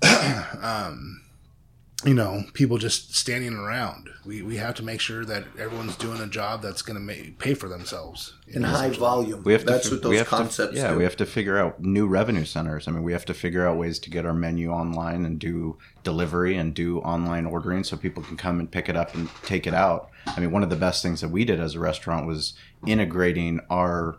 um, 0.61 1.21
you 2.03 2.13
know, 2.13 2.43
people 2.53 2.77
just 2.77 3.15
standing 3.15 3.53
around. 3.53 4.09
We, 4.25 4.41
we 4.41 4.57
have 4.57 4.75
to 4.75 4.83
make 4.83 4.99
sure 4.99 5.23
that 5.25 5.45
everyone's 5.57 5.95
doing 5.95 6.19
a 6.19 6.27
job 6.27 6.61
that's 6.61 6.81
going 6.81 7.07
to 7.07 7.31
pay 7.39 7.53
for 7.53 7.69
themselves 7.69 8.33
in 8.47 8.63
high 8.63 8.89
volume. 8.89 9.43
We 9.43 9.53
have 9.53 9.61
to, 9.61 9.67
that's 9.67 9.89
what 9.89 10.01
those 10.01 10.23
concepts. 10.23 10.73
To, 10.73 10.77
yeah, 10.77 10.91
do. 10.91 10.97
we 10.97 11.03
have 11.03 11.15
to 11.17 11.25
figure 11.25 11.57
out 11.57 11.81
new 11.81 12.05
revenue 12.05 12.43
centers. 12.43 12.87
I 12.87 12.91
mean, 12.91 13.03
we 13.03 13.13
have 13.13 13.25
to 13.25 13.33
figure 13.33 13.65
out 13.65 13.77
ways 13.77 13.97
to 13.99 14.09
get 14.09 14.25
our 14.25 14.33
menu 14.33 14.71
online 14.71 15.25
and 15.25 15.39
do 15.39 15.77
delivery 16.03 16.57
and 16.57 16.73
do 16.73 16.99
online 16.99 17.45
ordering 17.45 17.83
so 17.83 17.95
people 17.95 18.23
can 18.23 18.35
come 18.35 18.59
and 18.59 18.69
pick 18.69 18.89
it 18.89 18.97
up 18.97 19.15
and 19.15 19.29
take 19.43 19.65
it 19.65 19.73
out. 19.73 20.09
I 20.27 20.39
mean, 20.41 20.51
one 20.51 20.63
of 20.63 20.69
the 20.69 20.75
best 20.75 21.01
things 21.01 21.21
that 21.21 21.29
we 21.29 21.45
did 21.45 21.59
as 21.59 21.75
a 21.75 21.79
restaurant 21.79 22.27
was 22.27 22.53
integrating 22.85 23.61
our 23.69 24.17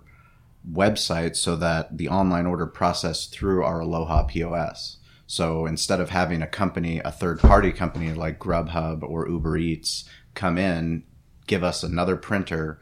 website 0.72 1.36
so 1.36 1.56
that 1.56 1.98
the 1.98 2.08
online 2.08 2.46
order 2.46 2.66
processed 2.66 3.32
through 3.32 3.62
our 3.62 3.80
Aloha 3.80 4.24
POS. 4.24 4.96
So 5.26 5.66
instead 5.66 6.00
of 6.00 6.10
having 6.10 6.42
a 6.42 6.46
company, 6.46 7.00
a 7.04 7.10
third 7.10 7.40
party 7.40 7.72
company 7.72 8.12
like 8.12 8.38
Grubhub 8.38 9.02
or 9.02 9.28
Uber 9.28 9.56
Eats 9.56 10.08
come 10.34 10.56
in, 10.56 11.02
give 11.46 11.64
us 11.64 11.82
another 11.82 12.16
printer, 12.16 12.80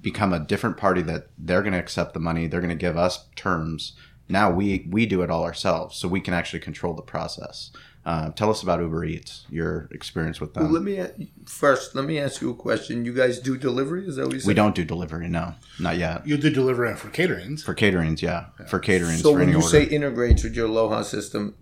become 0.00 0.32
a 0.32 0.40
different 0.40 0.76
party 0.76 1.02
that 1.02 1.28
they're 1.38 1.62
going 1.62 1.72
to 1.72 1.78
accept 1.78 2.14
the 2.14 2.20
money, 2.20 2.46
they're 2.46 2.60
going 2.60 2.70
to 2.70 2.76
give 2.76 2.96
us 2.96 3.28
terms. 3.36 3.94
Now 4.28 4.50
we 4.50 4.86
we 4.90 5.06
do 5.06 5.22
it 5.22 5.30
all 5.30 5.44
ourselves, 5.44 5.96
so 5.96 6.08
we 6.08 6.20
can 6.20 6.34
actually 6.34 6.60
control 6.60 6.94
the 6.94 7.02
process. 7.02 7.70
Uh, 8.04 8.30
tell 8.30 8.48
us 8.48 8.62
about 8.62 8.80
Uber 8.80 9.04
Eats, 9.04 9.44
your 9.50 9.88
experience 9.92 10.40
with 10.40 10.54
them. 10.54 10.64
Well, 10.64 10.72
let 10.72 10.82
me 10.82 11.30
first. 11.44 11.94
Let 11.94 12.06
me 12.06 12.18
ask 12.18 12.40
you 12.40 12.50
a 12.50 12.54
question. 12.54 13.04
You 13.04 13.12
guys 13.12 13.38
do 13.38 13.58
delivery? 13.58 14.06
Is 14.06 14.16
that 14.16 14.26
what 14.26 14.34
you 14.34 14.40
said? 14.40 14.48
We 14.48 14.54
don't 14.54 14.74
do 14.74 14.84
delivery. 14.84 15.28
No, 15.28 15.54
not 15.78 15.98
yet. 15.98 16.26
You 16.26 16.38
do 16.38 16.48
delivery 16.48 16.94
for 16.96 17.08
caterings. 17.08 17.62
For 17.62 17.74
caterings, 17.74 18.22
yeah. 18.22 18.46
yeah. 18.58 18.66
For 18.66 18.80
caterings. 18.80 19.20
So 19.20 19.32
when 19.32 19.50
you 19.50 19.56
order. 19.56 19.68
say 19.68 19.84
integrates 19.84 20.42
with 20.42 20.56
your 20.56 20.66
Aloha 20.66 21.02
system, 21.02 21.56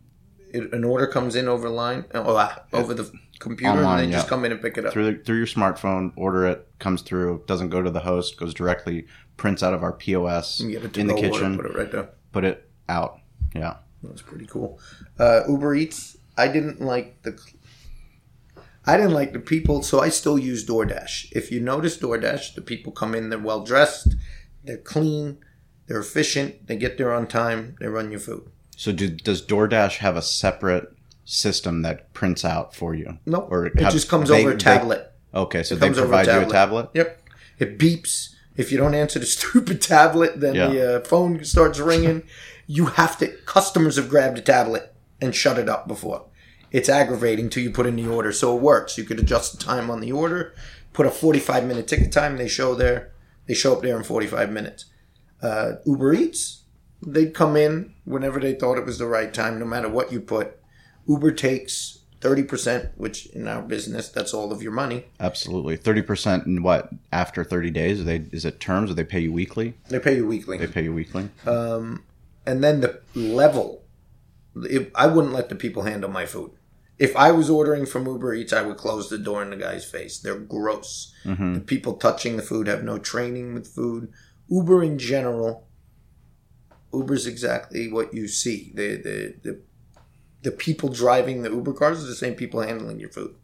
it, 0.52 0.72
an 0.72 0.84
order 0.84 1.08
comes 1.08 1.34
in 1.34 1.48
over 1.48 1.68
line, 1.68 2.04
oh, 2.14 2.36
ah, 2.36 2.62
over 2.72 2.94
the 2.94 3.10
computer, 3.40 3.72
Online, 3.72 3.98
and 3.98 4.08
they 4.08 4.12
yeah. 4.12 4.18
just 4.18 4.28
come 4.28 4.44
in 4.44 4.52
and 4.52 4.60
pick 4.60 4.78
it 4.78 4.86
up 4.86 4.92
through 4.92 5.12
the, 5.12 5.18
through 5.24 5.38
your 5.38 5.46
smartphone. 5.46 6.12
Order 6.14 6.46
it, 6.46 6.68
comes 6.78 7.02
through, 7.02 7.42
doesn't 7.46 7.70
go 7.70 7.82
to 7.82 7.90
the 7.90 8.00
host, 8.00 8.38
goes 8.38 8.54
directly, 8.54 9.06
prints 9.36 9.62
out 9.62 9.74
of 9.74 9.82
our 9.82 9.92
POS 9.92 10.60
in 10.60 10.70
the 10.70 11.14
kitchen, 11.14 11.56
order, 11.56 11.62
put 11.62 11.66
it 11.66 11.76
right 11.76 11.90
there, 11.90 12.10
put 12.30 12.44
it 12.44 12.70
out. 12.88 13.18
Yeah, 13.54 13.78
that's 14.02 14.22
pretty 14.22 14.46
cool. 14.46 14.78
Uh, 15.18 15.42
Uber 15.48 15.74
Eats 15.74 16.17
I 16.38 16.48
didn't 16.48 16.80
like 16.80 17.22
the 17.22 17.38
I 18.86 18.96
didn't 18.96 19.12
like 19.12 19.34
the 19.34 19.40
people, 19.40 19.82
so 19.82 20.00
I 20.00 20.08
still 20.08 20.38
use 20.38 20.64
DoorDash. 20.64 21.32
If 21.32 21.52
you 21.52 21.60
notice 21.60 21.98
DoorDash, 21.98 22.54
the 22.54 22.62
people 22.62 22.90
come 22.90 23.14
in, 23.14 23.28
they're 23.28 23.38
well 23.38 23.62
dressed, 23.62 24.14
they're 24.64 24.78
clean, 24.78 25.38
they're 25.86 26.00
efficient, 26.00 26.68
they 26.68 26.76
get 26.76 26.96
there 26.96 27.12
on 27.12 27.26
time, 27.26 27.76
they 27.80 27.88
run 27.88 28.10
your 28.10 28.20
food. 28.20 28.50
So 28.76 28.92
do, 28.92 29.10
does 29.10 29.44
DoorDash 29.44 29.98
have 29.98 30.16
a 30.16 30.22
separate 30.22 30.90
system 31.26 31.82
that 31.82 32.14
prints 32.14 32.46
out 32.46 32.74
for 32.74 32.94
you? 32.94 33.18
No, 33.26 33.40
nope. 33.40 33.48
or 33.50 33.66
it 33.66 33.78
have, 33.78 33.92
just 33.92 34.08
comes 34.08 34.30
they, 34.30 34.40
over 34.40 34.52
a 34.52 34.56
tablet. 34.56 35.12
They, 35.34 35.40
okay, 35.40 35.62
so 35.64 35.74
they 35.74 35.90
provide 35.90 36.28
a 36.28 36.40
you 36.40 36.46
a 36.46 36.46
tablet. 36.46 36.88
Yep, 36.94 37.28
it 37.58 37.78
beeps. 37.78 38.34
If 38.56 38.72
you 38.72 38.78
don't 38.78 38.94
answer 38.94 39.18
the 39.18 39.26
stupid 39.38 39.82
tablet, 39.82 40.40
then 40.40 40.54
yeah. 40.54 40.68
the 40.68 40.96
uh, 40.96 41.00
phone 41.04 41.44
starts 41.44 41.78
ringing. 41.78 42.22
you 42.66 42.86
have 42.86 43.18
to. 43.18 43.28
Customers 43.44 43.96
have 43.96 44.08
grabbed 44.08 44.38
a 44.38 44.42
tablet 44.42 44.94
and 45.20 45.34
shut 45.34 45.58
it 45.58 45.68
up 45.68 45.88
before 45.88 46.24
it's 46.70 46.88
aggravating 46.88 47.48
till 47.48 47.62
you 47.62 47.70
put 47.70 47.86
in 47.86 47.96
the 47.96 48.06
order. 48.06 48.32
So 48.32 48.56
it 48.56 48.62
works. 48.62 48.98
You 48.98 49.04
could 49.04 49.18
adjust 49.18 49.58
the 49.58 49.64
time 49.64 49.90
on 49.90 50.00
the 50.00 50.12
order, 50.12 50.54
put 50.92 51.06
a 51.06 51.10
45 51.10 51.66
minute 51.66 51.88
ticket 51.88 52.12
time. 52.12 52.36
They 52.36 52.48
show 52.48 52.74
there, 52.74 53.12
they 53.46 53.54
show 53.54 53.74
up 53.74 53.82
there 53.82 53.96
in 53.96 54.04
45 54.04 54.50
minutes. 54.50 54.86
Uh, 55.42 55.74
Uber 55.86 56.14
Eats, 56.14 56.62
they'd 57.06 57.34
come 57.34 57.56
in 57.56 57.94
whenever 58.04 58.40
they 58.40 58.54
thought 58.54 58.78
it 58.78 58.84
was 58.84 58.98
the 58.98 59.06
right 59.06 59.32
time, 59.32 59.58
no 59.58 59.64
matter 59.64 59.88
what 59.88 60.12
you 60.12 60.20
put. 60.20 60.58
Uber 61.06 61.32
takes 61.32 62.00
30%, 62.20 62.90
which 62.96 63.26
in 63.26 63.46
our 63.46 63.62
business, 63.62 64.08
that's 64.08 64.34
all 64.34 64.52
of 64.52 64.62
your 64.62 64.72
money. 64.72 65.06
Absolutely. 65.20 65.78
30% 65.78 66.46
in 66.46 66.62
what? 66.62 66.90
After 67.12 67.44
30 67.44 67.70
days? 67.70 68.00
Are 68.00 68.04
they, 68.04 68.26
is 68.32 68.44
it 68.44 68.58
terms 68.58 68.90
or 68.90 68.94
they 68.94 69.04
pay 69.04 69.20
you 69.20 69.32
weekly? 69.32 69.74
They 69.88 70.00
pay 70.00 70.16
you 70.16 70.26
weekly. 70.26 70.58
They 70.58 70.66
pay 70.66 70.82
you 70.82 70.92
weekly. 70.92 71.30
Um, 71.46 72.02
and 72.44 72.64
then 72.64 72.80
the 72.80 73.00
level, 73.14 73.84
it, 74.64 74.90
I 74.94 75.06
wouldn't 75.06 75.34
let 75.34 75.48
the 75.48 75.54
people 75.54 75.82
handle 75.82 76.10
my 76.10 76.26
food 76.26 76.52
if 76.98 77.16
I 77.16 77.30
was 77.30 77.48
ordering 77.48 77.86
from 77.86 78.06
Uber 78.06 78.34
Eats, 78.34 78.52
I 78.52 78.62
would 78.62 78.76
close 78.76 79.08
the 79.08 79.18
door 79.18 79.42
in 79.42 79.50
the 79.50 79.56
guy's 79.56 79.84
face. 79.84 80.18
They're 80.18 80.38
gross. 80.38 81.14
Mm-hmm. 81.24 81.54
The 81.54 81.60
people 81.60 81.94
touching 81.94 82.36
the 82.36 82.42
food 82.42 82.66
have 82.66 82.82
no 82.82 82.98
training 82.98 83.54
with 83.54 83.68
food. 83.68 84.12
Uber 84.48 84.82
in 84.82 84.98
general, 84.98 85.68
Uber's 86.92 87.26
exactly 87.26 87.90
what 87.90 88.14
you 88.14 88.26
see. 88.26 88.72
The 88.74 88.96
the 88.96 89.34
the, 89.42 89.60
the 90.42 90.50
people 90.50 90.88
driving 90.88 91.42
the 91.42 91.50
Uber 91.50 91.74
cars 91.74 92.02
are 92.02 92.06
the 92.06 92.14
same 92.14 92.34
people 92.34 92.60
handling 92.62 92.98
your 92.98 93.10
food. 93.10 93.36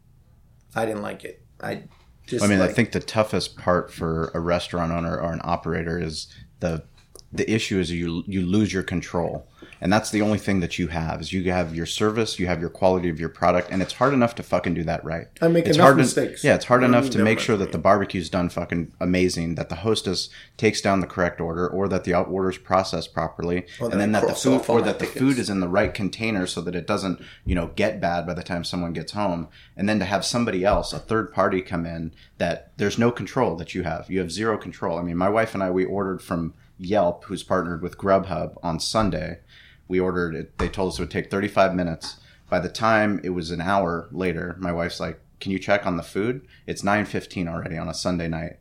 I 0.75 0.85
didn't 0.85 1.03
like 1.03 1.23
it. 1.23 1.41
I 1.61 1.83
just. 2.27 2.43
I 2.43 2.47
mean, 2.47 2.59
like, 2.59 2.71
I 2.71 2.73
think 2.73 2.91
the 2.91 2.99
toughest 2.99 3.57
part 3.57 3.91
for 3.91 4.31
a 4.33 4.39
restaurant 4.41 4.91
owner 4.91 5.17
or 5.17 5.31
an 5.31 5.41
operator 5.43 5.97
is 5.97 6.27
the 6.59 6.83
the 7.31 7.49
issue 7.49 7.79
is 7.79 7.89
you 7.91 8.23
you 8.27 8.45
lose 8.45 8.73
your 8.73 8.83
control 8.83 9.47
and 9.81 9.91
that's 9.91 10.11
the 10.11 10.21
only 10.21 10.37
thing 10.37 10.59
that 10.59 10.79
you 10.79 10.87
have 10.87 11.21
is 11.21 11.33
you 11.33 11.51
have 11.51 11.75
your 11.75 11.85
service 11.85 12.39
you 12.39 12.47
have 12.47 12.59
your 12.59 12.69
quality 12.69 13.09
of 13.09 13.19
your 13.19 13.29
product 13.29 13.69
and 13.71 13.81
it's 13.81 13.93
hard 13.93 14.13
enough 14.13 14.35
to 14.35 14.43
fucking 14.43 14.73
do 14.73 14.83
that 14.83 15.03
right? 15.03 15.27
I 15.41 15.47
make 15.47 15.65
it's 15.65 15.77
enough 15.77 15.85
hard 15.85 15.97
mistakes. 15.97 16.41
To, 16.41 16.47
yeah 16.47 16.55
it's 16.55 16.65
hard 16.65 16.83
enough 16.83 17.09
to 17.11 17.23
make 17.23 17.39
sure 17.39 17.57
that 17.57 17.71
the 17.71 17.77
barbecue's 17.77 18.29
done 18.29 18.49
fucking 18.49 18.91
amazing 18.99 19.55
that 19.55 19.69
the 19.69 19.75
hostess 19.75 20.29
takes 20.57 20.81
down 20.81 20.99
the 20.99 21.07
correct 21.07 21.39
order 21.41 21.67
or 21.67 21.87
that 21.87 22.03
the 22.03 22.15
order's 22.15 22.57
processed 22.57 23.13
properly 23.13 23.65
and 23.79 23.99
then 23.99 24.11
that 24.11 24.27
the 24.27 24.33
food 24.33 24.63
or 24.67 24.81
that 24.81 24.99
the 24.99 25.05
food 25.05 25.37
is 25.37 25.49
in 25.49 25.59
the 25.59 25.67
right 25.67 25.93
container 25.93 26.47
so 26.47 26.61
that 26.61 26.75
it 26.75 26.87
doesn't 26.87 27.21
you 27.45 27.55
know 27.55 27.71
get 27.75 28.01
bad 28.01 28.25
by 28.25 28.33
the 28.33 28.43
time 28.43 28.63
someone 28.63 28.93
gets 28.93 29.13
home. 29.13 29.47
And 29.75 29.87
then 29.87 29.99
to 29.99 30.05
have 30.05 30.25
somebody 30.25 30.63
else 30.63 30.93
a 30.93 30.99
third 30.99 31.33
party 31.33 31.61
come 31.61 31.85
in 31.85 32.13
that 32.37 32.71
there's 32.77 32.97
no 32.97 33.11
control 33.11 33.55
that 33.55 33.73
you 33.73 33.83
have. 33.83 34.09
You 34.09 34.19
have 34.19 34.31
zero 34.31 34.57
control. 34.57 34.97
I 34.97 35.03
mean 35.03 35.17
my 35.17 35.29
wife 35.29 35.53
and 35.53 35.63
i 35.63 35.69
we 35.69 35.85
ordered 35.85 36.21
from 36.21 36.53
Yelp, 36.77 37.25
who's 37.25 37.43
partnered 37.43 37.81
with 37.81 37.97
Grubhub 37.97 38.57
on 38.61 38.79
Sunday. 38.79 39.39
We 39.87 39.99
ordered 39.99 40.35
it. 40.35 40.57
They 40.57 40.69
told 40.69 40.93
us 40.93 40.99
it 40.99 41.03
would 41.03 41.11
take 41.11 41.29
35 41.29 41.75
minutes. 41.75 42.17
By 42.49 42.59
the 42.59 42.69
time 42.69 43.19
it 43.23 43.29
was 43.29 43.51
an 43.51 43.61
hour 43.61 44.07
later, 44.11 44.55
my 44.59 44.71
wife's 44.71 44.99
like, 44.99 45.19
"Can 45.39 45.51
you 45.51 45.59
check 45.59 45.85
on 45.85 45.97
the 45.97 46.03
food? 46.03 46.47
It's 46.65 46.83
9:15 46.83 47.47
already 47.47 47.77
on 47.77 47.89
a 47.89 47.93
Sunday 47.93 48.27
night." 48.27 48.57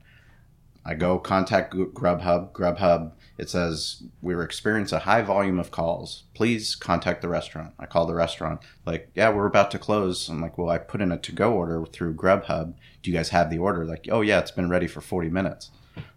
I 0.87 0.95
go 0.95 1.19
contact 1.19 1.73
Grubhub. 1.75 2.53
Grubhub, 2.53 3.13
it 3.39 3.49
says 3.49 4.03
we 4.21 4.35
were 4.35 4.45
experiencing 4.45 4.97
a 4.97 5.01
high 5.01 5.23
volume 5.23 5.59
of 5.59 5.71
calls. 5.71 6.25
Please 6.35 6.75
contact 6.75 7.23
the 7.23 7.29
restaurant. 7.29 7.73
I 7.79 7.87
call 7.87 8.05
the 8.05 8.15
restaurant. 8.15 8.61
Like, 8.85 9.11
yeah, 9.15 9.31
we're 9.31 9.47
about 9.47 9.71
to 9.71 9.79
close. 9.79 10.29
I'm 10.29 10.43
like, 10.43 10.59
well, 10.59 10.69
I 10.69 10.77
put 10.77 11.01
in 11.01 11.11
a 11.11 11.17
to-go 11.17 11.55
order 11.55 11.87
through 11.87 12.15
Grubhub. 12.15 12.75
Do 13.03 13.11
you 13.11 13.17
guys 13.17 13.31
have 13.31 13.49
the 13.49 13.59
order? 13.59 13.87
Like, 13.87 14.09
oh 14.11 14.21
yeah, 14.21 14.41
it's 14.41 14.51
been 14.51 14.69
ready 14.69 14.87
for 14.87 15.01
40 15.01 15.31
minutes. 15.31 15.71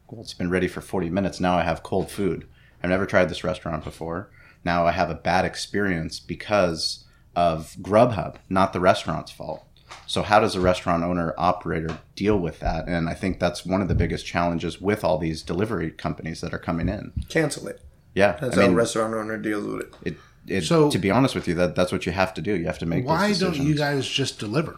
Well, 0.10 0.22
it's 0.22 0.34
been 0.34 0.50
ready 0.50 0.68
for 0.68 0.82
40 0.82 1.10
minutes. 1.10 1.40
Now 1.40 1.58
I 1.58 1.64
have 1.64 1.82
cold 1.82 2.12
food. 2.12 2.46
I've 2.84 2.90
never 2.90 3.06
tried 3.06 3.30
this 3.30 3.46
restaurant 3.46 3.86
before. 3.86 4.30
Now 4.64 4.86
I 4.86 4.92
have 4.92 5.10
a 5.10 5.16
bad 5.16 5.46
experience 5.46 6.20
because 6.20 7.06
of 7.36 7.76
Grubhub, 7.82 8.36
not 8.50 8.74
the 8.74 8.80
restaurant's 8.80 9.32
fault. 9.32 9.64
So 10.06 10.22
how 10.22 10.40
does 10.40 10.56
a 10.56 10.60
restaurant 10.62 11.04
owner 11.04 11.34
operator 11.38 12.00
deal 12.16 12.38
with 12.38 12.60
that? 12.60 12.88
And 12.88 13.08
I 13.10 13.14
think 13.14 13.40
that's 13.40 13.66
one 13.66 13.82
of 13.82 13.88
the 13.88 13.96
biggest 13.96 14.26
challenges 14.26 14.82
with 14.82 15.04
all 15.04 15.18
these 15.18 15.42
delivery 15.44 15.92
companies 15.92 16.42
that 16.42 16.54
are 16.54 16.58
coming 16.60 16.90
in. 16.90 17.14
Cancel 17.30 17.68
it. 17.68 17.82
Yeah, 18.14 18.38
That's 18.42 18.58
I 18.58 18.64
how 18.64 18.70
a 18.70 18.74
restaurant 18.74 19.14
owner 19.14 19.38
deals 19.38 19.66
with 19.66 19.82
it. 19.82 19.94
it, 20.04 20.18
it, 20.48 20.64
So- 20.64 20.90
to 20.90 20.98
be 20.98 21.12
honest 21.12 21.36
with 21.36 21.48
you, 21.48 21.54
that 21.56 21.76
that's 21.76 21.92
what 21.92 22.06
you 22.06 22.12
have 22.12 22.34
to 22.34 22.42
do. 22.42 22.56
You 22.56 22.66
have 22.66 22.80
to 22.80 22.86
make. 22.86 23.06
Why 23.06 23.28
those 23.30 23.40
don't 23.40 23.58
you 23.58 23.76
guys 23.76 24.08
just 24.08 24.40
deliver? 24.40 24.76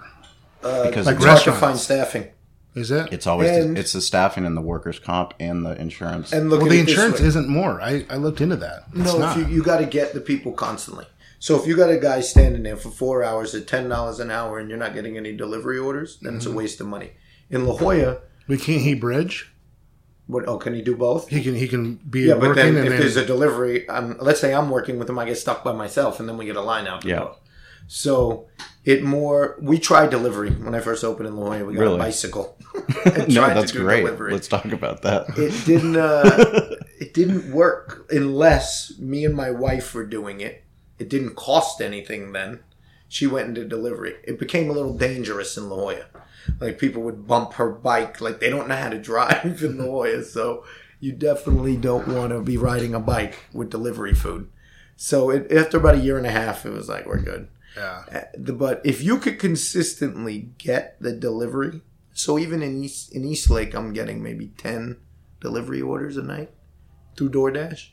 Uh, 0.62 0.88
because 0.90 1.06
like 1.06 1.16
It's 1.16 1.26
hard 1.26 1.40
to 1.44 1.52
restaurants. 1.52 1.60
find 1.62 1.80
staffing. 1.80 2.28
Is 2.80 2.92
it? 2.92 3.12
it's 3.12 3.28
always 3.28 3.50
And- 3.50 3.76
the, 3.76 3.80
it's 3.80 3.94
the 3.94 4.02
staffing 4.02 4.46
and 4.46 4.56
the 4.58 4.62
workers' 4.62 5.00
comp 5.00 5.34
and 5.40 5.66
the 5.66 5.80
insurance. 5.80 6.32
And 6.34 6.50
look 6.50 6.62
well, 6.62 6.70
the 6.70 6.80
insurance 6.80 7.20
isn't 7.20 7.48
more. 7.48 7.82
I, 7.82 8.06
I 8.10 8.16
looked 8.16 8.42
into 8.42 8.56
that. 8.58 8.84
It's 8.96 9.14
No, 9.14 9.18
not. 9.20 9.38
if 9.38 9.48
you, 9.50 9.56
you 9.56 9.64
got 9.64 9.78
to 9.80 9.86
get 9.86 10.14
the 10.14 10.22
people 10.22 10.52
constantly. 10.54 11.06
So 11.40 11.56
if 11.60 11.66
you 11.68 11.78
got 11.78 11.90
a 11.90 11.98
guy 11.98 12.20
standing 12.22 12.64
there 12.64 12.76
for 12.76 12.90
four 12.90 13.24
hours 13.24 13.56
at 13.56 13.66
ten 13.68 13.88
dollars 13.88 14.20
an 14.20 14.30
hour 14.32 14.60
and 14.60 14.68
you're 14.70 14.78
not 14.78 14.94
getting 14.94 15.16
any 15.18 15.36
delivery 15.36 15.78
orders, 15.80 16.18
then 16.22 16.32
Mm-hmm. 16.32 16.38
it's 16.38 16.46
a 16.46 16.52
waste 16.52 16.82
of 16.82 16.88
money. 16.88 17.12
In 17.50 17.66
La 17.66 17.78
Jolla, 17.78 18.20
we 18.48 18.58
can't 18.58 18.82
he 18.82 18.94
bridge? 18.94 19.52
what? 20.28 20.48
Oh, 20.48 20.58
can 20.58 20.76
he 20.76 20.82
do 20.84 20.96
both? 20.96 21.28
He 21.30 21.42
can 21.42 21.56
he 21.56 21.68
can 21.68 21.96
be 21.96 22.22
yeah, 22.22 22.34
but 22.36 22.50
working 22.50 22.56
then 22.56 22.76
and 22.76 22.86
if 22.86 22.90
then 22.92 23.00
there's 23.00 23.16
a 23.16 23.26
delivery, 23.26 23.88
um, 23.90 24.18
let's 24.22 24.40
say 24.40 24.54
I'm 24.54 24.70
working 24.70 25.00
with 25.00 25.10
him, 25.10 25.18
I 25.18 25.26
get 25.26 25.38
stuck 25.38 25.64
by 25.64 25.72
myself, 25.72 26.20
and 26.20 26.28
then 26.30 26.38
we 26.38 26.46
get 26.46 26.56
a 26.56 26.62
line 26.62 26.86
out. 26.88 27.04
Yeah. 27.06 27.20
door. 27.20 27.36
So 27.92 28.48
it 28.86 29.04
more. 29.04 29.58
We 29.62 29.80
tried 29.80 30.12
delivery 30.12 30.52
when 30.52 30.76
I 30.76 30.80
first 30.80 31.04
opened 31.04 31.28
in 31.28 31.36
La 31.36 31.46
Jolla. 31.50 31.66
We 31.66 31.74
got 31.74 31.82
Really? 31.82 31.96
a 31.96 31.98
bicycle. 31.98 32.56
no, 33.28 33.48
that's 33.48 33.72
great. 33.72 34.02
delivery. 34.06 34.32
Let's 34.32 34.48
talk 34.48 34.66
about 34.66 35.02
that. 35.02 35.26
it 35.38 35.66
didn't 35.66 35.98
uh, 35.98 36.76
it 37.00 37.14
didn't 37.16 37.52
work 37.52 38.06
unless 38.12 38.94
me 39.00 39.26
and 39.26 39.36
my 39.36 39.50
wife 39.52 39.94
were 39.96 40.06
doing 40.06 40.40
it 40.40 40.64
it 41.00 41.10
didn't 41.10 41.36
cost 41.36 41.82
anything 41.82 42.32
then 42.34 42.60
she 43.08 43.26
went 43.26 43.48
into 43.48 43.66
delivery 43.66 44.16
it 44.24 44.38
became 44.38 44.70
a 44.70 44.74
little 44.74 44.94
dangerous 44.98 45.56
in 45.58 45.70
la 45.70 45.76
jolla 45.78 46.06
like 46.60 46.78
people 46.78 47.02
would 47.02 47.26
bump 47.26 47.54
her 47.54 47.70
bike 47.70 48.20
like 48.22 48.40
they 48.42 48.50
don't 48.50 48.68
know 48.68 48.76
how 48.76 48.90
to 48.90 49.00
drive 49.00 49.64
in 49.64 49.78
la 49.78 49.86
jolla 49.86 50.24
so 50.24 50.64
you 51.00 51.12
definitely 51.14 51.78
don't 51.78 52.08
want 52.08 52.32
to 52.34 52.42
be 52.42 52.58
riding 52.58 52.94
a 52.94 53.00
bike 53.00 53.46
with 53.54 53.70
delivery 53.70 54.14
food 54.14 54.50
so 54.98 55.30
it, 55.30 55.50
after 55.52 55.78
about 55.78 55.96
a 55.96 56.00
year 56.00 56.18
and 56.18 56.28
a 56.28 56.32
half 56.32 56.66
it 56.66 56.72
was 56.72 56.90
like 56.90 57.06
we're 57.06 57.22
good 57.22 57.48
yeah. 57.76 58.04
uh, 58.14 58.38
but 58.38 58.82
if 58.84 59.04
you 59.04 59.20
could 59.20 59.40
consistently 59.40 60.50
get 60.58 60.98
the 61.02 61.14
delivery, 61.14 61.82
so 62.14 62.38
even 62.38 62.62
in 62.62 62.84
East 62.84 63.14
in 63.14 63.24
Eastlake, 63.26 63.74
I'm 63.74 63.94
getting 63.94 64.22
maybe 64.22 64.48
ten 64.58 64.98
delivery 65.40 65.82
orders 65.82 66.18
a 66.18 66.24
night 66.24 66.52
through 67.16 67.32
DoorDash. 67.32 67.90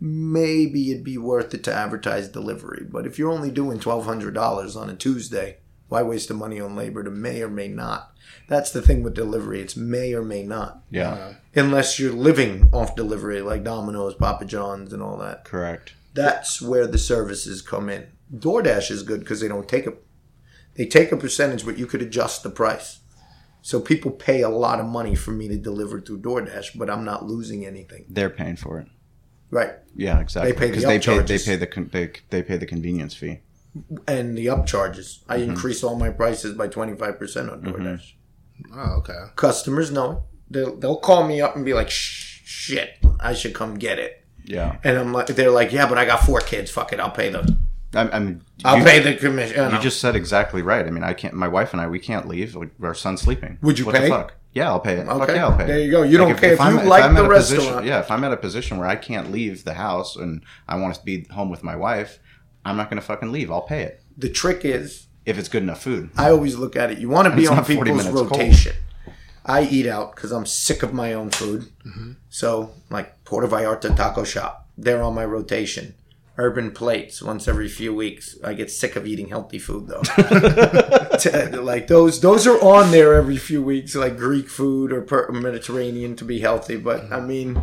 Maybe 0.00 0.90
it'd 0.90 1.04
be 1.04 1.18
worth 1.18 1.54
it 1.54 1.62
to 1.64 1.74
advertise 1.74 2.28
delivery. 2.28 2.84
But 2.88 3.06
if 3.06 3.18
you're 3.18 3.30
only 3.30 3.50
doing 3.50 3.78
twelve 3.78 4.04
hundred 4.04 4.34
dollars 4.34 4.74
on 4.74 4.90
a 4.90 4.96
Tuesday, 4.96 5.58
why 5.88 6.02
waste 6.02 6.28
the 6.28 6.34
money 6.34 6.60
on 6.60 6.74
labor 6.74 7.04
to 7.04 7.10
may 7.10 7.42
or 7.42 7.48
may 7.48 7.68
not? 7.68 8.12
That's 8.48 8.72
the 8.72 8.82
thing 8.82 9.02
with 9.02 9.14
delivery; 9.14 9.60
it's 9.60 9.76
may 9.76 10.14
or 10.14 10.22
may 10.22 10.42
not, 10.42 10.82
Yeah, 10.90 11.34
unless 11.54 11.98
you're 11.98 12.12
living 12.12 12.70
off 12.72 12.96
delivery 12.96 13.42
like 13.42 13.62
Domino's, 13.62 14.14
Papa 14.14 14.44
John's, 14.44 14.92
and 14.92 15.02
all 15.02 15.18
that 15.18 15.44
correct. 15.44 15.94
That's 16.14 16.60
where 16.62 16.86
the 16.86 16.98
services 16.98 17.62
come 17.62 17.88
in. 17.88 18.08
DoorDash 18.34 18.90
is 18.90 19.02
good 19.02 19.20
because 19.20 19.40
they 19.40 19.48
don't 19.48 19.68
take 19.68 19.86
a 19.86 19.94
they 20.74 20.86
take 20.86 21.12
a 21.12 21.16
percentage, 21.16 21.64
but 21.66 21.78
you 21.78 21.86
could 21.86 22.00
adjust 22.02 22.42
the 22.42 22.50
price. 22.50 23.00
So 23.60 23.78
people 23.78 24.10
pay 24.10 24.40
a 24.40 24.48
lot 24.48 24.80
of 24.80 24.86
money 24.86 25.14
for 25.14 25.30
me 25.30 25.46
to 25.48 25.56
deliver 25.56 26.00
through 26.00 26.20
DoorDash, 26.22 26.76
but 26.78 26.88
I'm 26.90 27.04
not 27.04 27.26
losing 27.26 27.64
anything. 27.66 28.06
They're 28.08 28.30
paying 28.30 28.56
for 28.56 28.78
it. 28.80 28.88
Right. 29.50 29.72
Yeah, 29.94 30.18
exactly. 30.18 30.52
They 30.52 30.58
pay 30.58 30.66
the 30.70 30.76
Because 30.78 30.84
they 30.84 30.98
pay 30.98 31.18
they 31.22 31.38
pay 31.38 31.56
the 31.56 31.66
con- 31.66 31.90
they, 31.92 32.10
they 32.30 32.42
pay 32.42 32.56
the 32.56 32.66
convenience 32.66 33.14
fee. 33.14 33.40
And 34.08 34.36
the 34.36 34.46
upcharges. 34.46 35.20
I 35.28 35.38
Mm-hmm. 35.38 35.50
increase 35.50 35.84
all 35.84 35.96
my 35.96 36.10
prices 36.10 36.54
by 36.54 36.68
25% 36.68 37.52
on 37.52 37.62
DoorDash. 37.62 38.12
Oh, 38.74 38.94
okay. 38.98 39.18
Customers 39.36 39.90
know. 39.92 40.24
They'll, 40.50 40.76
they'll 40.76 40.96
call 41.00 41.26
me 41.26 41.40
up 41.40 41.54
and 41.54 41.64
be 41.64 41.74
like, 41.74 41.90
shit, 41.90 42.94
I 43.20 43.34
should 43.34 43.54
come 43.54 43.74
get 43.74 43.98
it. 43.98 44.21
Yeah, 44.44 44.76
And 44.84 44.98
I'm 44.98 45.12
like, 45.12 45.26
they're 45.28 45.50
like, 45.50 45.72
yeah, 45.72 45.88
but 45.88 45.98
I 45.98 46.04
got 46.04 46.20
four 46.24 46.40
kids. 46.40 46.70
Fuck 46.70 46.92
it. 46.92 47.00
I'll 47.00 47.10
pay 47.10 47.30
the, 47.30 47.56
I, 47.94 48.08
I 48.08 48.18
mean, 48.18 48.42
I'll 48.64 48.78
you, 48.78 48.84
pay 48.84 48.98
the 49.00 49.16
commission. 49.16 49.70
you 49.72 49.78
just 49.80 50.00
said 50.00 50.16
exactly 50.16 50.62
right. 50.62 50.86
I 50.86 50.90
mean, 50.90 51.04
I 51.04 51.12
can't. 51.12 51.34
My 51.34 51.48
wife 51.48 51.72
and 51.72 51.80
I, 51.80 51.86
we 51.86 51.98
can't 51.98 52.26
leave. 52.26 52.54
Like, 52.56 52.70
Our 52.82 52.94
son's 52.94 53.20
sleeping. 53.20 53.58
Would 53.62 53.78
you 53.78 53.86
what 53.86 53.94
pay? 53.94 54.02
The 54.02 54.08
fuck? 54.08 54.34
Yeah, 54.52 54.68
I'll 54.68 54.80
pay 54.80 54.98
it. 54.98 55.06
Fuck 55.06 55.28
yeah, 55.28 55.46
I'll 55.46 55.56
pay. 55.56 55.66
There 55.66 55.80
you 55.80 55.90
go. 55.90 56.02
You 56.02 56.18
don't 56.18 56.36
care 56.36 56.52
if 56.52 56.58
you 56.58 56.82
like 56.82 57.04
I'm 57.04 57.14
the 57.14 57.20
at 57.20 57.26
a 57.26 57.28
restaurant. 57.28 57.62
Position, 57.62 57.86
yeah, 57.86 58.00
if 58.00 58.10
I'm 58.10 58.22
at 58.24 58.32
a 58.32 58.36
position 58.36 58.76
where 58.78 58.86
I 58.88 58.96
can't 58.96 59.30
leave 59.32 59.64
the 59.64 59.74
house 59.74 60.16
and 60.16 60.42
I 60.68 60.76
want 60.76 60.94
to 60.96 61.04
be 61.04 61.26
home 61.30 61.48
with 61.48 61.62
my 61.62 61.74
wife, 61.74 62.18
I'm 62.64 62.76
not 62.76 62.90
going 62.90 63.00
to 63.00 63.06
fucking 63.06 63.32
leave. 63.32 63.50
I'll 63.50 63.62
pay 63.62 63.82
it 63.82 64.02
the 64.16 64.28
trick 64.28 64.64
is, 64.64 65.06
if 65.26 65.38
it's 65.38 65.48
good 65.48 65.62
enough 65.62 65.82
food. 65.82 66.10
I 66.16 66.30
always 66.30 66.56
look 66.56 66.76
at 66.76 66.90
it. 66.90 66.98
You 66.98 67.08
want 67.08 67.28
to 67.28 67.36
be 67.36 67.46
on 67.46 67.56
not 67.56 67.66
40 67.66 67.90
people's 67.90 68.04
minutes 68.04 68.28
cold. 68.28 68.74
Rotation. 69.46 69.68
I 69.68 69.70
eat 69.70 69.86
out 69.86 70.14
because 70.14 70.32
I'm 70.32 70.46
sick 70.46 70.82
of 70.82 70.92
my 70.92 71.12
own 71.12 71.30
food. 71.30 71.68
Mm-hmm. 71.86 72.12
So, 72.30 72.72
like 72.90 73.24
Puerto 73.24 73.48
Vallarta 73.48 73.94
Taco 73.96 74.24
Shop, 74.24 74.68
they're 74.76 75.02
on 75.02 75.14
my 75.14 75.24
rotation. 75.24 75.94
Urban 76.38 76.70
Plates 76.70 77.22
once 77.22 77.46
every 77.46 77.68
few 77.68 77.94
weeks. 77.94 78.38
I 78.42 78.54
get 78.54 78.70
sick 78.70 78.96
of 78.96 79.06
eating 79.06 79.28
healthy 79.28 79.58
food 79.58 79.88
though. 79.88 80.02
Like 81.62 81.86
those, 81.86 82.20
those 82.20 82.46
are 82.46 82.60
on 82.60 82.90
there 82.90 83.14
every 83.14 83.36
few 83.36 83.62
weeks, 83.62 83.94
like 83.94 84.16
Greek 84.16 84.48
food 84.48 84.92
or 84.92 85.02
per- 85.02 85.30
Mediterranean 85.30 86.16
to 86.16 86.24
be 86.24 86.40
healthy. 86.40 86.76
But 86.76 87.12
I 87.12 87.20
mean, 87.20 87.62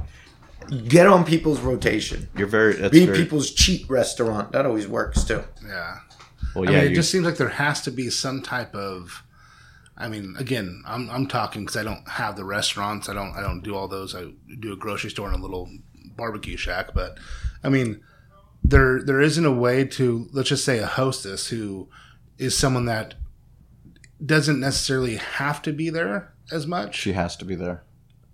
get 0.88 1.08
on 1.08 1.26
people's 1.26 1.60
rotation. 1.60 2.30
You're 2.38 2.48
very. 2.48 2.74
That's 2.76 2.92
Be 2.92 3.06
very 3.06 3.18
people's 3.18 3.52
cheat 3.52 3.90
restaurant. 3.90 4.52
That 4.52 4.66
always 4.66 4.88
works 4.88 5.24
too. 5.24 5.44
Yeah. 5.66 5.98
well, 6.56 6.70
I 6.70 6.72
mean, 6.72 6.92
it 6.92 6.96
just 6.96 7.12
seems 7.12 7.26
like 7.26 7.38
there 7.38 7.50
has 7.50 7.82
to 7.84 7.92
be 7.92 8.10
some 8.10 8.42
type 8.42 8.76
of. 8.76 9.24
I 10.00 10.08
mean, 10.08 10.36
again, 10.38 10.82
I'm 10.88 11.10
I'm 11.10 11.28
talking 11.28 11.64
because 11.64 11.76
I 11.76 11.84
don't 11.84 12.08
have 12.08 12.36
the 12.36 12.46
restaurants. 12.46 13.10
I 13.10 13.14
don't 13.14 13.36
I 13.36 13.42
don't 13.42 13.62
do 13.62 13.76
all 13.76 13.88
those. 13.88 14.16
I 14.16 14.32
do 14.60 14.72
a 14.74 14.78
grocery 14.78 15.10
store 15.10 15.28
and 15.28 15.38
a 15.38 15.42
little 15.42 15.70
barbecue 16.16 16.58
shack. 16.58 16.94
But 16.94 17.18
I 17.64 17.70
mean, 17.70 18.02
there 18.64 19.02
there 19.04 19.20
isn't 19.20 19.46
a 19.46 19.52
way 19.52 19.84
to 19.86 20.28
let's 20.32 20.50
just 20.50 20.64
say 20.66 20.80
a 20.80 20.86
hostess 20.86 21.48
who 21.48 21.90
is 22.38 22.58
someone 22.58 22.86
that 22.86 23.16
doesn't 24.26 24.60
necessarily 24.60 25.18
have 25.18 25.62
to 25.64 25.74
be 25.74 25.90
there 25.90 26.34
as 26.52 26.66
much. 26.66 26.96
she 26.96 27.14
has 27.14 27.36
to 27.38 27.46
be 27.46 27.56
there. 27.56 27.84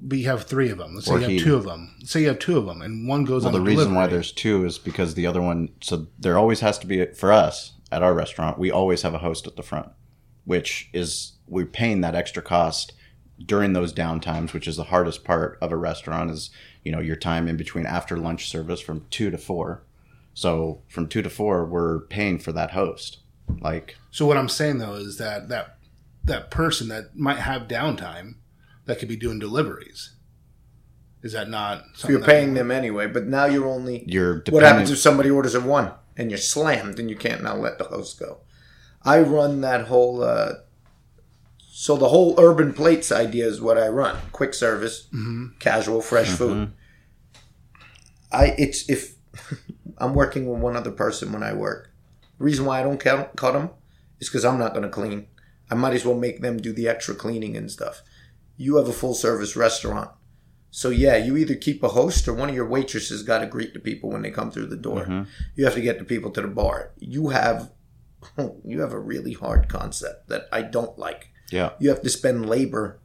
But 0.01 0.17
you 0.19 0.27
have 0.27 0.43
three 0.43 0.69
of 0.69 0.77
them. 0.77 0.93
Let's 0.93 1.07
say 1.07 1.13
Or 1.13 1.19
you 1.19 1.35
have 1.37 1.43
two 1.43 1.55
of 1.55 1.63
them. 1.63 1.95
Say 2.03 2.21
you 2.21 2.27
have 2.27 2.39
two 2.39 2.57
of 2.57 2.65
them, 2.65 2.81
and 2.81 3.07
one 3.07 3.23
goes 3.23 3.43
Well, 3.43 3.55
on 3.55 3.63
the 3.63 3.71
a 3.71 3.75
reason 3.75 3.95
why 3.95 4.07
there's 4.07 4.31
two 4.31 4.65
is 4.65 4.77
because 4.77 5.15
the 5.15 5.25
other 5.25 5.41
one. 5.41 5.69
So 5.81 6.07
there 6.19 6.37
always 6.37 6.59
has 6.59 6.77
to 6.79 6.87
be 6.87 7.05
for 7.07 7.31
us 7.31 7.73
at 7.91 8.03
our 8.03 8.13
restaurant. 8.13 8.59
We 8.59 8.71
always 8.71 9.01
have 9.03 9.13
a 9.13 9.19
host 9.19 9.47
at 9.47 9.55
the 9.55 9.63
front, 9.63 9.89
which 10.43 10.89
is 10.93 11.33
we're 11.47 11.65
paying 11.65 12.01
that 12.01 12.15
extra 12.15 12.41
cost 12.41 12.93
during 13.43 13.73
those 13.73 13.93
downtimes, 13.93 14.53
which 14.53 14.67
is 14.67 14.77
the 14.77 14.85
hardest 14.85 15.23
part 15.23 15.57
of 15.61 15.71
a 15.71 15.77
restaurant. 15.77 16.31
Is 16.31 16.49
you 16.83 16.91
know 16.91 16.99
your 16.99 17.15
time 17.15 17.47
in 17.47 17.57
between 17.57 17.85
after 17.85 18.17
lunch 18.17 18.49
service 18.49 18.81
from 18.81 19.05
two 19.09 19.29
to 19.31 19.37
four. 19.37 19.83
So 20.33 20.81
from 20.89 21.07
two 21.07 21.21
to 21.21 21.29
four, 21.29 21.65
we're 21.65 22.01
paying 22.01 22.39
for 22.39 22.51
that 22.51 22.71
host. 22.71 23.19
Like 23.61 23.95
So 24.11 24.25
what 24.25 24.37
I'm 24.37 24.49
saying 24.49 24.79
though 24.79 24.95
is 24.95 25.17
that 25.17 25.49
that 25.49 25.77
that 26.23 26.49
person 26.51 26.87
that 26.89 27.15
might 27.15 27.37
have 27.37 27.63
downtime 27.63 28.35
that 28.85 28.99
could 28.99 29.07
be 29.07 29.15
doing 29.15 29.39
deliveries. 29.39 30.15
Is 31.21 31.33
that 31.33 31.49
not? 31.49 31.83
So 31.95 32.09
you're 32.09 32.21
paying 32.21 32.53
them 32.53 32.69
anyway, 32.69 33.07
but 33.07 33.25
now 33.25 33.45
you're 33.45 33.67
only 33.67 34.03
you're 34.07 34.43
What 34.49 34.63
happens 34.63 34.91
if 34.91 34.99
somebody 34.99 35.31
orders 35.31 35.55
a 35.55 35.61
one 35.61 35.91
and 36.15 36.29
you're 36.29 36.37
slammed 36.37 36.99
and 36.99 37.09
you 37.09 37.15
can't 37.15 37.41
now 37.41 37.55
let 37.55 37.79
the 37.79 37.85
host 37.85 38.19
go? 38.19 38.41
I 39.01 39.21
run 39.21 39.61
that 39.61 39.87
whole. 39.87 40.23
Uh, 40.23 40.53
so 41.77 41.97
the 41.97 42.07
whole 42.07 42.39
urban 42.39 42.71
plates 42.71 43.11
idea 43.11 43.45
is 43.45 43.59
what 43.59 43.77
I 43.77 43.89
run: 43.89 44.15
quick 44.31 44.53
service, 44.53 45.09
mm-hmm. 45.13 45.57
casual, 45.59 46.01
fresh 46.01 46.27
mm-hmm. 46.27 46.35
food. 46.37 46.73
I 48.31 48.55
it's 48.57 48.89
if 48.89 49.15
I'm 49.97 50.13
working 50.13 50.49
with 50.49 50.61
one 50.61 50.77
other 50.77 50.91
person 50.91 51.33
when 51.33 51.43
I 51.43 51.51
work. 51.51 51.91
Reason 52.39 52.63
why 52.63 52.79
I 52.79 52.83
don't 52.83 52.97
cut, 52.97 53.35
cut 53.35 53.51
them 53.51 53.71
is 54.21 54.29
because 54.29 54.45
I'm 54.45 54.57
not 54.57 54.71
going 54.71 54.83
to 54.83 54.89
clean. 54.89 55.27
I 55.69 55.75
might 55.75 55.93
as 55.93 56.05
well 56.05 56.17
make 56.17 56.39
them 56.39 56.61
do 56.61 56.71
the 56.71 56.87
extra 56.87 57.13
cleaning 57.13 57.57
and 57.57 57.69
stuff. 57.69 58.03
You 58.55 58.77
have 58.77 58.87
a 58.87 58.93
full 58.93 59.13
service 59.13 59.57
restaurant. 59.57 60.11
So 60.71 60.91
yeah, 60.91 61.17
you 61.17 61.35
either 61.35 61.55
keep 61.55 61.83
a 61.83 61.89
host 61.89 62.25
or 62.29 62.33
one 62.33 62.47
of 62.47 62.55
your 62.55 62.69
waitresses 62.69 63.21
got 63.21 63.39
to 63.39 63.47
greet 63.47 63.73
the 63.73 63.81
people 63.81 64.11
when 64.11 64.21
they 64.21 64.31
come 64.31 64.49
through 64.49 64.67
the 64.67 64.77
door. 64.77 65.01
Mm-hmm. 65.03 65.29
You 65.55 65.65
have 65.65 65.75
to 65.75 65.81
get 65.81 65.99
the 65.99 66.05
people 66.05 66.31
to 66.31 66.41
the 66.41 66.47
bar. 66.47 66.93
You 66.99 67.29
have 67.29 67.69
you 68.63 68.79
have 68.79 68.93
a 68.93 68.99
really 68.99 69.33
hard 69.33 69.67
concept 69.67 70.29
that 70.29 70.47
I 70.53 70.61
don't 70.61 70.97
like. 70.97 71.33
Yeah. 71.49 71.71
You 71.79 71.89
have 71.89 72.01
to 72.01 72.09
spend 72.09 72.49
labor, 72.49 72.99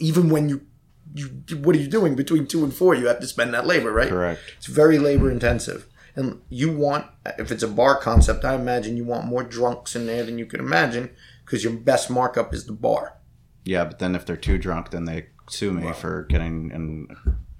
even 0.00 0.30
when 0.30 0.48
you, 0.48 0.66
you 1.14 1.28
what 1.58 1.76
are 1.76 1.78
you 1.78 1.88
doing 1.88 2.14
between 2.14 2.46
two 2.46 2.64
and 2.64 2.74
four? 2.74 2.94
You 2.94 3.06
have 3.06 3.20
to 3.20 3.26
spend 3.26 3.54
that 3.54 3.66
labor, 3.66 3.92
right? 3.92 4.08
Correct. 4.08 4.40
It's 4.58 4.66
very 4.66 4.98
labor 4.98 5.30
intensive. 5.30 5.86
And 6.14 6.40
you 6.48 6.74
want, 6.74 7.06
if 7.38 7.50
it's 7.52 7.62
a 7.62 7.68
bar 7.68 7.98
concept, 7.98 8.44
I 8.44 8.54
imagine 8.54 8.96
you 8.96 9.04
want 9.04 9.26
more 9.26 9.42
drunks 9.42 9.94
in 9.94 10.06
there 10.06 10.24
than 10.24 10.38
you 10.38 10.46
can 10.46 10.60
imagine 10.60 11.10
because 11.44 11.62
your 11.62 11.74
best 11.74 12.10
markup 12.10 12.54
is 12.54 12.64
the 12.64 12.72
bar. 12.72 13.18
Yeah, 13.64 13.84
but 13.84 13.98
then 13.98 14.14
if 14.14 14.24
they're 14.24 14.36
too 14.36 14.56
drunk, 14.58 14.90
then 14.90 15.04
they 15.04 15.26
sue 15.48 15.72
me 15.72 15.92
for 15.92 16.22
getting 16.24 16.70
in 16.70 17.08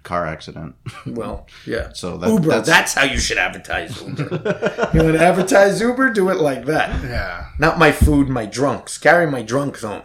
car 0.06 0.24
accident. 0.26 0.74
Well, 1.04 1.46
yeah. 1.66 1.92
So 1.92 2.16
that- 2.16 2.30
Uber, 2.30 2.48
that's- 2.48 2.66
that's, 2.66 2.94
how 2.94 3.04
you 3.04 3.18
should 3.18 3.36
advertise 3.38 4.00
Uber. 4.00 4.22
you 4.94 5.02
want 5.02 5.16
to 5.18 5.20
advertise 5.22 5.80
Uber? 5.82 6.10
Do 6.10 6.30
it 6.30 6.38
like 6.38 6.64
that. 6.64 7.02
Yeah. 7.04 7.48
Not 7.58 7.78
my 7.78 7.92
food, 7.92 8.28
my 8.28 8.46
drunks. 8.46 8.96
Carry 8.96 9.26
my 9.30 9.42
drunks 9.42 9.82
home. 9.82 10.02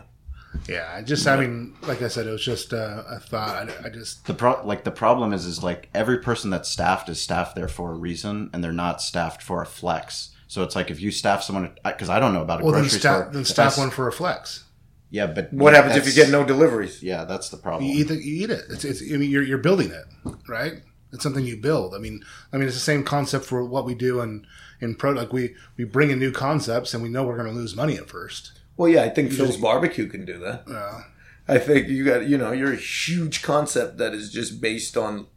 Yeah. 0.68 0.92
I 0.94 1.02
just, 1.02 1.26
I 1.28 1.38
mean, 1.40 1.76
like 1.84 2.02
I 2.02 2.08
said, 2.10 2.28
it 2.28 2.32
was 2.32 2.44
just 2.44 2.74
uh, 2.74 3.04
a 3.08 3.20
thought. 3.20 3.70
I, 3.70 3.86
I 3.86 3.90
just, 3.90 4.26
the 4.26 4.34
pro- 4.34 4.66
like 4.66 4.84
the 4.84 4.92
problem 4.92 5.32
is 5.32 5.46
is 5.46 5.64
like 5.64 5.88
every 5.94 6.18
person 6.20 6.50
that's 6.50 6.68
staffed 6.70 7.08
is 7.08 7.22
staffed 7.22 7.56
there 7.56 7.70
for 7.70 7.92
a 7.92 7.96
reason, 7.96 8.50
and 8.52 8.62
they're 8.64 8.74
not 8.74 9.02
staffed 9.02 9.42
for 9.42 9.62
a 9.62 9.66
flex. 9.66 10.32
So 10.48 10.64
it's 10.64 10.76
like 10.76 10.92
if 10.92 11.00
you 11.00 11.12
staff 11.12 11.44
someone, 11.44 11.72
because 11.86 12.10
I 12.10 12.20
don't 12.20 12.34
know 12.34 12.42
about 12.42 12.60
a 12.62 12.64
well, 12.66 12.74
then 12.74 12.82
grocery 12.82 13.00
store. 13.00 13.30
then 13.32 13.46
staff 13.46 13.78
I- 13.78 13.82
one 13.82 13.92
for 13.92 14.08
a 14.10 14.12
flex. 14.12 14.66
Yeah, 15.12 15.28
but 15.28 15.54
What 15.54 15.74
happens 15.74 15.98
if 15.98 16.08
you 16.08 16.14
get 16.14 16.32
no 16.32 16.46
deliveries? 16.46 17.04
Yeah, 17.04 17.26
that's 17.26 17.50
the 17.50 17.58
problem. 17.58 17.84
You 17.90 18.00
eat, 18.00 18.08
the, 18.08 18.16
you 18.16 18.44
eat 18.44 18.50
it. 18.50 18.64
It's, 18.70 18.86
it's, 18.86 19.02
I 19.02 19.18
mean, 19.18 19.30
you're, 19.30 19.44
you're 19.44 19.58
building 19.58 19.92
it, 19.92 20.06
right? 20.48 20.82
It's 21.12 21.22
something 21.22 21.46
you 21.46 21.58
build. 21.58 21.94
I 21.94 21.98
mean, 21.98 22.24
I 22.54 22.58
mean, 22.58 22.68
it's 22.68 22.78
the 22.78 22.82
same 22.82 23.04
concept 23.04 23.44
for 23.44 23.66
what 23.66 23.86
we 23.86 23.94
do 23.94 24.22
in 24.22 24.48
in 24.80 24.96
pro. 24.96 25.12
Like 25.12 25.34
we 25.34 25.54
we 25.76 25.84
bring 25.84 26.10
in 26.10 26.20
new 26.20 26.32
concepts, 26.32 26.94
and 26.94 27.04
we 27.04 27.10
know 27.10 27.26
we're 27.26 27.36
going 27.36 27.50
to 27.50 27.54
lose 27.54 27.76
money 27.76 27.98
at 27.98 28.10
first. 28.10 28.54
Well, 28.78 28.88
yeah, 28.88 29.04
I 29.04 29.10
think 29.10 29.34
Phil's 29.34 29.58
Barbecue 29.58 30.08
can 30.08 30.24
do 30.24 30.40
that. 30.40 30.64
Uh, 30.68 31.02
I 31.48 31.58
think 31.60 31.90
you 31.90 32.06
got, 32.06 32.28
you 32.28 32.38
know, 32.38 32.54
you're 32.54 32.72
a 32.72 32.78
huge 32.78 33.42
concept 33.42 33.98
that 33.98 34.14
is 34.14 34.32
just 34.32 34.62
based 34.62 34.96
on 34.96 35.28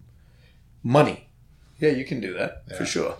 money. 0.84 1.28
Yeah, 1.80 1.90
you 1.90 2.04
can 2.04 2.20
do 2.20 2.32
that 2.34 2.62
for 2.78 2.86
sure. 2.86 3.16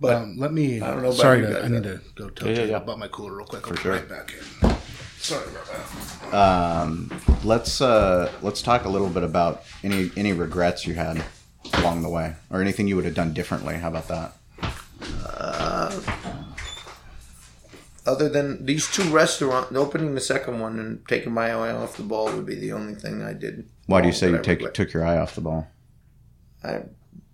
But 0.00 0.14
um, 0.16 0.36
let 0.36 0.52
me. 0.52 0.82
I 0.82 0.88
don't 0.90 1.02
know 1.02 1.08
about 1.08 1.14
sorry, 1.14 1.40
you 1.40 1.46
to, 1.46 1.64
I 1.64 1.68
need 1.68 1.82
to 1.84 2.00
go 2.14 2.28
tell 2.28 2.48
Yeah, 2.48 2.54
yeah, 2.54 2.64
you 2.64 2.70
yeah. 2.72 2.76
about 2.76 2.98
my 2.98 3.08
cooler 3.08 3.34
real 3.34 3.46
quick. 3.46 3.66
For 3.66 3.76
sure. 3.76 3.92
Right 3.92 4.08
back 4.08 4.34
in. 4.62 4.76
Sorry 5.20 5.44
about 5.48 5.66
that. 5.66 6.34
Um, 6.34 7.20
let's 7.44 7.80
uh, 7.80 8.32
let's 8.42 8.62
talk 8.62 8.84
a 8.84 8.88
little 8.88 9.08
bit 9.08 9.22
about 9.22 9.64
any 9.82 10.10
any 10.16 10.32
regrets 10.32 10.86
you 10.86 10.94
had 10.94 11.22
along 11.74 12.02
the 12.02 12.08
way, 12.08 12.34
or 12.50 12.60
anything 12.60 12.88
you 12.88 12.96
would 12.96 13.04
have 13.04 13.14
done 13.14 13.34
differently. 13.34 13.74
How 13.74 13.88
about 13.88 14.08
that? 14.08 14.34
other 18.08 18.28
than 18.28 18.64
these 18.64 18.90
two 18.90 19.04
restaurants, 19.10 19.70
opening 19.76 20.14
the 20.14 20.20
second 20.20 20.60
one 20.60 20.78
and 20.78 21.06
taking 21.06 21.32
my 21.32 21.50
eye 21.50 21.72
off 21.72 21.96
the 21.96 22.02
ball 22.02 22.32
would 22.32 22.46
be 22.46 22.54
the 22.54 22.72
only 22.72 22.94
thing 22.94 23.22
I 23.22 23.34
did. 23.34 23.68
Why 23.86 24.00
do 24.00 24.06
you 24.06 24.14
say 24.14 24.30
you 24.30 24.38
I 24.38 24.40
take 24.40 24.72
took 24.72 24.92
your 24.92 25.04
eye 25.04 25.18
off 25.18 25.34
the 25.34 25.42
ball? 25.42 25.68
I 26.64 26.84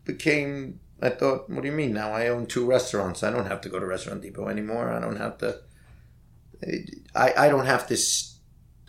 became. 0.04 0.80
I 1.00 1.10
thought, 1.10 1.48
what 1.48 1.62
do 1.62 1.68
you 1.68 1.74
mean? 1.74 1.92
Now 1.92 2.12
I 2.12 2.28
own 2.28 2.46
two 2.46 2.66
restaurants. 2.66 3.22
I 3.22 3.30
don't 3.30 3.46
have 3.46 3.60
to 3.62 3.68
go 3.68 3.78
to 3.78 3.86
Restaurant 3.86 4.22
Depot 4.22 4.48
anymore. 4.48 4.90
I 4.90 5.00
don't 5.00 5.16
have 5.16 5.38
to. 5.38 5.60
I 7.14 7.32
I 7.36 7.48
don't 7.48 7.66
have 7.66 7.86
to. 7.88 7.96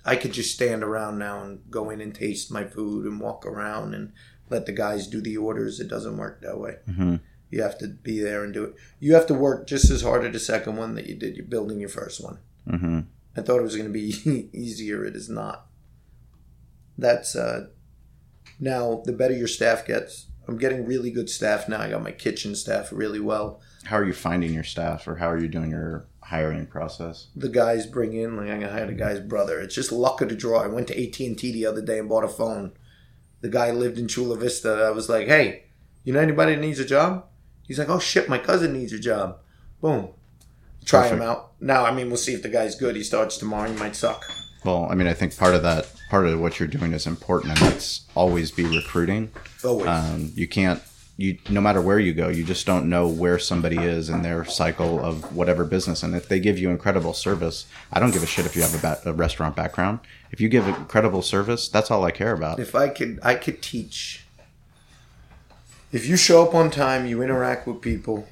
I 0.05 0.15
could 0.15 0.33
just 0.33 0.53
stand 0.53 0.83
around 0.83 1.17
now 1.17 1.41
and 1.43 1.59
go 1.69 1.89
in 1.89 1.99
and 2.01 2.13
taste 2.13 2.51
my 2.51 2.63
food 2.63 3.05
and 3.05 3.19
walk 3.19 3.45
around 3.45 3.93
and 3.95 4.11
let 4.49 4.65
the 4.67 4.71
guys 4.71 5.07
do 5.07 5.19
the 5.21 5.37
orders. 5.37 5.79
It 5.79 5.87
doesn't 5.87 6.17
work 6.17 6.41
that 6.41 6.59
way. 6.59 6.75
Mhm. 6.87 7.21
You 7.49 7.61
have 7.63 7.77
to 7.79 7.87
be 7.87 8.19
there 8.19 8.43
and 8.43 8.53
do 8.53 8.63
it. 8.65 8.75
You 8.99 9.13
have 9.15 9.25
to 9.27 9.33
work 9.33 9.65
just 9.67 9.89
as 9.89 10.01
hard 10.03 10.23
at 10.25 10.33
the 10.33 10.39
second 10.39 10.75
one 10.77 10.93
that 10.95 11.07
you 11.07 11.15
did. 11.15 11.35
You're 11.35 11.45
building 11.45 11.79
your 11.79 11.89
first 11.89 12.23
one. 12.23 12.37
hmm 12.69 12.99
I 13.37 13.41
thought 13.41 13.59
it 13.59 13.63
was 13.63 13.75
going 13.75 13.91
to 13.91 13.93
be 13.93 14.49
easier. 14.53 15.03
It 15.05 15.15
is 15.15 15.29
not. 15.29 15.67
That's 16.97 17.35
uh, 17.35 17.67
now 18.59 19.01
the 19.05 19.11
better 19.13 19.33
your 19.35 19.47
staff 19.47 19.85
gets. 19.85 20.27
I'm 20.47 20.57
getting 20.57 20.85
really 20.85 21.11
good 21.11 21.29
staff 21.29 21.67
now. 21.67 21.81
I 21.81 21.89
got 21.89 22.03
my 22.03 22.11
kitchen 22.11 22.55
staff 22.55 22.89
really 22.91 23.19
well. 23.19 23.59
How 23.85 23.97
are 23.97 24.05
you 24.05 24.13
finding 24.13 24.53
your 24.53 24.63
staff, 24.63 25.07
or 25.07 25.15
how 25.15 25.29
are 25.29 25.37
you 25.39 25.47
doing 25.47 25.71
your 25.71 26.05
hiring 26.25 26.65
process? 26.65 27.27
The 27.35 27.49
guys 27.49 27.85
bring 27.85 28.13
in 28.13 28.35
like 28.35 28.49
I 28.49 28.69
hired 28.69 28.89
a 28.89 28.93
guy's 28.93 29.19
brother. 29.19 29.59
It's 29.59 29.75
just 29.75 29.91
luck 29.91 30.21
of 30.21 30.29
the 30.29 30.35
draw. 30.35 30.61
I 30.61 30.67
went 30.67 30.87
to 30.87 30.93
AT 31.01 31.19
and 31.19 31.37
T 31.37 31.51
the 31.51 31.65
other 31.65 31.81
day 31.81 31.99
and 31.99 32.09
bought 32.09 32.23
a 32.23 32.27
phone. 32.27 32.73
The 33.41 33.49
guy 33.49 33.71
lived 33.71 33.97
in 33.97 34.07
Chula 34.07 34.37
Vista. 34.37 34.85
I 34.87 34.91
was 34.91 35.09
like, 35.09 35.27
"Hey, 35.27 35.65
you 36.03 36.13
know 36.13 36.19
anybody 36.19 36.55
that 36.55 36.61
needs 36.61 36.79
a 36.79 36.85
job?" 36.85 37.25
He's 37.67 37.79
like, 37.79 37.89
"Oh 37.89 37.99
shit, 37.99 38.29
my 38.29 38.37
cousin 38.37 38.73
needs 38.73 38.93
a 38.93 38.99
job." 38.99 39.39
Boom. 39.81 40.09
Try 40.83 41.07
him 41.07 41.21
out. 41.21 41.53
Now, 41.59 41.83
I 41.83 41.91
mean, 41.91 42.07
we'll 42.07 42.17
see 42.17 42.33
if 42.33 42.43
the 42.43 42.49
guy's 42.49 42.75
good. 42.75 42.95
He 42.95 43.03
starts 43.03 43.37
tomorrow. 43.37 43.71
He 43.71 43.77
might 43.77 43.95
suck. 43.95 44.23
Well, 44.63 44.87
I 44.89 44.95
mean, 44.95 45.07
I 45.07 45.13
think 45.13 45.35
part 45.37 45.55
of 45.55 45.63
that, 45.63 45.91
part 46.09 46.27
of 46.27 46.39
what 46.39 46.59
you're 46.59 46.67
doing 46.67 46.93
is 46.93 47.05
important, 47.07 47.57
and 47.59 47.71
that's 47.71 48.05
always 48.15 48.51
be 48.51 48.65
recruiting. 48.65 49.31
Always. 49.63 49.87
Um, 49.87 50.31
you 50.35 50.47
can't, 50.47 50.81
you 51.17 51.37
no 51.49 51.61
matter 51.61 51.81
where 51.81 51.99
you 51.99 52.13
go, 52.13 52.27
you 52.27 52.43
just 52.43 52.65
don't 52.65 52.89
know 52.89 53.07
where 53.07 53.39
somebody 53.39 53.77
is 53.77 54.09
in 54.09 54.21
their 54.21 54.43
cycle 54.43 54.99
of 54.99 55.33
whatever 55.35 55.63
business. 55.63 56.03
And 56.03 56.13
if 56.15 56.27
they 56.27 56.39
give 56.39 56.59
you 56.59 56.69
incredible 56.69 57.13
service, 57.13 57.65
I 57.93 57.99
don't 57.99 58.11
give 58.11 58.23
a 58.23 58.25
shit 58.27 58.45
if 58.45 58.55
you 58.55 58.61
have 58.63 58.75
a, 58.75 58.79
ba- 58.79 59.09
a 59.09 59.13
restaurant 59.13 59.55
background. 59.55 59.99
If 60.31 60.41
you 60.41 60.49
give 60.49 60.67
incredible 60.67 61.21
service, 61.21 61.69
that's 61.69 61.89
all 61.89 62.03
I 62.03 62.11
care 62.11 62.33
about. 62.33 62.59
if 62.59 62.75
I 62.75 62.89
could, 62.89 63.19
I 63.23 63.35
could 63.35 63.61
teach. 63.61 64.25
If 65.93 66.05
you 66.07 66.17
show 66.17 66.45
up 66.45 66.53
on 66.53 66.69
time, 66.69 67.05
you 67.05 67.21
interact 67.21 67.65
with 67.65 67.79
people. 67.79 68.27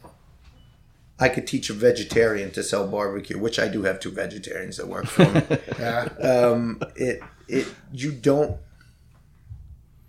I 1.18 1.30
could 1.30 1.48
teach 1.48 1.70
a 1.70 1.74
vegetarian 1.74 2.52
to 2.52 2.64
sell 2.64 2.86
barbecue, 2.86 3.40
which 3.40 3.58
I 3.60 3.70
do 3.70 3.84
have 3.84 4.02
two 4.02 4.12
vegetarians 4.12 4.76
that 4.76 4.88
work 4.88 5.06
for 5.06 5.24
me. 5.30 5.42
Yeah. 5.80 6.10
um, 6.22 6.82
it 6.98 7.22
it 7.48 7.68
you 7.94 8.12
don't 8.12 8.58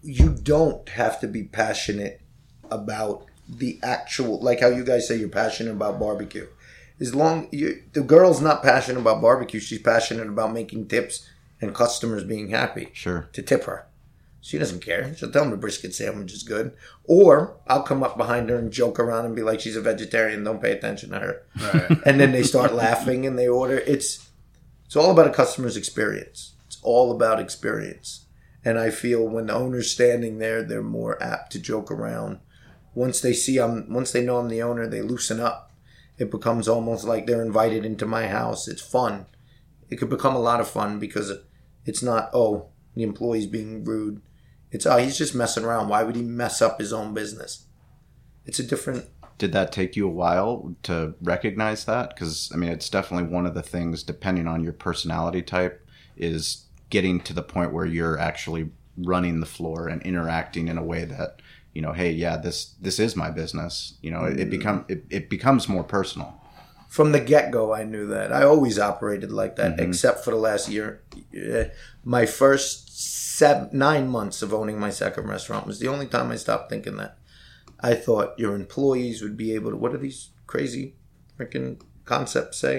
you 0.03 0.31
don't 0.31 0.89
have 0.89 1.21
to 1.21 1.29
be 1.29 1.45
passionate 1.45 2.21
about 2.75 3.25
the 3.49 3.79
actual 3.83 4.41
like 4.41 4.61
how 4.61 4.69
you 4.69 4.85
guys 4.85 5.07
say 5.07 5.17
you're 5.17 5.29
passionate 5.29 5.73
about 5.73 6.01
barbecue. 6.01 6.47
As 7.01 7.15
long 7.15 7.49
you 7.53 7.83
the 7.93 8.03
girl's 8.03 8.41
not 8.41 8.63
passionate 8.63 9.01
about 9.01 9.21
barbecue, 9.23 9.61
she's 9.61 9.81
passionate 9.83 10.29
about 10.29 10.53
making 10.53 10.89
tips 10.89 11.29
and 11.61 11.75
customers 11.75 12.25
being 12.25 12.49
happy 12.49 12.91
Sure. 12.93 13.29
to 13.33 13.43
tip 13.43 13.65
her. 13.65 13.87
She 14.41 14.59
doesn't 14.59 14.85
care. 14.85 15.15
She'll 15.17 15.31
tell 15.33 15.43
them 15.43 15.53
the 15.53 15.57
brisket 15.57 15.95
sandwich 15.95 16.33
is 16.35 16.43
good. 16.43 16.77
Or 17.05 17.57
I'll 17.67 17.83
come 17.83 18.03
up 18.03 18.19
behind 18.19 18.51
her 18.51 18.57
and 18.59 18.71
joke 18.71 19.01
around 19.01 19.25
and 19.25 19.35
be 19.35 19.41
like, 19.43 19.61
she's 19.61 19.77
a 19.77 19.81
vegetarian. 19.81 20.45
Don't 20.45 20.61
pay 20.61 20.73
attention 20.73 21.11
to 21.11 21.19
her. 21.19 21.43
Right. 21.59 21.99
And 22.07 22.21
then 22.21 22.33
they 22.33 22.43
start 22.43 22.75
laughing 22.75 23.25
and 23.27 23.39
they 23.39 23.49
order. 23.49 23.79
It's 23.79 24.29
it's 24.85 24.97
all 24.97 25.11
about 25.11 25.27
a 25.29 25.33
customer's 25.33 25.79
experience. 25.79 26.53
It's 26.67 26.79
all 26.83 27.11
about 27.11 27.41
experience. 27.41 28.27
And 28.67 28.79
I 28.79 28.91
feel 28.91 29.27
when 29.27 29.47
the 29.47 29.55
owner's 29.55 29.91
standing 29.91 30.39
there, 30.39 30.63
they're 30.63 30.83
more 30.83 31.23
apt 31.23 31.53
to 31.53 31.59
joke 31.59 31.91
around. 31.91 32.39
Once 32.95 33.21
they 33.21 33.33
see 33.33 33.59
I'm, 33.59 33.93
once 33.93 34.13
they 34.13 34.25
know 34.25 34.39
I'm 34.39 34.49
the 34.49 34.63
owner, 34.63 34.87
they 34.87 35.03
loosen 35.03 35.41
up. 35.41 35.73
It 36.17 36.31
becomes 36.31 36.69
almost 36.69 37.05
like 37.05 37.27
they're 37.27 37.45
invited 37.45 37.85
into 37.85 38.07
my 38.07 38.29
house. 38.29 38.69
It's 38.69 38.83
fun. 38.83 39.27
It 39.91 39.97
could 39.97 40.11
become 40.11 40.35
a 40.35 40.41
lot 40.41 40.61
of 40.61 40.69
fun 40.69 40.99
because 40.99 41.33
it's 41.85 42.03
not 42.03 42.31
oh 42.33 42.69
the 42.95 43.03
employee's 43.03 43.47
being 43.47 43.85
rude. 43.85 44.23
It's 44.71 44.87
oh 44.87 44.97
he's 44.97 45.19
just 45.19 45.35
messing 45.35 45.65
around. 45.65 45.89
Why 45.89 46.03
would 46.03 46.17
he 46.17 46.23
mess 46.23 46.63
up 46.63 46.79
his 46.79 46.93
own 46.93 47.15
business? 47.15 47.67
It's 48.47 48.59
a 48.59 48.65
different 48.65 49.09
Did 49.39 49.53
that 49.53 49.73
take 49.73 49.97
you 49.97 50.07
a 50.07 50.13
while 50.13 50.77
to 50.85 51.15
recognize 51.21 51.85
that? 51.87 52.11
Because 52.11 52.51
I 52.55 52.57
mean, 52.57 52.71
it's 52.71 52.89
definitely 52.89 53.29
one 53.29 53.47
of 53.47 53.55
the 53.55 53.63
things, 53.63 54.03
depending 54.03 54.47
on 54.47 54.63
your 54.63 54.73
personality 54.73 55.43
type, 55.43 55.87
is 56.17 56.67
getting 56.91 57.21
to 57.21 57.33
the 57.33 57.43
point 57.43 57.73
where 57.73 57.87
you're 57.87 58.19
actually 58.19 58.71
running 58.97 59.41
the 59.41 59.47
floor 59.47 59.89
and 59.89 60.01
interacting 60.03 60.69
in 60.69 60.79
a 60.79 60.85
way 60.85 61.05
that 61.05 61.41
you 61.75 61.83
know, 61.83 61.93
hey, 61.93 62.13
yeah, 62.13 62.37
this 62.37 62.75
this 62.81 62.99
is 62.99 63.17
my 63.17 63.31
business. 63.31 63.99
You 64.03 64.11
know, 64.13 64.25
it, 64.25 64.41
it 64.41 64.51
become 64.51 64.85
it, 64.89 65.05
it 65.11 65.29
becomes 65.31 65.69
more 65.69 65.85
personal. 65.85 66.41
from 66.89 67.13
the 67.13 67.21
get 67.21 67.51
go, 67.51 67.75
I 67.75 67.85
knew 67.85 68.07
that. 68.09 68.33
I 68.33 68.43
always 68.45 68.79
operated 68.79 69.31
like 69.33 69.57
that, 69.57 69.81
except 69.81 70.25
for 70.25 70.31
the 70.31 70.37
last 70.49 70.69
year. 70.69 71.03
Uh, 71.35 71.65
My 72.05 72.25
first 72.27 72.77
seven, 73.39 73.69
nine 73.73 74.07
months 74.09 74.43
of 74.43 74.55
owning 74.55 74.79
my 74.79 74.91
second 74.91 75.27
restaurant 75.29 75.67
was 75.67 75.79
the 75.81 75.89
only 75.89 76.07
time 76.07 76.31
I 76.31 76.37
stopped 76.37 76.71
thinking 76.71 76.97
that. 76.99 77.19
I 77.81 77.95
thought 77.95 78.39
your 78.39 78.55
employees 78.55 79.23
would 79.23 79.37
be 79.37 79.55
able 79.57 79.71
to. 79.73 79.77
What 79.77 79.93
are 79.95 79.99
these 79.99 80.31
crazy 80.47 80.95
freaking 81.39 81.81
concepts 82.05 82.59
say? 82.59 82.77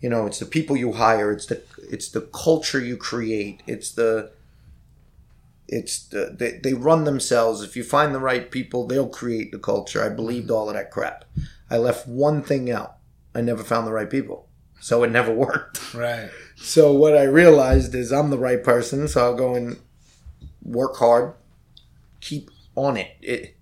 You 0.00 0.10
know, 0.10 0.26
it's 0.26 0.38
the 0.40 0.46
people 0.56 0.76
you 0.76 0.92
hire. 0.92 1.32
It's 1.32 1.46
the 1.46 1.62
it's 1.94 2.10
the 2.10 2.20
culture 2.20 2.80
you 2.80 2.96
create. 2.98 3.62
It's 3.66 3.90
the 3.92 4.32
it's 5.68 6.06
the 6.08 6.34
they, 6.38 6.58
they 6.62 6.74
run 6.74 7.04
themselves. 7.04 7.62
If 7.62 7.76
you 7.76 7.84
find 7.84 8.14
the 8.14 8.20
right 8.20 8.50
people, 8.50 8.86
they'll 8.86 9.08
create 9.08 9.52
the 9.52 9.58
culture. 9.58 10.04
I 10.04 10.08
believed 10.08 10.46
mm-hmm. 10.46 10.56
all 10.56 10.68
of 10.68 10.74
that 10.74 10.90
crap. 10.90 11.24
I 11.70 11.78
left 11.78 12.06
one 12.06 12.42
thing 12.42 12.70
out. 12.70 12.96
I 13.34 13.40
never 13.40 13.64
found 13.64 13.86
the 13.86 13.92
right 13.92 14.08
people. 14.08 14.48
So 14.80 15.02
it 15.02 15.10
never 15.10 15.32
worked. 15.34 15.94
Right. 15.94 16.30
So 16.56 16.92
what 16.92 17.16
I 17.16 17.24
realized 17.24 17.94
is 17.94 18.12
I'm 18.12 18.30
the 18.30 18.38
right 18.38 18.62
person, 18.62 19.08
so 19.08 19.24
I'll 19.24 19.36
go 19.36 19.54
and 19.54 19.78
work 20.62 20.96
hard, 20.96 21.34
keep 22.20 22.50
on 22.76 22.96
it. 22.96 23.16
It 23.20 23.56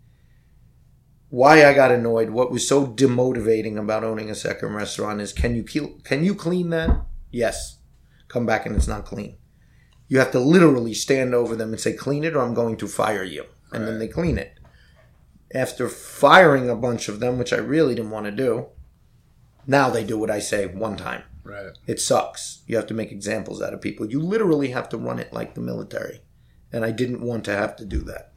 why 1.33 1.65
I 1.65 1.73
got 1.73 1.91
annoyed, 1.91 2.29
what 2.29 2.51
was 2.51 2.69
so 2.69 2.87
demotivating 2.87 3.79
about 3.79 4.05
owning 4.05 4.29
a 4.29 4.35
second 4.35 4.75
restaurant 4.75 5.23
is 5.23 5.33
can 5.33 5.57
you 5.57 5.65
can 6.05 6.25
you 6.25 6.35
clean 6.35 6.69
that? 6.71 6.91
Yes. 7.31 7.79
Come 8.29 8.45
back 8.45 8.67
and 8.67 8.77
it's 8.77 8.87
not 8.87 9.07
clean. 9.07 9.37
You 10.13 10.19
have 10.19 10.33
to 10.33 10.41
literally 10.41 10.93
stand 10.93 11.35
over 11.35 11.57
them 11.57 11.71
and 11.71 11.81
say 11.81 11.95
clean 11.95 12.23
it 12.23 12.37
or 12.37 12.41
I'm 12.43 12.53
going 12.53 12.77
to 12.77 12.87
fire 12.87 13.25
you. 13.25 13.47
And 13.73 13.89
then 13.89 13.99
they 13.99 14.09
clean 14.09 14.37
it. 14.37 14.59
After 15.55 15.89
firing 15.89 16.69
a 16.69 16.77
bunch 16.77 17.09
of 17.09 17.19
them, 17.19 17.39
which 17.39 17.51
I 17.51 17.57
really 17.57 17.95
didn't 17.95 18.11
want 18.11 18.27
to 18.27 18.31
do, 18.31 18.67
now 19.67 19.89
they 19.89 20.05
do 20.05 20.19
what 20.19 20.31
I 20.31 20.39
say 20.39 20.67
one 20.67 20.99
time. 20.99 21.23
Right. 21.45 21.71
It 21.87 21.99
sucks. 21.99 22.61
You 22.67 22.77
have 22.77 22.87
to 22.89 22.95
make 22.95 23.11
examples 23.11 23.63
out 23.63 23.73
of 23.73 23.81
people. 23.81 24.05
You 24.05 24.21
literally 24.21 24.69
have 24.73 24.91
to 24.91 24.99
run 24.99 25.19
it 25.19 25.33
like 25.33 25.55
the 25.55 25.63
military. 25.63 26.21
And 26.71 26.85
I 26.85 26.91
didn't 26.91 27.23
want 27.23 27.47
to 27.47 27.53
have 27.57 27.75
to 27.77 27.87
do 27.87 28.01
that. 28.03 28.35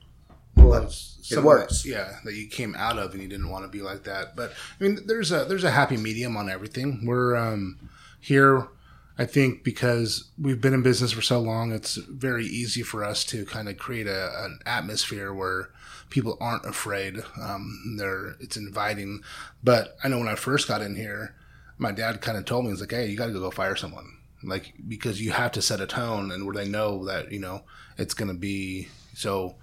Well, 0.55 0.81
It 1.29 1.43
works. 1.43 1.83
that- 1.83 1.89
yeah, 1.89 2.19
that 2.23 2.35
you 2.35 2.47
came 2.47 2.73
out 2.75 2.97
of 2.97 3.11
and 3.11 3.21
you 3.21 3.27
didn't 3.27 3.49
want 3.49 3.65
to 3.65 3.69
be 3.69 3.81
like 3.81 4.05
that. 4.05 4.37
But 4.37 4.53
I 4.79 4.83
mean, 4.85 4.99
there's 5.07 5.33
a 5.33 5.43
there's 5.43 5.65
a 5.65 5.71
happy 5.71 5.97
medium 5.97 6.37
on 6.37 6.49
everything. 6.49 7.05
We're 7.05 7.35
um, 7.35 7.89
here, 8.21 8.69
I 9.17 9.25
think, 9.25 9.63
because 9.63 10.29
we've 10.37 10.59
been 10.59 10.73
in 10.73 10.83
business 10.83 11.13
for 11.13 11.21
so 11.21 11.39
long. 11.39 11.71
It's 11.71 11.95
very 11.95 12.45
easy 12.45 12.81
for 12.81 13.03
us 13.03 13.23
to 13.25 13.45
kind 13.45 13.69
of 13.69 13.77
create 13.77 14.07
a, 14.07 14.43
an 14.43 14.59
atmosphere 14.65 15.33
where 15.33 15.69
people 16.09 16.37
aren't 16.41 16.65
afraid. 16.65 17.19
Um, 17.41 17.95
they're 17.97 18.35
it's 18.39 18.57
inviting. 18.57 19.21
But 19.63 19.95
I 20.03 20.09
know 20.09 20.19
when 20.19 20.27
I 20.27 20.35
first 20.35 20.67
got 20.67 20.81
in 20.81 20.95
here, 20.95 21.35
my 21.77 21.91
dad 21.91 22.21
kind 22.21 22.37
of 22.37 22.45
told 22.45 22.65
me, 22.65 22.71
"He's 22.71 22.81
like, 22.81 22.91
hey, 22.91 23.07
you 23.07 23.17
got 23.17 23.27
to 23.27 23.33
go 23.33 23.51
fire 23.51 23.75
someone." 23.75 24.17
Like 24.43 24.73
because 24.87 25.21
you 25.21 25.31
have 25.31 25.53
to 25.53 25.61
set 25.61 25.81
a 25.81 25.87
tone, 25.87 26.31
and 26.31 26.45
where 26.45 26.55
they 26.55 26.67
know 26.67 27.05
that 27.05 27.31
you 27.31 27.39
know 27.39 27.63
it's 27.97 28.13
going 28.13 28.27
to 28.27 28.37
be 28.37 28.89
so 29.13 29.55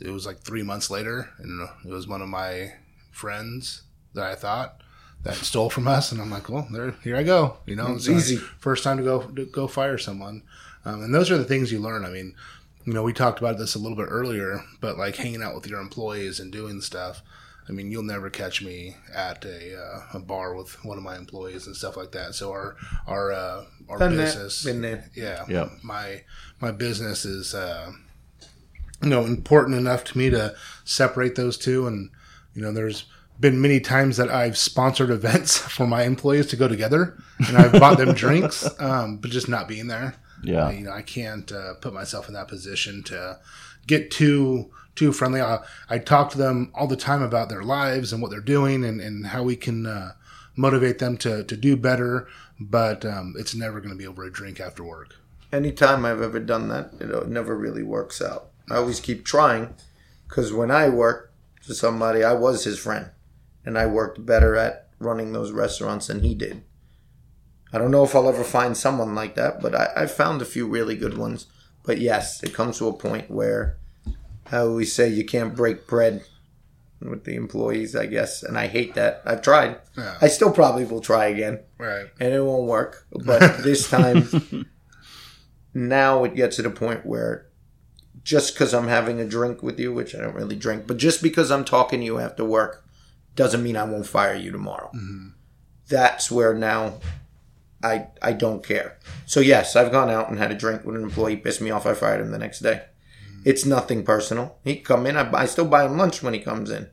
it 0.00 0.10
was 0.10 0.26
like 0.26 0.40
three 0.40 0.62
months 0.62 0.90
later, 0.90 1.30
and 1.38 1.68
it 1.84 1.90
was 1.90 2.08
one 2.08 2.22
of 2.22 2.28
my 2.28 2.74
friends 3.12 3.82
that 4.14 4.24
I 4.24 4.34
thought 4.34 4.82
that 5.22 5.34
stole 5.34 5.70
from 5.70 5.88
us, 5.88 6.12
and 6.12 6.20
I'm 6.20 6.30
like, 6.30 6.48
well, 6.48 6.66
there, 6.70 6.92
here 7.02 7.16
I 7.16 7.22
go. 7.24 7.58
You 7.66 7.76
know, 7.76 7.94
It's 7.94 8.08
easy. 8.08 8.36
First 8.36 8.84
time 8.84 8.96
to 8.98 9.02
go 9.02 9.22
to 9.22 9.44
go 9.46 9.66
fire 9.66 9.98
someone, 9.98 10.42
um, 10.84 11.02
and 11.02 11.14
those 11.14 11.30
are 11.30 11.38
the 11.38 11.44
things 11.44 11.72
you 11.72 11.80
learn. 11.80 12.04
I 12.04 12.10
mean, 12.10 12.34
you 12.84 12.92
know, 12.92 13.02
we 13.02 13.12
talked 13.12 13.40
about 13.40 13.58
this 13.58 13.74
a 13.74 13.78
little 13.78 13.96
bit 13.96 14.06
earlier, 14.08 14.62
but 14.80 14.96
like 14.98 15.16
hanging 15.16 15.42
out 15.42 15.54
with 15.54 15.66
your 15.66 15.80
employees 15.80 16.38
and 16.40 16.52
doing 16.52 16.80
stuff. 16.80 17.22
I 17.68 17.72
mean, 17.72 17.90
you'll 17.90 18.04
never 18.04 18.30
catch 18.30 18.62
me 18.62 18.94
at 19.12 19.44
a, 19.44 19.76
uh, 19.76 20.00
a 20.14 20.18
bar 20.20 20.54
with 20.54 20.84
one 20.84 20.96
of 20.98 21.02
my 21.02 21.16
employees 21.16 21.66
and 21.66 21.74
stuff 21.74 21.96
like 21.96 22.12
that. 22.12 22.36
So 22.36 22.52
our 22.52 22.76
our 23.08 23.32
uh, 23.32 23.64
our 23.88 23.98
Done 23.98 24.16
that. 24.16 24.22
business, 24.26 24.62
Been 24.62 24.82
there. 24.82 25.10
yeah, 25.16 25.44
Yep. 25.48 25.70
my 25.82 26.22
my 26.60 26.70
business 26.70 27.24
is 27.24 27.52
uh, 27.56 27.90
you 29.02 29.08
know 29.08 29.24
important 29.24 29.76
enough 29.76 30.04
to 30.04 30.18
me 30.18 30.30
to 30.30 30.54
separate 30.84 31.34
those 31.34 31.58
two, 31.58 31.88
and 31.88 32.10
you 32.54 32.62
know, 32.62 32.70
there's 32.70 33.06
been 33.40 33.60
many 33.60 33.80
times 33.80 34.16
that 34.16 34.30
I've 34.30 34.56
sponsored 34.56 35.10
events 35.10 35.58
for 35.76 35.86
my 35.86 36.04
employees 36.04 36.46
to 36.48 36.56
go 36.56 36.68
together, 36.68 37.16
and 37.46 37.56
I've 37.56 37.72
bought 37.72 37.98
them 37.98 38.14
drinks, 38.14 38.68
um, 38.80 39.18
but 39.18 39.30
just 39.30 39.48
not 39.48 39.68
being 39.68 39.88
there. 39.88 40.14
Yeah. 40.42 40.66
Uh, 40.66 40.70
you 40.70 40.84
know, 40.84 40.92
I 40.92 41.02
can't 41.02 41.50
uh, 41.50 41.74
put 41.74 41.92
myself 41.92 42.28
in 42.28 42.34
that 42.34 42.48
position 42.48 43.02
to 43.04 43.38
get 43.86 44.10
too 44.10 44.70
too 44.94 45.12
friendly. 45.12 45.40
I, 45.40 45.58
I 45.90 45.98
talk 45.98 46.30
to 46.30 46.38
them 46.38 46.72
all 46.74 46.86
the 46.86 46.96
time 46.96 47.22
about 47.22 47.50
their 47.50 47.62
lives 47.62 48.12
and 48.12 48.22
what 48.22 48.30
they're 48.30 48.40
doing 48.40 48.82
and, 48.82 48.98
and 48.98 49.26
how 49.26 49.42
we 49.42 49.54
can 49.54 49.86
uh, 49.86 50.12
motivate 50.56 50.98
them 50.98 51.18
to, 51.18 51.44
to 51.44 51.56
do 51.56 51.76
better. 51.76 52.28
But 52.58 53.04
um, 53.04 53.34
it's 53.38 53.54
never 53.54 53.80
going 53.80 53.90
to 53.90 53.96
be 53.96 54.06
over 54.06 54.24
a 54.24 54.32
drink 54.32 54.58
after 54.58 54.82
work. 54.82 55.14
Anytime 55.52 56.06
I've 56.06 56.22
ever 56.22 56.40
done 56.40 56.68
that, 56.68 56.92
it 56.98 57.28
never 57.28 57.54
really 57.54 57.82
works 57.82 58.22
out. 58.22 58.48
I 58.70 58.76
always 58.76 58.98
keep 58.98 59.26
trying 59.26 59.74
because 60.26 60.50
when 60.50 60.70
I 60.70 60.88
worked 60.88 61.34
for 61.60 61.74
somebody, 61.74 62.24
I 62.24 62.32
was 62.32 62.64
his 62.64 62.78
friend 62.78 63.10
and 63.66 63.76
I 63.76 63.84
worked 63.86 64.24
better 64.24 64.56
at 64.56 64.88
running 64.98 65.32
those 65.32 65.52
restaurants 65.52 66.06
than 66.06 66.20
he 66.20 66.34
did. 66.34 66.62
I 67.72 67.78
don't 67.78 67.90
know 67.90 68.04
if 68.04 68.14
I'll 68.14 68.28
ever 68.28 68.44
find 68.44 68.74
someone 68.76 69.14
like 69.14 69.34
that, 69.34 69.60
but 69.60 69.74
I, 69.74 69.88
I've 69.94 70.12
found 70.14 70.40
a 70.40 70.44
few 70.46 70.66
really 70.66 70.96
good 70.96 71.18
ones. 71.18 71.46
But 71.84 71.98
yes, 71.98 72.42
it 72.42 72.54
comes 72.54 72.78
to 72.78 72.88
a 72.88 72.92
point 72.92 73.30
where 73.30 73.76
I 74.50 74.58
always 74.58 74.92
say 74.94 75.08
you 75.08 75.24
can't 75.24 75.54
break 75.54 75.86
bread 75.86 76.24
with 77.00 77.24
the 77.24 77.34
employees, 77.34 77.94
I 77.94 78.06
guess, 78.06 78.42
and 78.42 78.56
I 78.56 78.68
hate 78.68 78.94
that. 78.94 79.20
I've 79.26 79.42
tried. 79.42 79.78
Yeah. 79.98 80.16
I 80.22 80.28
still 80.28 80.50
probably 80.52 80.84
will 80.84 81.00
try 81.02 81.26
again 81.26 81.60
Right. 81.76 82.06
and 82.18 82.32
it 82.32 82.40
won't 82.42 82.66
work. 82.68 83.06
But 83.12 83.58
this 83.62 83.90
time, 83.90 84.66
now 85.74 86.24
it 86.24 86.34
gets 86.34 86.56
to 86.56 86.62
the 86.62 86.70
point 86.70 87.04
where 87.04 87.46
just 88.22 88.54
because 88.54 88.72
I'm 88.74 88.88
having 88.88 89.20
a 89.20 89.26
drink 89.26 89.62
with 89.62 89.78
you, 89.78 89.92
which 89.92 90.14
I 90.14 90.18
don't 90.20 90.34
really 90.34 90.56
drink, 90.56 90.86
but 90.86 90.96
just 90.96 91.22
because 91.22 91.50
I'm 91.50 91.64
talking 91.64 92.00
to 92.00 92.06
you 92.06 92.18
after 92.18 92.44
work, 92.44 92.84
doesn't 93.36 93.62
mean 93.62 93.76
I 93.76 93.84
won't 93.84 94.06
fire 94.06 94.34
you 94.34 94.50
tomorrow. 94.50 94.88
Mm-hmm. 94.88 95.28
That's 95.88 96.30
where 96.30 96.54
now 96.54 96.94
I 97.82 98.08
I 98.20 98.32
don't 98.32 98.64
care. 98.64 98.98
So 99.26 99.40
yes, 99.40 99.76
I've 99.76 99.92
gone 99.92 100.10
out 100.10 100.28
and 100.28 100.38
had 100.38 100.50
a 100.50 100.56
drink 100.56 100.84
with 100.84 100.96
an 100.96 101.02
employee, 101.02 101.36
pissed 101.36 101.60
me 101.60 101.70
off. 101.70 101.86
I 101.86 101.94
fired 101.94 102.20
him 102.20 102.32
the 102.32 102.38
next 102.38 102.60
day. 102.60 102.82
Mm-hmm. 103.28 103.42
It's 103.44 103.64
nothing 103.64 104.02
personal. 104.04 104.58
He 104.64 104.76
come 104.76 105.06
in, 105.06 105.16
I, 105.16 105.30
I 105.32 105.46
still 105.46 105.66
buy 105.66 105.84
him 105.84 105.96
lunch 105.96 106.22
when 106.22 106.34
he 106.34 106.40
comes 106.40 106.70
in, 106.70 106.88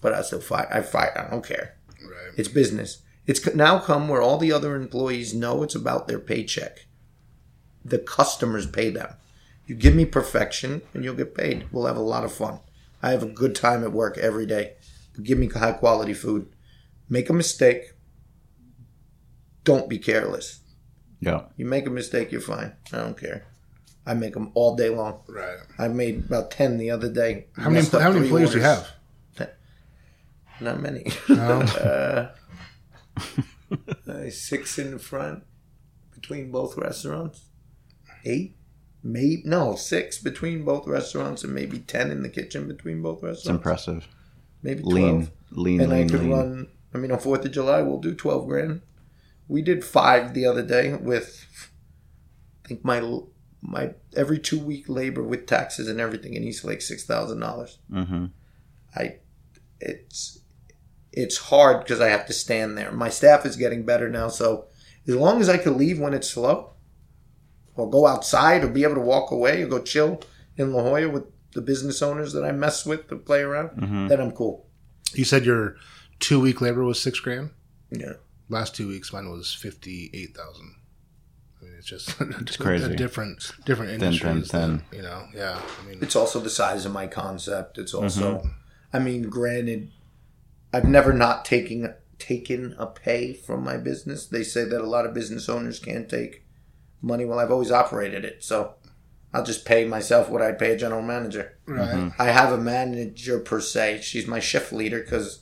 but 0.00 0.12
I 0.12 0.22
still 0.22 0.40
fire. 0.40 0.68
I 0.72 0.80
fire. 0.80 1.26
I 1.26 1.30
don't 1.30 1.46
care. 1.46 1.76
Right. 2.00 2.32
It's 2.36 2.48
business. 2.48 3.02
It's 3.26 3.54
now 3.54 3.78
come 3.78 4.08
where 4.08 4.22
all 4.22 4.38
the 4.38 4.52
other 4.52 4.74
employees 4.74 5.32
know 5.32 5.62
it's 5.62 5.76
about 5.76 6.08
their 6.08 6.18
paycheck. 6.18 6.86
The 7.84 7.98
customers 7.98 8.66
pay 8.66 8.90
them. 8.90 9.14
You 9.66 9.76
give 9.76 9.94
me 9.94 10.04
perfection 10.04 10.82
and 10.92 11.04
you'll 11.04 11.14
get 11.14 11.36
paid. 11.36 11.66
We'll 11.70 11.86
have 11.86 11.96
a 11.96 12.00
lot 12.00 12.24
of 12.24 12.32
fun. 12.32 12.58
I 13.02 13.10
have 13.10 13.22
a 13.22 13.26
good 13.26 13.54
time 13.54 13.84
at 13.84 13.92
work 13.92 14.18
every 14.18 14.46
day. 14.46 14.74
But 15.14 15.24
give 15.24 15.38
me 15.38 15.48
high 15.48 15.72
quality 15.72 16.14
food. 16.14 16.48
Make 17.08 17.28
a 17.28 17.34
mistake. 17.34 17.92
Don't 19.64 19.88
be 19.88 19.98
careless. 19.98 20.60
Yeah. 21.20 21.42
You 21.56 21.66
make 21.66 21.86
a 21.86 21.90
mistake, 21.90 22.32
you're 22.32 22.40
fine. 22.40 22.72
I 22.92 22.96
don't 22.96 23.18
care. 23.18 23.46
I 24.04 24.14
make 24.14 24.34
them 24.34 24.50
all 24.54 24.74
day 24.74 24.88
long. 24.88 25.20
Right. 25.28 25.58
I 25.78 25.88
made 25.88 26.24
about 26.26 26.50
10 26.50 26.78
the 26.78 26.90
other 26.90 27.08
day. 27.08 27.46
How 27.56 27.64
many 27.64 27.74
Messed 27.76 27.92
how 27.92 28.10
many 28.10 28.12
three 28.12 28.22
employees 28.24 28.50
do 28.50 28.58
you 28.58 28.64
have? 28.64 28.88
Not 30.62 30.80
many. 30.80 31.04
No? 31.28 31.60
uh, 31.62 32.28
uh, 34.08 34.30
six 34.30 34.78
in 34.78 34.92
the 34.92 34.98
front 34.98 35.42
between 36.14 36.50
both 36.50 36.76
restaurants. 36.76 37.46
Eight, 38.24 38.56
maybe 39.02 39.42
no 39.44 39.74
six 39.74 40.18
between 40.18 40.64
both 40.64 40.86
restaurants, 40.86 41.42
and 41.42 41.52
maybe 41.52 41.80
ten 41.80 42.12
in 42.12 42.22
the 42.22 42.28
kitchen 42.28 42.68
between 42.68 43.02
both 43.02 43.22
restaurants. 43.22 43.40
It's 43.40 43.48
impressive. 43.48 44.06
Maybe 44.62 44.82
twelve. 44.82 45.30
Lean, 45.50 45.78
lean, 45.78 45.80
and 45.80 45.92
I 45.92 46.04
could 46.04 46.20
lean. 46.20 46.30
run. 46.30 46.68
I 46.94 46.98
mean, 46.98 47.10
on 47.10 47.18
Fourth 47.18 47.44
of 47.44 47.52
July, 47.52 47.82
we'll 47.82 47.98
do 48.00 48.14
twelve 48.14 48.46
grand. 48.46 48.82
We 49.48 49.62
did 49.62 49.84
five 49.84 50.34
the 50.34 50.46
other 50.46 50.62
day 50.62 50.94
with. 50.94 51.46
I 52.64 52.68
think 52.68 52.84
my 52.84 53.00
my 53.60 53.94
every 54.16 54.38
two 54.38 54.58
week 54.58 54.88
labor 54.88 55.22
with 55.22 55.46
taxes 55.46 55.88
and 55.88 56.00
everything 56.00 56.34
in 56.34 56.42
Eastlake 56.44 56.82
six 56.82 57.04
thousand 57.04 57.40
dollars. 57.40 57.78
hmm 57.90 58.26
I 58.94 59.16
it's 59.80 60.40
it's 61.12 61.36
hard 61.38 61.80
because 61.80 62.00
I 62.00 62.08
have 62.08 62.26
to 62.26 62.32
stand 62.32 62.78
there. 62.78 62.92
My 62.92 63.08
staff 63.08 63.44
is 63.44 63.56
getting 63.56 63.84
better 63.84 64.08
now, 64.08 64.28
so 64.28 64.66
as 65.06 65.14
long 65.14 65.40
as 65.40 65.48
I 65.48 65.58
can 65.58 65.76
leave 65.76 65.98
when 65.98 66.14
it's 66.14 66.30
slow, 66.30 66.74
or 67.74 67.90
go 67.90 68.06
outside, 68.06 68.64
or 68.64 68.68
be 68.68 68.84
able 68.84 68.94
to 68.94 69.00
walk 69.00 69.30
away, 69.30 69.62
or 69.62 69.66
go 69.66 69.80
chill 69.80 70.22
in 70.56 70.72
La 70.72 70.82
Jolla 70.82 71.08
with 71.08 71.24
the 71.54 71.60
business 71.60 72.02
owners 72.02 72.32
that 72.32 72.44
I 72.44 72.52
mess 72.52 72.84
with 72.86 73.08
to 73.08 73.16
play 73.16 73.40
around, 73.40 73.70
Mm-hmm. 73.70 74.08
then 74.08 74.20
I'm 74.20 74.32
cool. 74.32 74.66
You 75.14 75.24
said 75.24 75.44
your 75.44 75.76
two 76.20 76.40
week 76.40 76.60
labor 76.60 76.84
was 76.84 77.00
six 77.00 77.20
grand. 77.20 77.50
Yeah, 77.90 78.14
Last 78.48 78.74
two 78.74 78.88
weeks, 78.88 79.12
mine 79.12 79.30
was 79.30 79.52
fifty 79.54 80.10
eight 80.14 80.34
thousand. 80.36 80.76
I 81.60 81.64
mean, 81.64 81.74
it's 81.78 81.86
just 81.86 82.14
it's 82.20 82.56
crazy. 82.56 82.96
different 82.96 83.52
different 83.66 83.90
thin, 83.92 84.02
industries. 84.02 84.50
thin. 84.50 84.82
that, 84.90 84.96
you 84.96 85.02
know, 85.02 85.26
yeah. 85.34 85.60
I 85.80 85.86
mean, 85.88 85.98
it's 86.00 86.16
also 86.16 86.40
the 86.40 86.50
size 86.50 86.86
of 86.86 86.92
my 86.92 87.06
concept. 87.06 87.78
It's 87.78 87.92
also, 87.94 88.42
I 88.92 88.98
mean, 88.98 89.22
granted, 89.28 89.90
I've 90.72 90.84
never 90.88 91.12
not 91.12 91.44
taken 91.44 91.94
taken 92.18 92.74
a 92.78 92.86
pay 92.86 93.32
from 93.34 93.62
my 93.64 93.76
business. 93.76 94.26
They 94.26 94.42
say 94.44 94.64
that 94.64 94.80
a 94.80 94.86
lot 94.86 95.04
of 95.06 95.12
business 95.12 95.48
owners 95.48 95.78
can't 95.78 96.08
take 96.08 96.44
money. 97.02 97.24
Well, 97.24 97.38
I've 97.38 97.50
always 97.50 97.70
operated 97.72 98.24
it, 98.24 98.42
so 98.42 98.74
I'll 99.34 99.44
just 99.44 99.64
pay 99.64 99.84
myself 99.86 100.28
what 100.28 100.42
I'd 100.42 100.58
pay 100.58 100.72
a 100.72 100.76
general 100.76 101.02
manager. 101.02 101.56
right. 101.66 101.88
Mm-hmm. 101.88 102.20
I 102.22 102.26
have 102.26 102.52
a 102.52 102.58
manager 102.58 103.38
per 103.38 103.60
se. 103.60 104.00
She's 104.02 104.26
my 104.26 104.40
shift 104.40 104.72
leader 104.72 105.00
because 105.00 105.40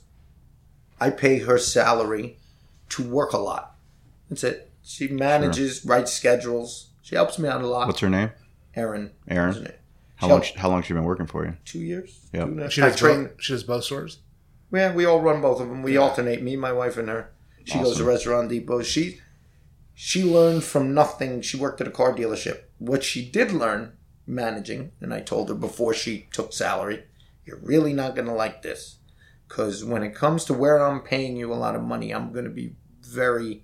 I 0.99 1.09
pay 1.09 1.39
her 1.39 1.57
salary 1.57 2.37
to 2.89 3.03
work 3.03 3.33
a 3.33 3.37
lot. 3.37 3.75
That's 4.29 4.43
it. 4.43 4.71
She 4.83 5.07
manages, 5.09 5.85
writes 5.85 6.13
schedules. 6.13 6.87
She 7.01 7.15
helps 7.15 7.37
me 7.37 7.49
out 7.49 7.61
a 7.61 7.67
lot. 7.67 7.87
What's 7.87 7.99
her 7.99 8.09
name? 8.09 8.31
Erin? 8.75 9.11
Aaron. 9.27 9.49
isn't 9.51 9.65
it? 9.67 9.79
How 10.15 10.27
She 10.27 10.31
long? 10.31 10.41
helped- 10.41 10.57
How 10.59 10.69
long 10.69 10.83
she 10.83 10.93
been 10.93 11.03
working 11.03 11.27
for 11.27 11.45
you? 11.45 11.57
Two 11.65 11.79
years. 11.79 12.19
Yeah. 12.31 12.45
Two 12.45 12.51
and 12.51 12.59
a 12.59 12.63
half. 12.63 12.71
She 12.71 12.81
does, 12.81 12.95
train. 12.95 13.23
both, 13.25 13.33
she 13.43 13.53
does 13.53 13.63
both 13.63 13.83
stores. 13.83 14.19
Yeah, 14.71 14.93
we 14.93 15.03
all 15.05 15.19
run 15.19 15.41
both 15.41 15.59
of 15.59 15.67
them. 15.67 15.83
We 15.83 15.97
alternate. 15.97 16.41
Me, 16.41 16.55
my 16.55 16.71
wife, 16.71 16.95
and 16.97 17.09
her. 17.09 17.31
She 17.65 17.77
goes 17.79 17.97
to 17.97 18.05
Restaurant 18.05 18.47
Depot. 18.49 18.81
She 18.83 19.19
she 19.93 20.23
learned 20.23 20.63
from 20.63 20.93
nothing. 20.93 21.41
She 21.41 21.57
worked 21.57 21.81
at 21.81 21.87
a 21.87 21.91
car 21.91 22.13
dealership. 22.13 22.63
What 22.77 23.03
she 23.03 23.29
did 23.29 23.51
learn 23.51 23.93
managing, 24.25 24.91
and 25.01 25.13
I 25.13 25.21
told 25.21 25.49
her 25.49 25.55
before 25.55 25.93
she 25.93 26.27
took 26.31 26.53
salary, 26.53 27.03
you're 27.45 27.59
really 27.59 27.93
not 27.93 28.15
going 28.15 28.27
to 28.27 28.33
like 28.33 28.61
this 28.61 28.97
Because 29.47 29.83
when 29.83 30.03
it 30.03 30.15
comes 30.15 30.45
to 30.45 30.53
where 30.53 30.77
I'm 30.77 31.01
paying 31.01 31.35
you 31.35 31.51
a 31.51 31.55
lot 31.55 31.75
of 31.75 31.81
money, 31.81 32.11
I'm 32.11 32.31
going 32.31 32.45
to 32.45 32.51
be 32.51 32.75
very, 33.01 33.63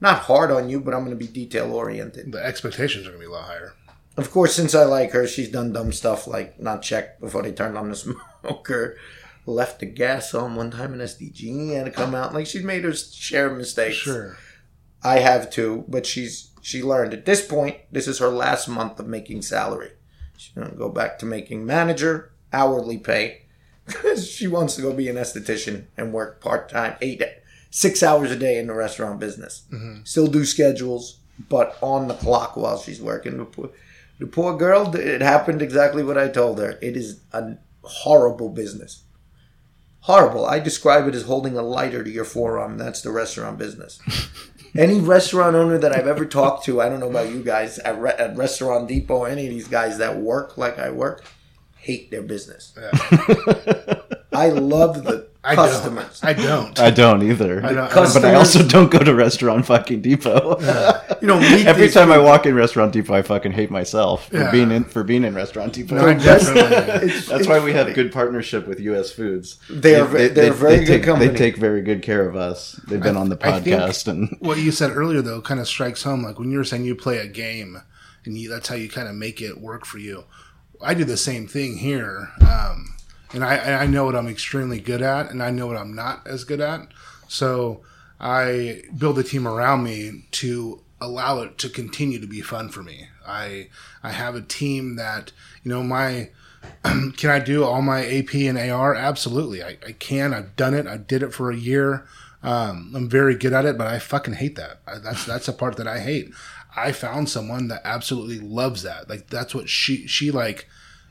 not 0.00 0.20
hard 0.20 0.50
on 0.50 0.68
you, 0.68 0.80
but 0.80 0.94
I'm 0.94 1.04
going 1.04 1.18
to 1.18 1.24
be 1.24 1.30
detail 1.30 1.72
oriented. 1.72 2.32
The 2.32 2.44
expectations 2.44 3.06
are 3.06 3.10
going 3.10 3.22
to 3.22 3.26
be 3.28 3.32
a 3.32 3.34
lot 3.34 3.46
higher. 3.46 3.74
Of 4.16 4.30
course, 4.30 4.54
since 4.54 4.74
I 4.74 4.84
like 4.84 5.10
her, 5.10 5.26
she's 5.26 5.50
done 5.50 5.72
dumb 5.72 5.90
stuff 5.90 6.28
like 6.28 6.60
not 6.60 6.82
check 6.82 7.18
before 7.18 7.42
they 7.42 7.50
turned 7.50 7.76
on 7.76 7.90
the 7.90 7.96
smoker, 8.42 8.96
left 9.44 9.80
the 9.80 9.86
gas 9.86 10.34
on 10.34 10.54
one 10.54 10.70
time 10.70 10.94
in 10.94 11.00
SDG, 11.00 11.48
and 11.48 11.72
had 11.72 11.84
to 11.86 11.90
come 11.90 12.14
out. 12.14 12.32
Like 12.32 12.46
she's 12.46 12.62
made 12.62 12.84
her 12.84 12.94
share 12.94 13.48
of 13.48 13.58
mistakes. 13.58 13.96
Sure. 13.96 14.38
I 15.04 15.18
have 15.18 15.50
too, 15.50 15.84
but 15.86 16.06
she's 16.06 16.50
she 16.62 16.82
learned. 16.82 17.12
At 17.12 17.26
this 17.26 17.46
point, 17.46 17.76
this 17.92 18.08
is 18.08 18.18
her 18.18 18.30
last 18.30 18.68
month 18.68 18.98
of 18.98 19.06
making 19.06 19.42
salary. 19.42 19.90
She's 20.36 20.54
gonna 20.54 20.74
go 20.74 20.88
back 20.88 21.18
to 21.18 21.26
making 21.26 21.66
manager 21.66 22.32
hourly 22.52 22.98
pay 22.98 23.42
because 23.86 24.28
she 24.28 24.46
wants 24.46 24.76
to 24.76 24.82
go 24.82 24.92
be 24.92 25.08
an 25.08 25.16
esthetician 25.16 25.86
and 25.96 26.12
work 26.12 26.40
part 26.40 26.70
time, 26.70 26.96
eight 27.00 27.22
six 27.70 28.04
hours 28.04 28.30
a 28.30 28.36
day 28.36 28.58
in 28.58 28.68
the 28.68 28.74
restaurant 28.74 29.18
business. 29.18 29.64
Mm-hmm. 29.72 30.04
Still 30.04 30.28
do 30.28 30.44
schedules, 30.44 31.18
but 31.48 31.76
on 31.82 32.08
the 32.08 32.14
clock 32.14 32.56
while 32.56 32.78
she's 32.78 33.02
working. 33.02 33.36
The 33.36 33.44
poor, 33.44 33.70
the 34.20 34.26
poor 34.26 34.56
girl, 34.56 34.94
it 34.94 35.20
happened 35.20 35.60
exactly 35.60 36.04
what 36.04 36.16
I 36.16 36.28
told 36.28 36.60
her. 36.60 36.78
It 36.80 36.96
is 36.96 37.20
a 37.32 37.56
horrible 37.82 38.48
business. 38.48 39.02
Horrible. 40.04 40.44
I 40.44 40.58
describe 40.58 41.08
it 41.08 41.14
as 41.14 41.22
holding 41.22 41.56
a 41.56 41.62
lighter 41.62 42.04
to 42.04 42.10
your 42.10 42.26
forearm. 42.26 42.76
That's 42.76 43.00
the 43.00 43.10
restaurant 43.10 43.56
business. 43.56 43.98
any 44.76 45.00
restaurant 45.00 45.56
owner 45.56 45.78
that 45.78 45.96
I've 45.96 46.06
ever 46.06 46.26
talked 46.26 46.66
to, 46.66 46.82
I 46.82 46.90
don't 46.90 47.00
know 47.00 47.08
about 47.08 47.30
you 47.30 47.42
guys, 47.42 47.78
at, 47.78 47.98
Re- 47.98 48.12
at 48.18 48.36
Restaurant 48.36 48.86
Depot, 48.86 49.24
any 49.24 49.46
of 49.46 49.50
these 49.50 49.66
guys 49.66 49.96
that 49.96 50.18
work 50.18 50.58
like 50.58 50.78
I 50.78 50.90
work, 50.90 51.24
hate 51.84 52.10
their 52.10 52.22
business. 52.22 52.72
I 54.32 54.48
love 54.48 55.04
the 55.04 55.28
I 55.44 55.54
customers. 55.54 56.20
don't. 56.20 56.28
I 56.30 56.32
don't. 56.32 56.80
I 56.80 56.90
don't 56.90 57.22
either. 57.22 57.64
I 57.64 57.72
don't- 57.72 57.90
but 58.14 58.24
I 58.24 58.34
also 58.34 58.66
don't 58.66 58.90
go 58.90 58.98
to 58.98 59.14
Restaurant 59.14 59.64
fucking 59.66 60.00
Depot. 60.00 60.58
You 61.20 61.28
know, 61.28 61.38
meet 61.38 61.66
Every 61.66 61.82
these 61.86 61.94
time 61.94 62.10
I 62.10 62.18
walk 62.18 62.46
in 62.46 62.54
Restaurant 62.54 62.92
Depot, 62.92 63.14
I 63.14 63.22
fucking 63.22 63.52
hate 63.52 63.70
myself 63.70 64.28
for 64.28 64.38
Yeah. 64.38 64.50
being 64.50 64.70
in 64.72 64.84
for 64.84 65.04
being 65.04 65.22
in 65.22 65.34
Restaurant 65.34 65.72
Depot. 65.74 65.96
No, 65.96 66.06
I 66.06 66.14
definitely. 66.14 66.62
It's- 67.08 67.28
That's 67.28 67.40
it's 67.40 67.48
why 67.48 67.60
we 67.62 67.72
have 67.74 67.84
funny. 67.84 67.94
good 67.94 68.12
partnership 68.12 68.66
with 68.66 68.80
U.S. 68.80 69.12
Foods. 69.12 69.58
They 69.70 69.94
are 70.00 70.06
ve- 70.06 70.28
they're 70.28 70.50
a 70.52 70.54
very 70.54 70.78
good 70.78 70.86
take, 70.86 71.02
company. 71.04 71.28
They 71.30 71.36
take 71.36 71.56
very 71.58 71.82
good 71.82 72.02
care 72.02 72.26
of 72.26 72.34
us. 72.34 72.80
They've 72.88 73.02
been 73.02 73.16
on 73.16 73.28
the 73.28 73.38
I 73.46 73.60
think- 73.60 73.76
podcast, 73.76 74.08
and 74.08 74.36
what 74.40 74.58
you 74.58 74.72
said 74.72 74.90
earlier 74.96 75.20
though 75.22 75.42
kind 75.42 75.60
of 75.60 75.68
strikes 75.68 76.02
home 76.02 76.22
like 76.24 76.38
when 76.40 76.50
you 76.50 76.58
were 76.58 76.64
saying 76.64 76.84
you 76.86 76.96
play 76.96 77.18
a 77.18 77.28
game 77.28 77.78
and 78.24 78.36
you, 78.38 78.48
that's 78.48 78.68
how 78.68 78.74
you 78.74 78.88
kind 78.88 79.06
of 79.06 79.14
make 79.14 79.40
it 79.42 79.60
work 79.60 79.84
for 79.84 79.98
you 79.98 80.24
i 80.84 80.94
do 80.94 81.04
the 81.04 81.16
same 81.16 81.46
thing 81.46 81.78
here 81.78 82.30
um, 82.40 82.94
and 83.32 83.44
I, 83.44 83.82
I 83.82 83.86
know 83.86 84.04
what 84.04 84.16
i'm 84.16 84.28
extremely 84.28 84.80
good 84.80 85.02
at 85.02 85.30
and 85.30 85.42
i 85.42 85.50
know 85.50 85.66
what 85.66 85.76
i'm 85.76 85.94
not 85.94 86.26
as 86.26 86.44
good 86.44 86.60
at 86.60 86.88
so 87.28 87.82
i 88.20 88.82
build 88.96 89.18
a 89.18 89.22
team 89.22 89.46
around 89.46 89.82
me 89.82 90.26
to 90.32 90.82
allow 91.00 91.40
it 91.40 91.58
to 91.58 91.68
continue 91.68 92.20
to 92.20 92.26
be 92.26 92.40
fun 92.40 92.68
for 92.68 92.82
me 92.82 93.08
i 93.26 93.68
i 94.02 94.10
have 94.10 94.34
a 94.34 94.42
team 94.42 94.96
that 94.96 95.32
you 95.62 95.70
know 95.70 95.82
my 95.82 96.30
can 97.16 97.30
I 97.30 97.40
do 97.40 97.64
all 97.64 97.82
my 97.82 98.04
AP 98.06 98.34
and 98.34 98.58
AR? 98.58 98.94
Absolutely. 98.94 99.62
I, 99.62 99.76
I 99.86 99.92
can. 99.92 100.32
I've 100.32 100.56
done 100.56 100.74
it. 100.74 100.86
I 100.86 100.96
did 100.96 101.22
it 101.22 101.32
for 101.32 101.50
a 101.50 101.56
year. 101.56 102.06
Um, 102.42 102.92
I'm 102.94 103.08
very 103.08 103.34
good 103.34 103.54
at 103.54 103.64
it, 103.64 103.78
but 103.78 103.86
I 103.86 103.98
fucking 103.98 104.34
hate 104.34 104.56
that. 104.56 104.80
I, 104.86 104.98
that's 104.98 105.24
that's 105.24 105.48
a 105.48 105.52
part 105.52 105.76
that 105.76 105.88
I 105.88 106.00
hate. 106.00 106.32
I 106.76 106.92
found 106.92 107.28
someone 107.28 107.68
that 107.68 107.82
absolutely 107.84 108.40
loves 108.40 108.82
that. 108.82 109.08
Like 109.08 109.28
that's 109.28 109.54
what 109.54 109.68
she 109.68 110.06
she 110.06 110.30
like. 110.30 110.68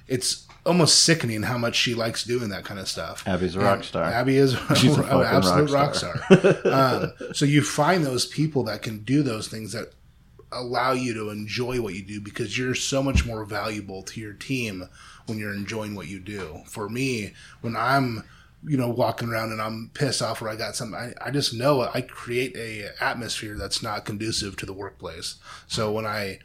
It's 0.07 0.47
almost 0.65 1.03
sickening 1.03 1.43
how 1.43 1.57
much 1.57 1.75
she 1.75 1.93
likes 1.93 2.23
doing 2.23 2.49
that 2.49 2.65
kind 2.65 2.79
of 2.79 2.87
stuff. 2.87 3.27
Abby's 3.27 3.55
a 3.55 3.59
rock 3.59 3.83
star. 3.83 4.03
Abby 4.03 4.37
is 4.37 4.57
She's 4.75 4.97
a 4.97 5.01
an 5.03 5.21
absolute 5.21 5.71
rock 5.71 5.95
rock 5.95 5.95
star. 5.95 6.57
um, 6.65 7.13
so 7.33 7.45
you 7.45 7.61
find 7.61 8.05
those 8.05 8.25
people 8.25 8.63
that 8.63 8.81
can 8.81 9.03
do 9.03 9.23
those 9.23 9.47
things 9.47 9.71
that 9.73 9.93
allow 10.51 10.93
you 10.93 11.13
to 11.13 11.29
enjoy 11.29 11.81
what 11.81 11.95
you 11.95 12.03
do 12.03 12.21
because 12.21 12.57
you're 12.57 12.75
so 12.75 13.01
much 13.01 13.25
more 13.25 13.43
valuable 13.43 14.03
to 14.03 14.21
your 14.21 14.33
team 14.33 14.87
when 15.25 15.37
you're 15.37 15.53
enjoying 15.53 15.95
what 15.95 16.07
you 16.07 16.19
do. 16.19 16.61
For 16.67 16.89
me, 16.89 17.33
when 17.61 17.75
I'm 17.75 18.23
you 18.65 18.77
know 18.77 18.89
walking 18.89 19.29
around 19.29 19.51
and 19.51 19.61
I'm 19.61 19.91
pissed 19.93 20.21
off 20.21 20.41
or 20.41 20.49
I 20.49 20.55
got 20.55 20.75
something, 20.75 20.97
I, 20.97 21.13
I 21.27 21.31
just 21.31 21.53
know 21.53 21.81
I 21.81 22.01
create 22.01 22.55
a 22.55 22.89
atmosphere 23.01 23.57
that's 23.57 23.83
not 23.83 24.05
conducive 24.05 24.55
to 24.57 24.65
the 24.65 24.73
workplace. 24.73 25.35
So 25.67 25.91
when 25.91 26.05
I 26.05 26.39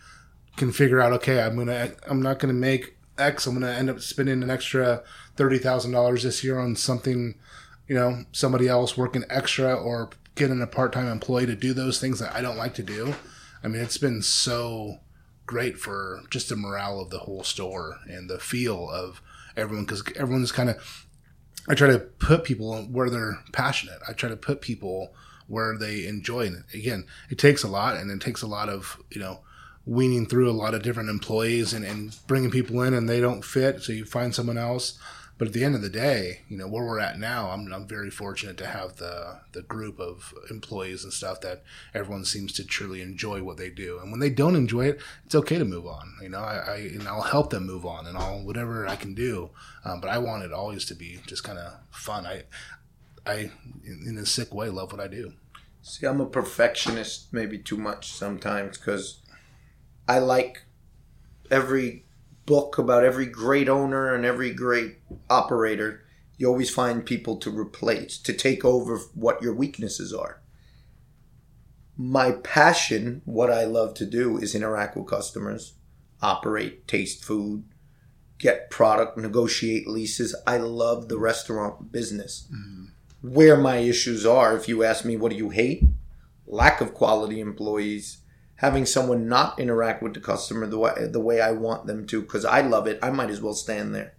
can 0.56 0.72
figure 0.72 1.00
out, 1.00 1.12
okay, 1.14 1.40
I'm 1.40 1.56
gonna, 1.56 1.92
I'm 2.08 2.20
not 2.20 2.38
gonna 2.38 2.54
make 2.54 2.96
X. 3.16 3.46
I'm 3.46 3.54
gonna 3.54 3.72
end 3.72 3.90
up 3.90 4.00
spending 4.00 4.42
an 4.42 4.50
extra 4.50 5.02
thirty 5.36 5.58
thousand 5.58 5.92
dollars 5.92 6.22
this 6.24 6.42
year 6.42 6.58
on 6.58 6.76
something, 6.76 7.34
you 7.86 7.94
know, 7.94 8.24
somebody 8.32 8.68
else 8.68 8.96
working 8.96 9.24
extra 9.30 9.74
or 9.74 10.10
getting 10.34 10.62
a 10.62 10.66
part-time 10.66 11.06
employee 11.06 11.46
to 11.46 11.56
do 11.56 11.72
those 11.72 12.00
things 12.00 12.20
that 12.20 12.34
I 12.34 12.42
don't 12.42 12.56
like 12.56 12.74
to 12.74 12.82
do. 12.82 13.14
I 13.62 13.68
mean, 13.68 13.82
it's 13.82 13.98
been 13.98 14.22
so 14.22 14.98
great 15.46 15.78
for 15.78 16.20
just 16.30 16.48
the 16.48 16.56
morale 16.56 17.00
of 17.00 17.10
the 17.10 17.18
whole 17.20 17.42
store 17.42 17.98
and 18.06 18.28
the 18.28 18.38
feel 18.38 18.88
of 18.90 19.20
everyone 19.56 19.84
because 19.84 20.02
everyone's 20.16 20.52
kind 20.52 20.70
of. 20.70 21.06
I 21.68 21.74
try 21.74 21.88
to 21.88 21.98
put 21.98 22.44
people 22.44 22.82
where 22.84 23.10
they're 23.10 23.38
passionate. 23.52 23.98
I 24.08 24.12
try 24.12 24.28
to 24.28 24.36
put 24.36 24.60
people 24.60 25.12
where 25.46 25.76
they 25.76 26.06
enjoy 26.06 26.46
it. 26.46 26.64
Again, 26.74 27.06
it 27.30 27.38
takes 27.38 27.62
a 27.62 27.68
lot, 27.68 27.96
and 27.96 28.10
it 28.10 28.20
takes 28.20 28.42
a 28.42 28.46
lot 28.46 28.68
of 28.68 28.98
you 29.10 29.20
know 29.20 29.40
weaning 29.88 30.26
through 30.26 30.50
a 30.50 30.52
lot 30.52 30.74
of 30.74 30.82
different 30.82 31.08
employees 31.08 31.72
and, 31.72 31.84
and 31.84 32.14
bringing 32.26 32.50
people 32.50 32.82
in 32.82 32.92
and 32.92 33.08
they 33.08 33.22
don't 33.22 33.42
fit 33.42 33.80
so 33.80 33.90
you 33.90 34.04
find 34.04 34.34
someone 34.34 34.58
else 34.58 34.98
but 35.38 35.48
at 35.48 35.54
the 35.54 35.64
end 35.64 35.74
of 35.74 35.82
the 35.82 35.88
day 35.88 36.40
you 36.48 36.56
know 36.58 36.68
where 36.68 36.84
we're 36.84 36.98
at 36.98 37.18
now 37.18 37.50
i'm, 37.50 37.72
I'm 37.72 37.86
very 37.86 38.10
fortunate 38.10 38.58
to 38.58 38.66
have 38.66 38.96
the 38.96 39.40
the 39.52 39.62
group 39.62 39.98
of 39.98 40.34
employees 40.50 41.04
and 41.04 41.12
stuff 41.12 41.40
that 41.40 41.62
everyone 41.94 42.24
seems 42.24 42.52
to 42.54 42.64
truly 42.64 43.00
enjoy 43.00 43.42
what 43.42 43.56
they 43.56 43.70
do. 43.70 43.98
And 44.00 44.10
when 44.10 44.20
they 44.20 44.30
don't 44.30 44.56
enjoy 44.56 44.86
it 44.86 45.00
it's 45.24 45.34
okay 45.34 45.58
to 45.58 45.64
move 45.64 45.86
on. 45.86 46.14
You 46.22 46.28
know 46.28 46.40
i, 46.40 46.56
I 46.56 46.76
and 46.76 47.08
i'll 47.08 47.22
help 47.22 47.50
them 47.50 47.66
move 47.66 47.86
on 47.86 48.06
and 48.06 48.16
i'll 48.16 48.40
whatever 48.40 48.86
i 48.86 48.96
can 48.96 49.14
do. 49.14 49.50
Um, 49.84 50.00
but 50.00 50.10
i 50.10 50.18
want 50.18 50.44
it 50.44 50.52
always 50.52 50.84
to 50.86 50.94
be 50.94 51.20
just 51.26 51.44
kind 51.44 51.58
of 51.58 51.74
fun. 51.90 52.26
I 52.26 52.44
i 53.26 53.50
in, 53.84 54.04
in 54.06 54.18
a 54.18 54.26
sick 54.26 54.54
way 54.54 54.68
love 54.68 54.92
what 54.92 55.00
i 55.00 55.08
do. 55.08 55.32
See, 55.82 56.06
I'm 56.06 56.20
a 56.20 56.26
perfectionist, 56.26 57.32
maybe 57.32 57.56
too 57.56 57.76
much 57.78 58.12
sometimes, 58.12 58.76
because 58.76 59.22
I 60.06 60.18
like 60.18 60.64
every 61.50 62.04
book 62.48 62.78
about 62.78 63.04
every 63.04 63.26
great 63.26 63.68
owner 63.68 64.14
and 64.14 64.24
every 64.24 64.52
great 64.54 64.96
operator. 65.28 66.02
You 66.38 66.48
always 66.48 66.70
find 66.70 67.04
people 67.04 67.36
to 67.36 67.50
replace, 67.50 68.16
to 68.18 68.32
take 68.32 68.64
over 68.64 68.96
what 69.14 69.42
your 69.42 69.54
weaknesses 69.54 70.14
are. 70.14 70.40
My 71.94 72.32
passion, 72.32 73.20
what 73.26 73.50
I 73.52 73.64
love 73.64 73.92
to 73.94 74.06
do, 74.06 74.38
is 74.38 74.54
interact 74.54 74.96
with 74.96 75.08
customers, 75.08 75.74
operate, 76.22 76.88
taste 76.88 77.22
food, 77.22 77.64
get 78.38 78.70
product, 78.70 79.18
negotiate 79.18 79.86
leases. 79.86 80.34
I 80.46 80.56
love 80.56 81.08
the 81.08 81.18
restaurant 81.18 81.92
business 81.92 82.48
mm-hmm. 82.50 83.34
where 83.34 83.58
my 83.58 83.76
issues 83.76 84.24
are. 84.24 84.56
If 84.56 84.68
you 84.68 84.84
ask 84.84 85.04
me, 85.04 85.18
what 85.18 85.32
do 85.32 85.36
you 85.36 85.50
hate? 85.50 85.82
Lack 86.46 86.80
of 86.80 86.94
quality 86.94 87.40
employees, 87.40 88.18
having 88.58 88.84
someone 88.84 89.28
not 89.28 89.58
interact 89.58 90.02
with 90.02 90.14
the 90.14 90.20
customer 90.20 90.66
the 90.66 90.78
way, 90.78 90.92
the 91.10 91.20
way 91.20 91.40
I 91.40 91.52
want 91.52 91.86
them 91.86 92.06
to, 92.08 92.20
because 92.20 92.44
I 92.44 92.60
love 92.60 92.88
it. 92.88 92.98
I 93.00 93.10
might 93.10 93.30
as 93.30 93.40
well 93.40 93.54
stand 93.54 93.94
there. 93.94 94.14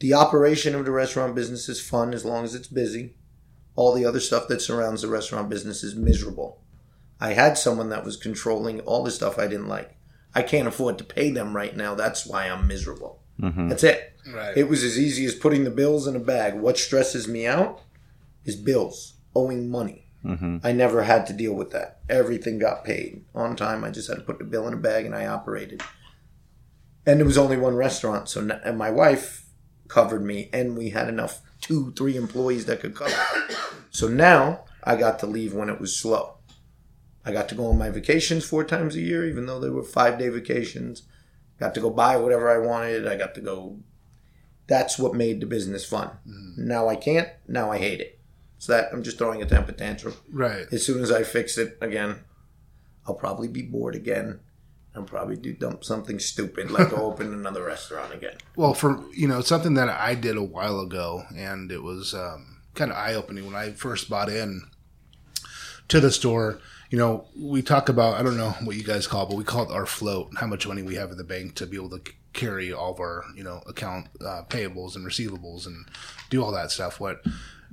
The 0.00 0.14
operation 0.14 0.74
of 0.74 0.86
the 0.86 0.92
restaurant 0.92 1.34
business 1.34 1.68
is 1.68 1.80
fun 1.80 2.14
as 2.14 2.24
long 2.24 2.44
as 2.44 2.54
it's 2.54 2.68
busy. 2.68 3.16
All 3.76 3.92
the 3.92 4.06
other 4.06 4.18
stuff 4.18 4.48
that 4.48 4.62
surrounds 4.62 5.02
the 5.02 5.08
restaurant 5.08 5.50
business 5.50 5.84
is 5.84 5.94
miserable. 5.94 6.62
I 7.20 7.34
had 7.34 7.58
someone 7.58 7.90
that 7.90 8.04
was 8.04 8.16
controlling 8.16 8.80
all 8.80 9.04
the 9.04 9.10
stuff 9.10 9.38
I 9.38 9.46
didn't 9.46 9.68
like. 9.68 9.94
I 10.34 10.42
can't 10.42 10.66
afford 10.66 10.96
to 10.98 11.04
pay 11.04 11.30
them 11.30 11.54
right 11.54 11.76
now. 11.76 11.94
That's 11.94 12.26
why 12.26 12.46
I'm 12.46 12.66
miserable. 12.66 13.22
Mm-hmm. 13.38 13.68
That's 13.68 13.84
it. 13.84 14.16
right 14.32 14.56
It 14.56 14.68
was 14.68 14.82
as 14.82 14.98
easy 14.98 15.26
as 15.26 15.34
putting 15.34 15.64
the 15.64 15.70
bills 15.70 16.06
in 16.06 16.16
a 16.16 16.20
bag. 16.20 16.54
What 16.54 16.78
stresses 16.78 17.28
me 17.28 17.46
out 17.46 17.82
is 18.46 18.56
bills, 18.56 19.18
owing 19.34 19.70
money. 19.70 20.08
Mm-hmm. 20.24 20.58
I 20.62 20.72
never 20.72 21.02
had 21.02 21.26
to 21.26 21.32
deal 21.32 21.54
with 21.54 21.70
that. 21.70 22.00
Everything 22.08 22.58
got 22.58 22.84
paid 22.84 23.24
on 23.34 23.56
time. 23.56 23.84
I 23.84 23.90
just 23.90 24.08
had 24.08 24.18
to 24.18 24.22
put 24.22 24.38
the 24.38 24.44
bill 24.44 24.68
in 24.68 24.74
a 24.74 24.78
bag 24.78 25.04
and 25.04 25.14
I 25.14 25.26
operated. 25.26 25.82
And 27.04 27.18
there 27.18 27.26
was 27.26 27.38
only 27.38 27.56
one 27.56 27.74
restaurant, 27.74 28.28
so 28.28 28.48
and 28.64 28.78
my 28.78 28.90
wife 28.90 29.46
covered 29.88 30.24
me, 30.24 30.48
and 30.52 30.76
we 30.76 30.90
had 30.90 31.08
enough 31.08 31.40
two, 31.60 31.92
three 31.96 32.16
employees 32.16 32.66
that 32.66 32.80
could 32.80 32.94
cover. 32.94 33.14
so 33.90 34.06
now 34.06 34.64
I 34.84 34.94
got 34.94 35.18
to 35.20 35.26
leave 35.26 35.52
when 35.52 35.68
it 35.68 35.80
was 35.80 35.96
slow. 35.96 36.38
I 37.24 37.32
got 37.32 37.48
to 37.48 37.56
go 37.56 37.66
on 37.66 37.78
my 37.78 37.90
vacations 37.90 38.44
four 38.44 38.62
times 38.62 38.94
a 38.94 39.00
year, 39.00 39.28
even 39.28 39.46
though 39.46 39.58
they 39.58 39.68
were 39.68 39.82
five 39.82 40.18
day 40.18 40.28
vacations. 40.28 41.02
Got 41.58 41.74
to 41.74 41.80
go 41.80 41.90
buy 41.90 42.16
whatever 42.16 42.48
I 42.48 42.64
wanted. 42.64 43.06
I 43.06 43.16
got 43.16 43.34
to 43.34 43.40
go 43.40 43.78
that's 44.66 44.98
what 44.98 45.14
made 45.14 45.40
the 45.40 45.46
business 45.46 45.84
fun. 45.84 46.08
Mm-hmm. 46.26 46.66
Now 46.66 46.88
I 46.88 46.96
can't. 46.96 47.28
Now 47.46 47.70
I 47.70 47.78
hate 47.78 48.00
it. 48.00 48.18
So 48.62 48.74
that 48.74 48.92
I'm 48.92 49.02
just 49.02 49.18
throwing 49.18 49.42
a 49.42 49.44
temper 49.44 49.72
tantrum. 49.72 50.14
right 50.30 50.68
As 50.70 50.86
soon 50.86 51.02
as 51.02 51.10
I 51.10 51.24
fix 51.24 51.58
it 51.58 51.76
again, 51.80 52.20
I'll 53.04 53.16
probably 53.16 53.48
be 53.48 53.62
bored 53.62 53.96
again, 53.96 54.38
I'll 54.94 55.02
probably 55.02 55.34
do 55.34 55.52
dump 55.52 55.82
something 55.82 56.20
stupid 56.20 56.70
like 56.70 56.90
go 56.94 56.98
open 56.98 57.34
another 57.34 57.64
restaurant 57.64 58.14
again. 58.14 58.36
Well, 58.54 58.72
for 58.72 59.02
you 59.12 59.26
know, 59.26 59.40
something 59.40 59.74
that 59.74 59.88
I 59.88 60.14
did 60.14 60.36
a 60.36 60.44
while 60.44 60.78
ago, 60.78 61.24
and 61.36 61.72
it 61.72 61.82
was 61.82 62.14
um, 62.14 62.62
kind 62.76 62.92
of 62.92 62.96
eye 62.96 63.14
opening 63.14 63.46
when 63.46 63.56
I 63.56 63.72
first 63.72 64.08
bought 64.08 64.28
in 64.28 64.62
to 65.88 65.98
the 65.98 66.12
store. 66.12 66.60
You 66.88 66.98
know, 66.98 67.26
we 67.36 67.62
talk 67.62 67.88
about 67.88 68.14
I 68.14 68.22
don't 68.22 68.36
know 68.36 68.50
what 68.62 68.76
you 68.76 68.84
guys 68.84 69.08
call, 69.08 69.24
it, 69.24 69.30
but 69.30 69.38
we 69.38 69.42
call 69.42 69.68
it 69.68 69.74
our 69.74 69.86
float, 69.86 70.30
how 70.36 70.46
much 70.46 70.68
money 70.68 70.82
we 70.82 70.94
have 70.94 71.10
in 71.10 71.16
the 71.16 71.24
bank 71.24 71.56
to 71.56 71.66
be 71.66 71.78
able 71.78 71.98
to 71.98 72.12
carry 72.32 72.72
all 72.72 72.92
of 72.92 73.00
our 73.00 73.24
you 73.34 73.42
know 73.42 73.60
account 73.66 74.06
uh, 74.24 74.42
payables 74.48 74.94
and 74.94 75.04
receivables 75.04 75.66
and 75.66 75.84
do 76.30 76.44
all 76.44 76.52
that 76.52 76.70
stuff. 76.70 77.00
What 77.00 77.24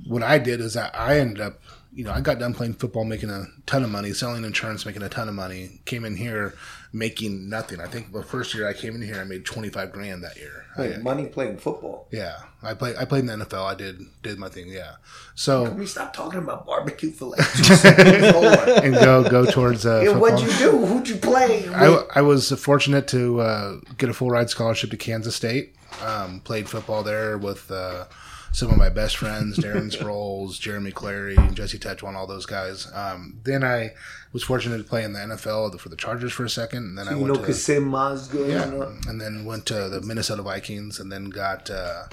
what 0.08 0.24
I 0.24 0.38
did 0.38 0.62
is 0.62 0.74
that 0.74 0.98
I 0.98 1.20
ended 1.20 1.42
up, 1.42 1.60
you 1.94 2.04
know, 2.04 2.12
I 2.12 2.22
got 2.22 2.40
done 2.40 2.54
playing 2.54 2.74
football, 2.76 3.04
making 3.04 3.30
a 3.30 3.46
ton 3.66 3.84
of 3.84 3.90
money, 3.90 4.14
selling 4.14 4.44
insurance, 4.44 4.86
making 4.86 5.02
a 5.04 5.10
ton 5.10 5.28
of 5.28 5.36
money. 5.36 5.82
Came 5.86 6.06
in 6.06 6.16
here 6.16 6.54
making 6.92 7.50
nothing. 7.50 7.80
I 7.80 7.86
think 7.88 8.12
the 8.14 8.24
first 8.24 8.54
year 8.56 8.68
I 8.68 8.74
came 8.74 8.96
in 8.96 9.02
here, 9.02 9.16
I 9.20 9.24
made 9.24 9.46
twenty 9.46 9.70
five 9.70 9.92
grand 9.92 10.24
that 10.24 10.38
year. 10.38 10.66
I- 10.78 10.98
money 11.02 11.26
playing 11.26 11.58
football. 11.58 12.08
yeah, 12.12 12.38
I 12.64 12.74
played. 12.74 12.96
I 12.96 13.06
played 13.06 13.28
in 13.28 13.40
the 13.40 13.46
NFL. 13.46 13.66
I 13.66 13.76
did 13.76 14.00
did 14.24 14.38
my 14.40 14.50
thing. 14.50 14.70
Yeah, 14.70 14.96
so 15.36 15.66
Can 15.66 15.78
we 15.78 15.86
stop 15.88 16.14
talking 16.14 16.40
about 16.40 16.66
barbecue 16.66 17.12
for 17.12 17.26
like 17.36 17.40
two 17.54 17.64
seconds? 17.76 18.30
Hold 18.32 18.46
on. 18.46 18.70
and 18.86 18.94
go 18.96 19.28
go 19.30 19.46
towards 19.46 19.86
uh, 19.86 20.02
Yeah, 20.06 20.18
what'd 20.18 20.40
you 20.40 20.58
do? 20.58 20.86
Who'd 20.86 21.10
you 21.10 21.16
play? 21.18 21.68
I, 21.70 22.04
I 22.16 22.22
was 22.22 22.52
fortunate 22.62 23.08
to 23.10 23.42
uh, 23.42 23.76
get 23.98 24.10
a 24.10 24.14
full 24.14 24.30
ride 24.30 24.50
scholarship 24.50 24.92
to 24.92 24.98
Kansas 24.98 25.36
State. 25.36 25.76
Um, 26.06 26.40
played 26.42 26.70
football 26.70 27.04
there 27.04 27.38
with 27.38 27.70
uh, 27.72 28.06
some 28.52 28.72
of 28.72 28.78
my 28.78 28.90
best 28.90 29.18
friends, 29.18 29.58
Darren 29.58 29.96
Sproles, 29.96 30.60
Jeremy 30.60 30.92
Clary, 30.92 31.38
Jesse 31.54 31.80
Tetwan, 31.80 32.16
all 32.16 32.28
those 32.28 32.46
guys. 32.46 32.92
Um, 32.94 33.40
then 33.44 33.64
I 33.64 33.94
was 34.34 34.44
fortunate 34.44 34.78
to 34.78 34.84
play 34.84 35.04
in 35.04 35.14
the 35.14 35.20
NFL 35.20 35.80
for 35.80 35.90
the 35.90 35.96
Chargers 35.96 36.34
for 36.34 36.46
a 36.46 36.50
second, 36.50 36.84
and 36.84 36.98
then 36.98 37.08
I 37.08 37.12
you 37.12 37.18
went 37.18 37.34
know, 37.34 37.40
to 37.42 37.46
Kassim. 37.46 37.92
Yeah, 37.92 38.92
and 39.08 39.20
then 39.20 39.46
went 39.46 39.66
to 39.68 39.90
the 39.90 40.02
Minnesota 40.02 40.42
Vikings, 40.42 41.00
and 41.00 41.12
then 41.12 41.30
got 41.30 41.70
uh, 41.70 42.06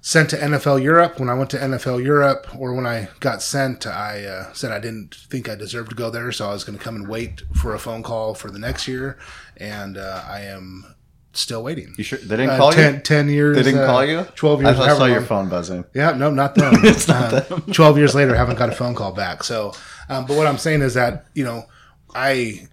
sent 0.00 0.30
to 0.30 0.36
NFL 0.36 0.82
Europe. 0.82 1.18
When 1.18 1.28
I 1.28 1.34
went 1.34 1.50
to 1.50 1.58
NFL 1.58 2.04
Europe, 2.04 2.46
or 2.56 2.74
when 2.74 2.86
I 2.86 3.08
got 3.20 3.42
sent, 3.42 3.86
I 3.86 4.24
uh, 4.24 4.52
said 4.52 4.72
I 4.72 4.78
didn't 4.78 5.14
think 5.14 5.48
I 5.48 5.54
deserved 5.54 5.90
to 5.90 5.96
go 5.96 6.10
there, 6.10 6.30
so 6.32 6.48
I 6.48 6.52
was 6.52 6.64
going 6.64 6.78
to 6.78 6.84
come 6.84 6.96
and 6.96 7.08
wait 7.08 7.42
for 7.54 7.74
a 7.74 7.78
phone 7.78 8.02
call 8.02 8.34
for 8.34 8.50
the 8.50 8.58
next 8.58 8.86
year, 8.86 9.18
and 9.56 9.96
uh, 9.96 10.22
I 10.28 10.42
am 10.42 10.94
still 11.40 11.62
waiting. 11.62 11.94
You 11.98 12.04
sure 12.04 12.18
they 12.18 12.36
didn't 12.36 12.50
Uh, 12.50 12.56
call 12.58 12.72
10, 12.72 12.94
you? 12.94 13.00
10 13.00 13.28
years. 13.28 13.56
They 13.56 13.62
didn't 13.62 13.80
uh, 13.80 13.86
call 13.86 14.04
you? 14.04 14.24
12 14.34 14.62
years. 14.62 14.78
I 14.80 14.88
saw 14.96 15.04
your 15.06 15.20
phone 15.22 15.48
buzzing. 15.48 15.84
Yeah, 15.94 16.12
no, 16.12 16.30
not 16.30 16.54
them. 16.56 16.74
it's 16.84 17.08
not 17.08 17.48
them. 17.48 17.62
Twelve 17.72 17.98
years 17.98 18.14
later, 18.14 18.34
haven't 18.34 18.58
got 18.58 18.68
a 18.68 18.72
phone 18.72 18.94
call 18.94 19.12
back. 19.12 19.42
So, 19.44 19.72
um, 20.08 20.26
but 20.26 20.36
what 20.36 20.46
I'm 20.46 20.58
saying 20.58 20.82
is 20.82 20.94
that 20.94 21.26
you 21.34 21.44
know, 21.44 21.64
I 22.14 22.66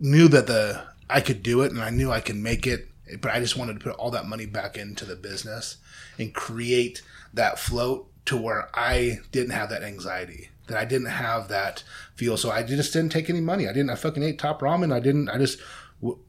knew 0.00 0.28
that 0.28 0.46
the 0.46 0.82
I 1.08 1.20
could 1.20 1.42
do 1.42 1.62
it, 1.62 1.72
and 1.72 1.80
I 1.82 1.90
knew 1.90 2.10
I 2.10 2.20
could 2.20 2.36
make 2.36 2.66
it, 2.66 2.88
but 3.20 3.30
I 3.32 3.40
just 3.40 3.56
wanted 3.56 3.74
to 3.74 3.80
put 3.80 3.94
all 3.96 4.10
that 4.12 4.26
money 4.26 4.46
back 4.46 4.76
into 4.76 5.04
the 5.04 5.16
business 5.16 5.76
and 6.18 6.32
create 6.34 7.02
that 7.34 7.58
float 7.58 8.08
to 8.26 8.36
where 8.36 8.68
I 8.74 9.18
didn't 9.30 9.50
have 9.50 9.68
that 9.70 9.82
anxiety. 9.82 10.48
That 10.68 10.78
I 10.78 10.84
didn't 10.84 11.08
have 11.08 11.48
that 11.48 11.82
feel, 12.14 12.36
so 12.36 12.50
I 12.50 12.62
just 12.62 12.92
didn't 12.92 13.10
take 13.12 13.28
any 13.28 13.40
money. 13.40 13.68
I 13.68 13.72
didn't. 13.72 13.90
I 13.90 13.96
fucking 13.96 14.22
ate 14.22 14.38
top 14.38 14.60
ramen. 14.60 14.92
I 14.92 15.00
didn't. 15.00 15.28
I 15.28 15.36
just 15.38 15.58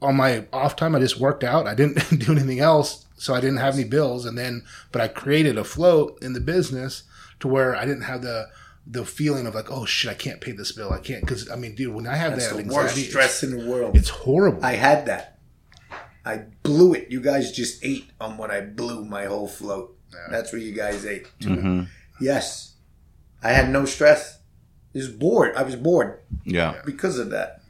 on 0.01 0.15
my 0.15 0.45
off 0.53 0.75
time, 0.75 0.95
I 0.95 0.99
just 0.99 1.19
worked 1.19 1.43
out. 1.43 1.67
I 1.67 1.73
didn't 1.75 1.97
do 2.19 2.31
anything 2.31 2.59
else, 2.59 3.05
so 3.15 3.33
I 3.33 3.39
didn't 3.41 3.57
have 3.57 3.73
any 3.73 3.83
bills. 3.85 4.25
And 4.25 4.37
then, 4.37 4.63
but 4.91 5.01
I 5.01 5.07
created 5.07 5.57
a 5.57 5.63
float 5.63 6.17
in 6.21 6.33
the 6.33 6.39
business 6.41 7.03
to 7.39 7.47
where 7.47 7.75
I 7.75 7.85
didn't 7.85 8.03
have 8.03 8.21
the 8.21 8.49
the 8.85 9.05
feeling 9.05 9.47
of 9.47 9.55
like, 9.55 9.71
oh 9.71 9.85
shit, 9.85 10.11
I 10.11 10.13
can't 10.13 10.41
pay 10.41 10.51
this 10.51 10.71
bill. 10.73 10.91
I 10.91 10.99
can't 10.99 11.21
because 11.21 11.49
I 11.49 11.55
mean, 11.55 11.73
dude, 11.75 11.93
when 11.95 12.05
I 12.05 12.15
have 12.15 12.33
That's 12.33 12.47
that 12.49 12.55
the 12.55 12.63
anxiety, 12.63 12.83
worst 12.85 12.97
it's- 12.97 13.09
stress 13.09 13.43
in 13.43 13.57
the 13.57 13.65
world. 13.69 13.95
it's 13.95 14.09
horrible. 14.09 14.63
I 14.63 14.73
had 14.73 15.05
that. 15.05 15.39
I 16.25 16.43
blew 16.63 16.93
it. 16.93 17.09
You 17.09 17.19
guys 17.21 17.51
just 17.51 17.83
ate 17.83 18.09
on 18.21 18.37
what 18.37 18.51
I 18.51 18.61
blew 18.61 19.03
my 19.05 19.25
whole 19.25 19.47
float. 19.47 19.97
That's 20.29 20.53
what 20.53 20.61
you 20.61 20.73
guys 20.73 21.05
ate. 21.05 21.27
Mhm. 21.41 21.87
Yes. 22.21 22.75
I 23.41 23.51
had 23.51 23.69
no 23.69 23.85
stress. 23.85 24.37
I 24.95 24.99
was 24.99 25.09
bored. 25.09 25.55
I 25.55 25.63
was 25.63 25.75
bored 25.75 26.19
Yeah. 26.45 26.81
because 26.85 27.17
of 27.19 27.31
that. 27.31 27.62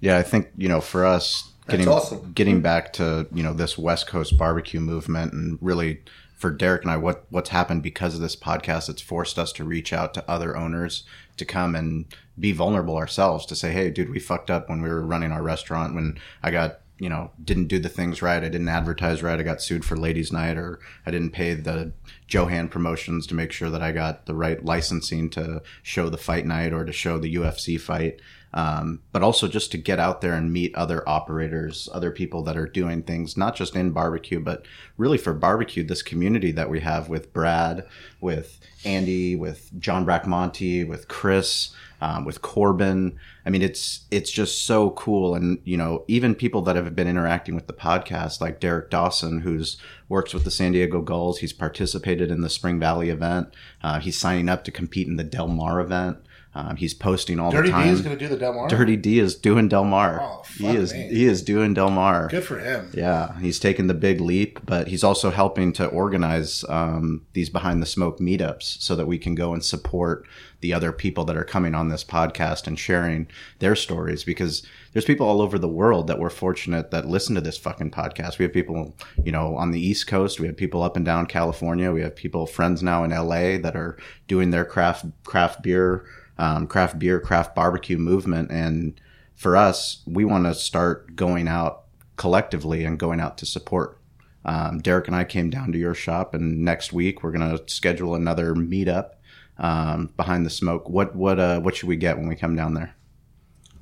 Yeah, 0.00 0.18
I 0.18 0.22
think 0.22 0.48
you 0.56 0.68
know 0.68 0.80
for 0.80 1.04
us 1.04 1.52
getting 1.68 1.88
awesome. 1.88 2.32
getting 2.32 2.60
back 2.60 2.92
to 2.94 3.26
you 3.32 3.42
know 3.42 3.52
this 3.52 3.76
West 3.78 4.06
Coast 4.06 4.36
barbecue 4.36 4.80
movement 4.80 5.32
and 5.32 5.58
really 5.60 6.02
for 6.34 6.50
Derek 6.50 6.82
and 6.82 6.90
I 6.90 6.96
what 6.96 7.26
what's 7.30 7.50
happened 7.50 7.82
because 7.82 8.14
of 8.14 8.20
this 8.20 8.36
podcast 8.36 8.88
it's 8.88 9.02
forced 9.02 9.38
us 9.38 9.52
to 9.52 9.64
reach 9.64 9.92
out 9.92 10.14
to 10.14 10.30
other 10.30 10.56
owners 10.56 11.04
to 11.36 11.44
come 11.44 11.74
and 11.74 12.06
be 12.38 12.52
vulnerable 12.52 12.96
ourselves 12.96 13.44
to 13.46 13.56
say 13.56 13.72
hey 13.72 13.90
dude 13.90 14.10
we 14.10 14.20
fucked 14.20 14.50
up 14.50 14.68
when 14.68 14.80
we 14.80 14.88
were 14.88 15.04
running 15.04 15.32
our 15.32 15.42
restaurant 15.42 15.94
when 15.94 16.18
I 16.42 16.50
got 16.50 16.80
you 16.98 17.08
know 17.08 17.32
didn't 17.42 17.66
do 17.66 17.78
the 17.78 17.88
things 17.88 18.22
right 18.22 18.42
I 18.42 18.48
didn't 18.48 18.68
advertise 18.68 19.22
right 19.22 19.38
I 19.38 19.42
got 19.42 19.60
sued 19.60 19.84
for 19.84 19.96
ladies 19.96 20.32
night 20.32 20.56
or 20.56 20.78
I 21.04 21.10
didn't 21.10 21.30
pay 21.30 21.54
the 21.54 21.92
Joe 22.28 22.46
Hand 22.46 22.70
promotions 22.70 23.26
to 23.26 23.34
make 23.34 23.52
sure 23.52 23.70
that 23.70 23.82
I 23.82 23.92
got 23.92 24.26
the 24.26 24.34
right 24.34 24.64
licensing 24.64 25.30
to 25.30 25.62
show 25.82 26.08
the 26.08 26.18
fight 26.18 26.46
night 26.46 26.72
or 26.72 26.84
to 26.84 26.92
show 26.92 27.18
the 27.18 27.34
UFC 27.34 27.80
fight 27.80 28.20
um, 28.54 29.00
but 29.12 29.22
also 29.22 29.46
just 29.46 29.70
to 29.72 29.78
get 29.78 29.98
out 29.98 30.20
there 30.20 30.32
and 30.32 30.52
meet 30.52 30.74
other 30.74 31.06
operators, 31.08 31.88
other 31.92 32.10
people 32.10 32.42
that 32.44 32.56
are 32.56 32.66
doing 32.66 33.02
things, 33.02 33.36
not 33.36 33.54
just 33.54 33.76
in 33.76 33.90
barbecue, 33.90 34.40
but 34.40 34.64
really 34.96 35.18
for 35.18 35.34
barbecue, 35.34 35.84
this 35.84 36.02
community 36.02 36.50
that 36.52 36.70
we 36.70 36.80
have 36.80 37.08
with 37.08 37.32
Brad, 37.32 37.86
with 38.20 38.58
Andy, 38.84 39.36
with 39.36 39.70
John 39.78 40.06
Brackmonte, 40.06 40.88
with 40.88 41.08
Chris, 41.08 41.70
um, 42.00 42.24
with 42.24 42.42
Corbin. 42.42 43.18
I 43.44 43.50
mean, 43.50 43.62
it's 43.62 44.06
it's 44.10 44.30
just 44.30 44.64
so 44.64 44.90
cool, 44.90 45.34
and 45.34 45.58
you 45.64 45.76
know, 45.76 46.04
even 46.06 46.34
people 46.34 46.62
that 46.62 46.76
have 46.76 46.94
been 46.94 47.08
interacting 47.08 47.54
with 47.54 47.66
the 47.66 47.72
podcast, 47.72 48.40
like 48.40 48.60
Derek 48.60 48.90
Dawson, 48.90 49.40
who's 49.40 49.78
works 50.08 50.32
with 50.32 50.44
the 50.44 50.50
San 50.50 50.72
Diego 50.72 51.00
Gulls. 51.00 51.38
He's 51.38 51.52
participated 51.52 52.30
in 52.30 52.40
the 52.40 52.50
Spring 52.50 52.78
Valley 52.78 53.10
event. 53.10 53.48
Uh, 53.82 54.00
he's 54.00 54.18
signing 54.18 54.48
up 54.48 54.64
to 54.64 54.70
compete 54.70 55.08
in 55.08 55.16
the 55.16 55.24
Del 55.24 55.48
Mar 55.48 55.80
event. 55.80 56.18
Um, 56.54 56.76
he's 56.76 56.94
posting 56.94 57.38
all 57.38 57.50
Dirty 57.50 57.68
the 57.68 57.72
time. 57.72 57.86
D 57.88 57.92
is 57.92 58.00
going 58.00 58.18
to 58.18 58.24
do 58.24 58.28
the 58.28 58.38
Del 58.38 58.52
Mar. 58.54 58.68
Dirty 58.68 58.96
D 58.96 59.18
is 59.18 59.34
doing 59.34 59.68
Del 59.68 59.84
Mar. 59.84 60.20
Oh, 60.20 60.42
he 60.58 60.68
is 60.68 60.92
me. 60.92 61.08
he 61.08 61.24
is 61.26 61.42
doing 61.42 61.74
Del 61.74 61.90
Mar. 61.90 62.28
Good 62.28 62.44
for 62.44 62.58
him. 62.58 62.90
Yeah, 62.94 63.38
he's 63.38 63.60
taking 63.60 63.86
the 63.86 63.94
big 63.94 64.20
leap, 64.20 64.58
but 64.64 64.88
he's 64.88 65.04
also 65.04 65.30
helping 65.30 65.72
to 65.74 65.86
organize 65.86 66.64
um, 66.68 67.26
these 67.34 67.50
behind 67.50 67.82
the 67.82 67.86
smoke 67.86 68.18
meetups 68.18 68.80
so 68.80 68.96
that 68.96 69.06
we 69.06 69.18
can 69.18 69.34
go 69.34 69.52
and 69.52 69.64
support 69.64 70.26
the 70.60 70.72
other 70.72 70.90
people 70.90 71.24
that 71.26 71.36
are 71.36 71.44
coming 71.44 71.74
on 71.74 71.88
this 71.88 72.02
podcast 72.02 72.66
and 72.66 72.78
sharing 72.78 73.28
their 73.60 73.76
stories 73.76 74.24
because 74.24 74.66
there's 74.92 75.04
people 75.04 75.26
all 75.26 75.40
over 75.40 75.58
the 75.58 75.68
world 75.68 76.08
that 76.08 76.18
we're 76.18 76.30
fortunate 76.30 76.90
that 76.90 77.06
listen 77.06 77.34
to 77.36 77.40
this 77.40 77.56
fucking 77.58 77.90
podcast. 77.92 78.38
We 78.38 78.44
have 78.44 78.52
people, 78.52 78.96
you 79.22 79.30
know, 79.30 79.54
on 79.56 79.70
the 79.70 79.80
East 79.80 80.08
Coast. 80.08 80.40
We 80.40 80.46
have 80.48 80.56
people 80.56 80.82
up 80.82 80.96
and 80.96 81.04
down 81.04 81.26
California. 81.26 81.92
We 81.92 82.00
have 82.00 82.16
people 82.16 82.46
friends 82.46 82.82
now 82.82 83.04
in 83.04 83.10
LA 83.10 83.58
that 83.58 83.76
are 83.76 83.96
doing 84.26 84.50
their 84.50 84.64
craft 84.64 85.04
craft 85.24 85.62
beer, 85.62 86.04
um, 86.38 86.66
craft 86.66 86.98
beer, 86.98 87.20
craft 87.20 87.54
barbecue 87.54 87.98
movement. 87.98 88.50
And 88.50 89.00
for 89.34 89.56
us, 89.56 90.02
we 90.06 90.24
want 90.24 90.44
to 90.44 90.54
start 90.54 91.16
going 91.16 91.48
out 91.48 91.84
collectively 92.16 92.84
and 92.84 92.98
going 92.98 93.20
out 93.20 93.38
to 93.38 93.46
support. 93.46 93.98
Um, 94.44 94.78
Derek 94.78 95.06
and 95.06 95.16
I 95.16 95.24
came 95.24 95.50
down 95.50 95.72
to 95.72 95.78
your 95.78 95.94
shop, 95.94 96.34
and 96.34 96.64
next 96.64 96.92
week 96.92 97.22
we're 97.22 97.32
gonna 97.32 97.58
schedule 97.66 98.14
another 98.14 98.54
meetup 98.54 99.10
um, 99.58 100.10
behind 100.16 100.46
the 100.46 100.50
smoke. 100.50 100.88
What 100.88 101.14
what 101.14 101.38
uh, 101.38 101.60
what 101.60 101.76
should 101.76 101.88
we 101.88 101.96
get 101.96 102.16
when 102.16 102.28
we 102.28 102.36
come 102.36 102.56
down 102.56 102.74
there? 102.74 102.94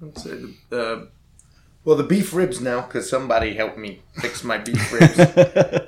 Let's 0.01 0.25
say, 0.25 0.43
uh, 0.73 1.03
well, 1.87 1.97
the 1.97 2.03
beef 2.03 2.35
ribs 2.35 2.61
now, 2.61 2.83
because 2.83 3.09
somebody 3.09 3.55
helped 3.55 3.79
me 3.79 4.03
fix 4.21 4.45
my 4.45 4.59
beef 4.59 4.93
ribs. 5.01 5.19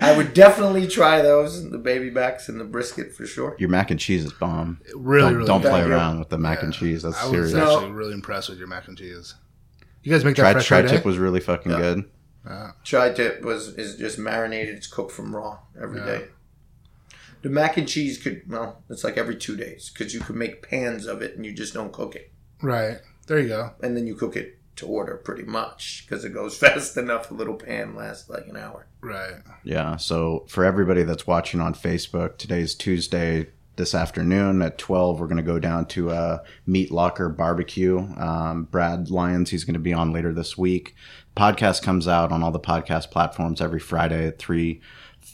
I 0.00 0.14
would 0.16 0.32
definitely 0.32 0.86
try 0.86 1.20
those, 1.20 1.68
the 1.70 1.76
baby 1.78 2.08
backs 2.08 2.48
and 2.48 2.58
the 2.58 2.64
brisket 2.64 3.12
for 3.14 3.26
sure. 3.26 3.54
Your 3.58 3.68
mac 3.68 3.90
and 3.90 3.98
cheese 4.00 4.24
is 4.24 4.32
bomb. 4.32 4.80
Really, 4.94 5.22
don't 5.30 5.34
really 5.34 5.46
don't 5.48 5.60
play 5.60 5.80
Yeah. 5.80 5.88
around 5.88 6.20
with 6.20 6.28
the 6.30 6.38
mac 6.38 6.62
and 6.62 6.72
cheese. 6.72 7.02
That's 7.02 7.20
I 7.20 7.24
was 7.24 7.30
serious. 7.32 7.52
No. 7.52 7.74
actually 7.76 7.90
really 7.92 8.14
impressed 8.14 8.48
with 8.48 8.58
your 8.58 8.68
mac 8.68 8.88
and 8.88 8.96
cheese. 8.96 9.34
You 10.04 10.12
guys 10.12 10.24
make 10.24 10.36
that 10.36 10.42
Tri 10.42 10.52
fresh 10.52 10.66
tri 10.68 10.78
every 10.78 10.90
tip 10.90 11.02
day? 11.02 11.08
was 11.08 11.18
really 11.18 11.40
fucking 11.40 11.72
Yeah. 11.72 11.78
good. 11.78 12.04
Tri 12.84 13.10
tip 13.10 13.42
was 13.42 13.68
is 13.76 13.96
just 13.96 14.18
marinated. 14.18 14.76
It's 14.76 14.86
cooked 14.86 15.12
from 15.12 15.34
raw 15.36 15.58
every 15.78 15.98
Yeah. 16.00 16.06
day. 16.06 16.24
The 17.42 17.50
mac 17.50 17.76
and 17.76 17.86
cheese 17.88 18.18
could 18.22 18.42
well, 18.48 18.82
it's 18.88 19.04
like 19.04 19.16
every 19.18 19.36
two 19.36 19.56
days 19.56 19.90
because 19.92 20.14
you 20.14 20.20
could 20.20 20.36
make 20.36 20.62
pans 20.62 21.06
of 21.06 21.22
it 21.22 21.36
and 21.36 21.44
you 21.44 21.52
just 21.52 21.74
don't 21.74 21.92
cook 21.92 22.14
it, 22.16 22.32
Right. 22.62 22.98
There 23.26 23.38
you 23.38 23.48
go. 23.48 23.72
and 23.82 23.96
then 23.96 24.06
you 24.06 24.14
cook 24.14 24.34
it 24.36 24.57
to 24.78 24.86
order 24.86 25.16
pretty 25.16 25.44
much 25.44 26.04
because 26.06 26.24
it 26.24 26.30
goes 26.30 26.56
fast 26.58 26.96
enough. 26.96 27.30
A 27.30 27.34
little 27.34 27.54
pan 27.54 27.94
lasts 27.94 28.28
like 28.28 28.46
an 28.48 28.56
hour. 28.56 28.86
Right. 29.00 29.34
Yeah. 29.64 29.96
So 29.96 30.44
for 30.48 30.64
everybody 30.64 31.02
that's 31.02 31.26
watching 31.26 31.60
on 31.60 31.74
Facebook, 31.74 32.38
today's 32.38 32.74
Tuesday. 32.74 33.48
This 33.76 33.94
afternoon 33.94 34.60
at 34.60 34.76
twelve, 34.76 35.20
we're 35.20 35.28
going 35.28 35.36
to 35.36 35.42
go 35.44 35.60
down 35.60 35.86
to 35.86 36.10
uh, 36.10 36.38
Meat 36.66 36.90
Locker 36.90 37.28
Barbecue. 37.28 37.98
Um, 38.16 38.64
Brad 38.64 39.08
Lyons, 39.08 39.50
he's 39.50 39.62
going 39.62 39.74
to 39.74 39.78
be 39.78 39.92
on 39.92 40.12
later 40.12 40.34
this 40.34 40.58
week. 40.58 40.96
Podcast 41.36 41.80
comes 41.84 42.08
out 42.08 42.32
on 42.32 42.42
all 42.42 42.50
the 42.50 42.58
podcast 42.58 43.12
platforms 43.12 43.60
every 43.60 43.78
Friday 43.78 44.26
at 44.26 44.40
three 44.40 44.80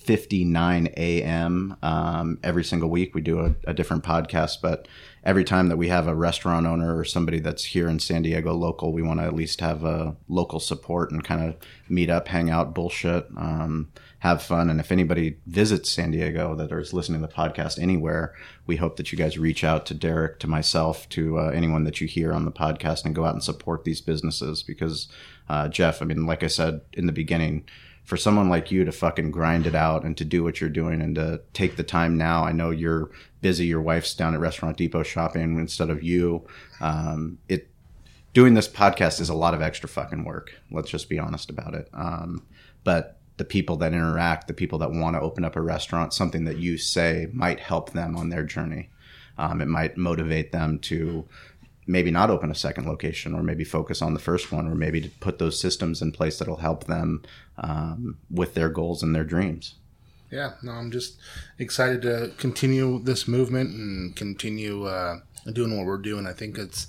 6.59 0.07 0.93
a.m. 0.97 1.77
Um, 1.83 2.39
every 2.43 2.65
single 2.65 2.91
week. 2.91 3.15
We 3.15 3.21
do 3.23 3.41
a, 3.41 3.55
a 3.67 3.75
different 3.75 4.05
podcast, 4.05 4.59
but 4.61 4.87
every 5.25 5.45
time 5.45 5.69
that 5.69 5.79
we 5.79 5.89
have 5.89 6.07
a 6.07 6.15
restaurant 6.15 6.67
owner 6.67 6.97
or 6.97 7.05
somebody 7.05 7.41
that's 7.41 7.65
here 7.65 7.89
in 7.89 7.99
San 7.99 8.23
Diego 8.23 8.53
local, 8.53 8.93
we 8.93 9.03
want 9.03 9.21
to 9.21 9.25
at 9.25 9.35
least 9.35 9.61
have 9.61 9.83
a 9.83 10.15
local 10.29 10.61
support 10.61 11.11
and 11.11 11.25
kind 11.25 11.43
of 11.43 11.57
meet 11.89 12.11
up, 12.11 12.29
hang 12.29 12.51
out, 12.51 12.75
bullshit, 12.75 13.27
um, 13.37 13.91
have 14.19 14.43
fun. 14.43 14.69
And 14.69 14.81
if 14.81 14.93
anybody 14.93 15.39
visits 15.47 15.91
San 15.91 16.11
Diego 16.11 16.55
that 16.57 16.71
is 16.73 16.93
listening 16.93 17.23
to 17.23 17.27
the 17.27 17.33
podcast 17.33 17.79
anywhere, 17.79 18.35
we 18.67 18.77
hope 18.77 18.97
that 18.97 19.13
you 19.13 19.19
guys 19.19 19.39
reach 19.39 19.65
out 19.65 19.87
to 19.87 19.95
Derek, 19.95 20.39
to 20.41 20.47
myself, 20.47 21.09
to 21.11 21.39
uh, 21.39 21.51
anyone 21.55 21.85
that 21.85 22.01
you 22.01 22.07
hear 22.07 22.33
on 22.33 22.45
the 22.45 22.53
podcast 22.53 23.07
and 23.07 23.15
go 23.15 23.25
out 23.25 23.35
and 23.35 23.43
support 23.43 23.85
these 23.85 24.03
businesses 24.03 24.63
because, 24.63 25.09
uh, 25.49 25.69
Jeff, 25.69 26.03
I 26.03 26.05
mean, 26.05 26.27
like 26.27 26.43
I 26.43 26.49
said 26.49 26.83
in 26.93 27.07
the 27.07 27.13
beginning, 27.13 27.65
for 28.05 28.17
someone 28.17 28.49
like 28.49 28.71
you 28.71 28.85
to 28.85 28.93
fucking 28.93 29.31
grind 29.31 29.67
it 29.67 29.75
out 29.75 30.05
and 30.05 30.17
to 30.19 30.25
do 30.25 30.45
what 30.45 30.61
you're 30.61 30.71
doing 30.71 31.01
and 31.01 31.15
to 31.15 31.41
take 31.55 31.77
the 31.77 31.83
time 31.83 32.17
now. 32.17 32.45
I 32.45 32.53
know 32.53 32.71
you're 32.71 33.11
busy. 33.41 33.67
Your 33.67 33.81
wife's 33.81 34.15
down 34.15 34.35
at 34.35 34.41
Restaurant 34.41 34.77
Depot 34.77 35.03
shopping 35.03 35.59
instead 35.59 35.91
of 35.91 36.03
you. 36.03 36.47
Um, 36.81 37.39
it 37.49 37.69
doing 38.35 38.55
this 38.55 38.69
podcast 38.69 39.21
is 39.21 39.31
a 39.31 39.35
lot 39.35 39.55
of 39.55 39.63
extra 39.63 39.89
fucking 39.89 40.25
work. 40.25 40.55
Let's 40.71 40.91
just 40.91 41.09
be 41.09 41.19
honest 41.19 41.49
about 41.49 41.75
it. 41.75 41.89
Um, 41.95 42.45
but 42.83 43.19
the 43.37 43.45
people 43.45 43.77
that 43.79 43.93
interact, 43.93 44.49
the 44.49 44.55
people 44.55 44.79
that 44.79 44.93
want 44.93 45.17
to 45.17 45.21
open 45.21 45.45
up 45.45 45.57
a 45.57 45.63
restaurant, 45.63 46.13
something 46.13 46.45
that 46.45 46.59
you 46.59 46.77
say 46.77 47.29
might 47.33 47.59
help 47.59 47.91
them 47.91 48.17
on 48.17 48.29
their 48.29 48.45
journey. 48.45 48.91
Um, 49.39 49.61
it 49.61 49.67
might 49.67 49.97
motivate 49.97 50.53
them 50.53 50.79
to 50.81 51.27
maybe 51.87 52.11
not 52.11 52.31
open 52.31 52.51
a 52.51 52.55
second 52.55 52.87
location 52.87 53.35
or 53.35 53.43
maybe 53.43 53.65
focus 53.65 54.01
on 54.01 54.15
the 54.15 54.21
first 54.21 54.51
one 54.51 54.67
or 54.67 54.75
maybe 54.75 55.01
to 55.01 55.09
put 55.21 55.39
those 55.39 55.59
systems 55.59 56.01
in 56.01 56.13
place 56.13 56.39
that'll 56.39 56.57
help 56.57 56.85
them 56.85 57.23
um, 57.59 58.17
with 58.31 58.55
their 58.55 58.69
goals 58.69 59.03
and 59.03 59.15
their 59.15 59.25
dreams. 59.25 59.75
Yeah 60.31 60.55
no 60.63 60.73
i'm 60.73 60.91
just 60.91 61.17
excited 61.59 62.03
to 62.03 62.33
continue 62.39 62.99
this 62.99 63.29
movement 63.29 63.71
and 63.71 64.17
continue 64.17 64.85
uh, 64.85 65.19
doing 65.53 65.77
what 65.77 65.87
we're 65.87 65.99
doing. 65.99 66.27
I 66.27 66.33
think 66.33 66.59
it's 66.59 66.87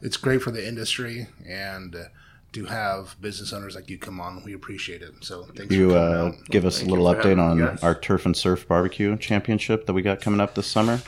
it's 0.00 0.16
great 0.16 0.42
for 0.42 0.50
the 0.50 0.66
industry 0.66 1.28
and 1.46 1.94
uh, 1.94 2.04
to 2.52 2.66
have 2.66 3.16
business 3.20 3.52
owners 3.52 3.74
like 3.74 3.88
you 3.88 3.98
come 3.98 4.20
on. 4.20 4.42
We 4.44 4.52
appreciate 4.52 5.02
it. 5.02 5.12
So 5.22 5.44
thanks 5.56 5.74
you 5.74 5.90
for 5.90 5.96
coming 5.96 6.34
uh, 6.34 6.44
give 6.50 6.64
us 6.64 6.82
a 6.82 6.86
little 6.86 7.06
update 7.06 7.38
on 7.38 7.78
our 7.82 7.94
turf 7.94 8.26
and 8.26 8.36
surf 8.36 8.68
barbecue 8.68 9.16
championship 9.16 9.86
that 9.86 9.92
we 9.92 10.02
got 10.02 10.20
coming 10.20 10.40
up 10.40 10.54
this 10.54 10.66
summer 10.66 11.00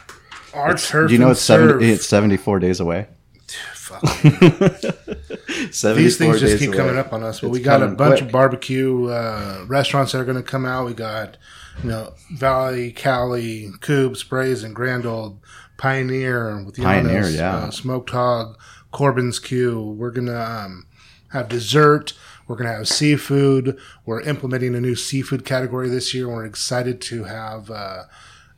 our 0.55 0.75
turf 0.77 1.09
do 1.09 1.15
you 1.15 1.19
know 1.21 1.31
it's, 1.31 1.41
70, 1.41 1.91
it's 1.91 2.07
74 2.07 2.59
days 2.61 2.81
away 2.81 3.07
Fuck. 3.85 4.01
these 4.23 6.17
things 6.17 6.41
just 6.41 6.59
keep 6.59 6.69
away. 6.69 6.77
coming 6.77 6.97
up 6.97 7.13
on 7.13 7.23
us. 7.23 7.41
But 7.41 7.49
It's 7.49 7.53
we 7.59 7.61
got 7.61 7.83
a 7.83 7.89
bunch 7.89 8.19
quick. 8.19 8.23
of 8.23 8.33
barbecue 8.33 9.09
uh, 9.09 9.65
restaurants 9.69 10.13
that 10.13 10.21
are 10.21 10.25
going 10.25 10.39
to 10.39 10.43
come 10.43 10.65
out. 10.65 10.87
We 10.87 10.95
got, 10.95 11.37
you 11.83 11.91
know, 11.91 12.15
Valley, 12.33 12.93
Cali, 12.93 13.71
Coob, 13.81 14.17
Sprays, 14.17 14.63
and 14.63 14.75
Grand 14.75 15.05
Ole 15.05 15.39
Pioneer 15.77 16.65
with 16.65 16.77
Pioneer, 16.77 17.25
Llanos, 17.25 17.37
yeah. 17.37 17.57
uh, 17.57 17.71
Smoked 17.71 18.09
Hog, 18.11 18.59
Corbin's 18.91 19.39
Q. 19.39 19.83
We're 19.99 20.13
gonna 20.13 20.41
um, 20.41 20.87
have 21.33 21.49
dessert. 21.51 22.15
We're 22.49 22.57
gonna 22.57 22.73
have 22.73 22.89
seafood. 22.89 23.79
We're 24.07 24.23
implementing 24.23 24.75
a 24.75 24.81
new 24.81 24.95
seafood 24.95 25.45
category 25.45 25.91
this 25.91 26.15
year. 26.15 26.27
We're 26.29 26.47
excited 26.47 27.03
to 27.03 27.25
have 27.25 27.71
uh, 27.71 28.05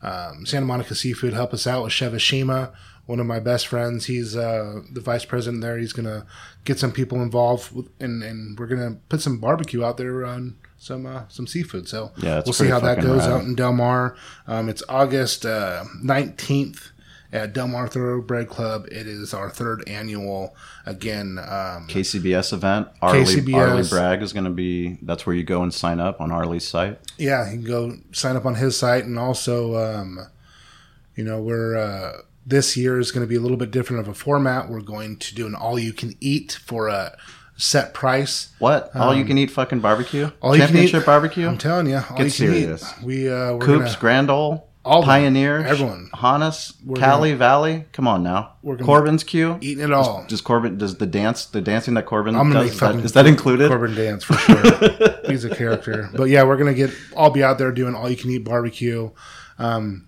um, 0.03 0.45
Santa 0.47 0.67
Monica 0.67 0.95
Seafood 0.95 1.33
help 1.33 1.53
us 1.55 1.67
out 1.67 1.85
with 1.85 1.93
Chef 1.93 2.13
Ashima, 2.13 2.73
one 3.07 3.21
of 3.21 3.27
my 3.27 3.41
best 3.41 3.67
friends. 3.67 4.07
He's 4.07 4.37
uh, 4.37 4.81
the 4.93 5.01
vice 5.01 5.25
president 5.25 5.63
there. 5.63 5.79
He's 5.79 5.93
gonna 5.93 6.27
get 6.65 6.79
some 6.79 6.93
people 6.93 7.23
involved, 7.23 7.75
with, 7.75 7.89
and 8.01 8.23
and 8.23 8.59
we're 8.59 8.67
gonna 8.67 8.97
put 9.09 9.21
some 9.21 9.39
barbecue 9.39 9.85
out 9.85 9.97
there 9.97 10.25
on 10.25 10.57
some 10.79 11.07
uh, 11.07 11.23
some 11.29 11.47
seafood. 11.47 11.89
So 11.89 12.13
Yeah, 12.19 12.43
we'll 12.45 12.53
see 12.53 12.67
how 12.69 12.81
that 12.81 13.01
goes 13.01 13.21
rad. 13.27 13.31
out 13.31 13.45
in 13.45 13.55
Del 13.55 13.73
Mar. 13.73 14.17
Um, 14.47 14.69
it's 14.69 14.83
August 14.89 15.45
nineteenth. 16.03 16.91
At 17.33 17.53
Del 17.53 17.69
Mar 17.69 17.89
Thoroughbred 17.89 18.49
Club, 18.49 18.87
it 18.87 19.07
is 19.07 19.35
our 19.35 19.51
third 19.51 19.83
annual. 19.89 20.55
Again, 20.85 21.39
um, 21.39 21.87
KCBS 21.89 22.53
event. 22.53 22.89
Arlie, 23.03 23.25
KCBS. 23.25 23.55
Arlie 23.55 23.89
Bragg 23.89 24.23
is 24.23 24.33
going 24.33 24.45
to 24.45 24.51
be. 24.51 24.99
That's 25.03 25.27
where 25.27 25.35
you 25.35 25.43
go 25.45 25.63
and 25.63 25.73
sign 25.75 26.01
up 26.01 26.21
on 26.21 26.31
Arlie's 26.31 26.67
site. 26.67 26.99
yeah, 27.19 27.51
you 27.51 27.59
can 27.59 27.65
go 27.67 27.97
sign 28.13 28.37
up 28.37 28.47
on 28.47 28.55
his 28.57 28.77
site, 28.77 29.05
and 29.05 29.19
also, 29.19 29.77
um, 29.77 30.19
you 31.17 31.25
know, 31.25 31.41
we're 31.41 31.77
uh, 31.77 32.23
this 32.47 32.77
year 32.77 32.99
is 33.01 33.11
going 33.11 33.25
to 33.27 33.29
be 33.29 33.37
a 33.37 33.41
little 33.41 33.57
bit 33.57 33.71
different 33.71 34.01
of 34.01 34.09
a 34.09 34.15
format. 34.15 34.69
We're 34.69 34.81
going 34.81 35.17
to 35.19 35.35
do 35.35 35.47
an 35.47 35.55
all-you-can-eat 35.55 36.59
for 36.65 36.89
a 36.89 37.17
set 37.57 37.95
price. 37.95 38.53
What? 38.59 38.95
All 38.95 39.15
you 39.15 39.25
can 39.25 39.39
eat 39.39 39.51
fucking 39.51 39.81
barbecue? 39.81 40.27
Um, 40.27 40.33
all 40.43 40.55
you 40.55 40.61
can 40.61 40.69
Championship 40.69 41.03
eat- 41.03 41.07
barbecue? 41.07 41.49
I'm 41.49 41.59
telling 41.59 41.89
you, 41.89 41.97
all 41.97 42.03
Get 42.03 42.19
you 42.19 42.23
can 42.25 42.31
serious. 42.31 42.95
eat. 43.01 43.05
We 43.05 43.29
uh, 43.33 43.55
we're 43.55 43.59
Coops, 43.61 43.85
gonna, 43.93 43.99
Grand 44.01 44.31
Ole, 44.31 44.66
All 44.87 45.01
of. 45.01 45.05
Pioneer, 45.05 45.61
Everyone. 45.67 46.09
Hannes, 46.15 46.75
We're 46.85 46.97
Cali 46.97 47.35
Valley. 47.35 47.85
Come 47.93 48.07
on 48.07 48.23
now. 48.23 48.53
We're 48.63 48.77
gonna- 48.77 48.87
Corbin's 48.87 49.25
Q. 49.25 49.59
eating 49.61 49.83
it 49.85 49.93
all. 49.93 50.25
Does 50.29 50.41
Corbin? 50.41 50.79
Does 50.79 50.97
the 50.99 51.07
dance? 51.07 51.45
The 51.47 51.61
dancing 51.61 51.95
that 51.95 52.07
Corbin 52.07 52.37
I'm 52.37 52.53
gonna 52.53 52.61
does? 52.61 52.65
make 52.67 52.73
Is 52.75 52.81
that, 52.81 52.87
fucking 52.87 53.01
is 53.05 53.13
that 53.15 53.27
included? 53.27 53.69
Corbin 53.69 53.95
dance 53.95 54.25
for 54.25 54.35
sure. 54.35 55.19
He's 55.27 55.45
a 55.45 55.55
character. 55.55 56.09
But 56.15 56.25
yeah, 56.31 56.45
we're 56.45 56.57
gonna 56.57 56.73
get. 56.75 56.91
I'll 57.17 57.31
be 57.31 57.43
out 57.43 57.59
there 57.59 57.73
doing 57.73 57.95
all 57.95 58.09
you 58.09 58.17
can 58.17 58.31
eat 58.31 58.45
barbecue. 58.45 59.11
Um, 59.59 60.07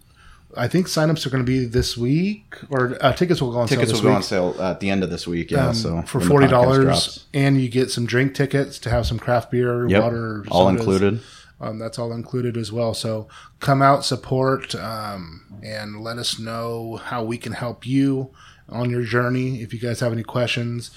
I 0.57 0.67
think 0.67 0.87
signups 0.87 1.27
are 1.27 1.31
going 1.31 1.45
to 1.45 1.47
be 1.47 1.67
this 1.67 1.97
week, 1.97 2.57
or 2.71 2.97
uh, 3.01 3.13
tickets 3.13 3.41
will 3.41 3.53
go 3.53 3.59
on 3.59 3.69
Tickets 3.69 3.91
sale 3.91 4.03
will 4.03 4.03
this 4.03 4.03
go 4.03 4.09
week. 4.09 4.17
on 4.17 4.23
sale 4.57 4.65
uh, 4.67 4.71
at 4.73 4.81
the 4.81 4.89
end 4.91 5.05
of 5.05 5.11
this 5.11 5.27
week. 5.27 5.51
Yeah, 5.51 5.69
um, 5.69 5.75
so 5.75 6.03
for 6.03 6.19
when 6.19 6.25
the 6.27 6.31
forty 6.31 6.47
podcast 6.47 6.51
dollars, 6.51 7.27
and 7.35 7.61
you 7.61 7.69
get 7.69 7.91
some 7.91 8.07
drink 8.07 8.35
tickets 8.35 8.79
to 8.81 8.91
have 8.91 9.07
some 9.07 9.19
craft 9.19 9.51
beer, 9.51 9.87
Yep, 9.89 10.03
water, 10.03 10.45
all 10.51 10.65
sodas. 10.67 10.81
included. 10.81 11.21
Um, 11.61 11.79
that's 11.79 11.99
all 11.99 12.13
included 12.13 12.57
as 12.57 12.71
well. 12.71 12.95
So 12.95 13.29
come 13.61 13.83
out, 13.83 14.05
support, 14.05 14.75
um, 14.75 15.61
and 15.63 16.01
let 16.03 16.19
us 16.19 16.39
know 16.39 16.97
how 16.97 17.25
we 17.25 17.37
can 17.39 17.53
help 17.53 17.87
you 17.87 18.31
on 18.69 18.91
your 18.91 19.03
journey. 19.03 19.61
If 19.63 19.73
you 19.73 19.81
guys 19.81 20.01
have 20.01 20.13
any 20.13 20.23
questions, 20.23 20.91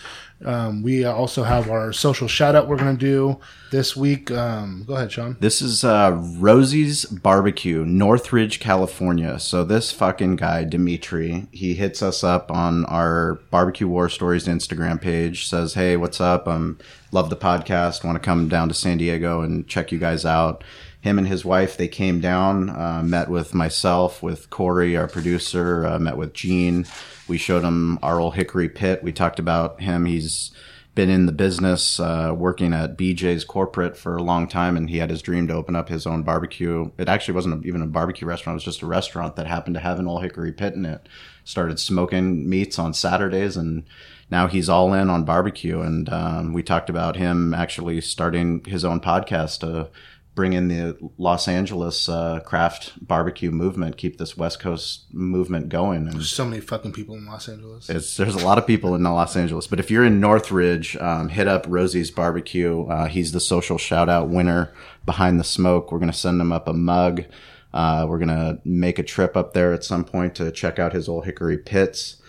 um, 0.45 0.81
we 0.81 1.05
also 1.05 1.43
have 1.43 1.69
our 1.69 1.93
social 1.93 2.27
shout 2.27 2.55
out 2.55 2.67
we're 2.67 2.77
going 2.77 2.97
to 2.97 3.05
do 3.05 3.39
this 3.71 3.95
week. 3.95 4.31
Um, 4.31 4.83
go 4.87 4.95
ahead, 4.95 5.11
Shawn. 5.11 5.37
This 5.39 5.61
is 5.61 5.83
uh, 5.83 6.17
Rosie's 6.37 7.05
Barbecue, 7.05 7.85
Northridge, 7.85 8.59
California. 8.59 9.39
So 9.39 9.63
this 9.63 9.91
fucking 9.91 10.37
guy, 10.37 10.63
Dimitri, 10.63 11.47
he 11.51 11.73
hits 11.75 12.01
us 12.01 12.23
up 12.23 12.51
on 12.51 12.85
our 12.85 13.35
Barbecue 13.51 13.87
War 13.87 14.09
Stories 14.09 14.47
Instagram 14.47 14.99
page. 14.99 15.47
Says, 15.47 15.75
"Hey, 15.75 15.95
what's 15.97 16.19
up? 16.19 16.47
Um, 16.47 16.79
love 17.11 17.29
the 17.29 17.35
podcast. 17.35 18.03
Want 18.03 18.15
to 18.15 18.19
come 18.19 18.47
down 18.47 18.67
to 18.67 18.73
San 18.73 18.97
Diego 18.97 19.41
and 19.41 19.67
check 19.67 19.91
you 19.91 19.99
guys 19.99 20.25
out." 20.25 20.63
Him 21.01 21.17
and 21.17 21.27
his 21.27 21.43
wife, 21.43 21.77
they 21.77 21.87
came 21.87 22.19
down, 22.21 22.69
uh, 22.69 23.01
met 23.03 23.27
with 23.27 23.55
myself, 23.55 24.21
with 24.21 24.51
Corey, 24.51 24.95
our 24.95 25.07
producer, 25.07 25.83
uh, 25.83 25.97
met 25.97 26.15
with 26.15 26.31
Gene. 26.33 26.85
We 27.31 27.37
showed 27.37 27.63
him 27.63 27.97
our 28.03 28.19
old 28.19 28.35
Hickory 28.35 28.67
Pit. 28.67 29.03
We 29.03 29.13
talked 29.13 29.39
about 29.39 29.79
him. 29.79 30.03
He's 30.03 30.51
been 30.95 31.09
in 31.09 31.27
the 31.27 31.31
business, 31.31 31.97
uh, 31.97 32.33
working 32.35 32.73
at 32.73 32.97
BJ's 32.97 33.45
corporate 33.45 33.95
for 33.95 34.17
a 34.17 34.21
long 34.21 34.49
time, 34.49 34.75
and 34.75 34.89
he 34.89 34.97
had 34.97 35.09
his 35.09 35.21
dream 35.21 35.47
to 35.47 35.53
open 35.53 35.73
up 35.73 35.87
his 35.87 36.05
own 36.05 36.23
barbecue. 36.23 36.91
It 36.97 37.07
actually 37.07 37.35
wasn't 37.35 37.65
even 37.65 37.81
a 37.81 37.87
barbecue 37.87 38.27
restaurant; 38.27 38.55
it 38.55 38.57
was 38.57 38.65
just 38.65 38.81
a 38.81 38.85
restaurant 38.85 39.37
that 39.37 39.47
happened 39.47 39.75
to 39.75 39.79
have 39.79 39.97
an 39.97 40.07
old 40.07 40.23
hickory 40.23 40.51
pit 40.51 40.73
in 40.73 40.85
it. 40.85 41.07
Started 41.45 41.79
smoking 41.79 42.49
meats 42.49 42.77
on 42.77 42.93
Saturdays, 42.93 43.55
and 43.55 43.83
now 44.29 44.47
he's 44.47 44.67
all 44.67 44.93
in 44.93 45.09
on 45.09 45.23
barbecue. 45.23 45.79
And 45.79 46.09
um, 46.09 46.51
we 46.51 46.63
talked 46.63 46.89
about 46.89 47.15
him 47.15 47.53
actually 47.53 48.01
starting 48.01 48.61
his 48.65 48.83
own 48.83 48.99
podcast 48.99 49.61
to 49.61 49.89
bring 50.33 50.53
in 50.53 50.69
the 50.69 50.97
Los 51.17 51.47
Angeles 51.47 52.07
uh, 52.07 52.39
craft 52.41 53.05
barbecue 53.05 53.51
movement, 53.51 53.97
keep 53.97 54.17
this 54.17 54.37
West 54.37 54.59
Coast 54.59 55.05
movement 55.11 55.69
going, 55.69 56.07
and 56.07 56.13
There's 56.13 56.29
so 56.29 56.45
many 56.45 56.61
fucking 56.61 56.93
people 56.93 57.15
in 57.15 57.25
Los 57.25 57.49
Angeles. 57.49 57.89
it's, 57.89 58.15
there's 58.15 58.35
a 58.35 58.45
lot 58.45 58.57
of 58.57 58.65
people 58.65 58.95
in 58.95 59.03
Los 59.03 59.35
Angeles, 59.35 59.67
but 59.67 59.79
if 59.79 59.91
you're 59.91 60.05
in 60.05 60.19
Northridge, 60.19 60.95
um, 60.97 61.29
hit 61.29 61.47
up 61.47 61.65
Rosie's 61.67 62.11
Barbecue. 62.11 62.85
Uh, 62.85 63.07
he's 63.07 63.33
the 63.33 63.39
social 63.39 63.77
shout 63.77 64.07
out 64.07 64.29
winner 64.29 64.73
behind 65.05 65.39
the 65.39 65.43
smoke. 65.43 65.91
We're 65.91 65.99
going 65.99 66.11
to 66.11 66.17
send 66.17 66.39
him 66.39 66.51
up 66.51 66.67
a 66.67 66.73
mug. 66.73 67.25
Uh, 67.73 68.05
we're 68.07 68.19
going 68.19 68.27
to 68.29 68.59
make 68.65 68.99
a 68.99 69.03
trip 69.03 69.37
up 69.37 69.53
there 69.53 69.73
at 69.73 69.83
some 69.83 70.03
point 70.03 70.35
to 70.35 70.51
check 70.51 70.79
out 70.79 70.93
his 70.93 71.07
old 71.07 71.25
hickory 71.25 71.57
pits. 71.57 72.20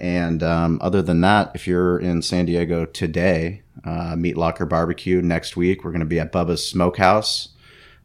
And 0.00 0.42
um, 0.42 0.78
other 0.82 1.02
than 1.02 1.20
that, 1.22 1.52
if 1.54 1.66
you're 1.66 1.98
in 1.98 2.22
San 2.22 2.46
Diego 2.46 2.84
today, 2.84 3.62
uh, 3.84 4.16
Meat 4.16 4.36
Locker 4.36 4.66
Barbecue 4.66 5.22
next 5.22 5.56
week, 5.56 5.84
we're 5.84 5.90
going 5.90 6.00
to 6.00 6.06
be 6.06 6.20
at 6.20 6.32
Bubba's 6.32 6.66
Smokehouse. 6.66 7.48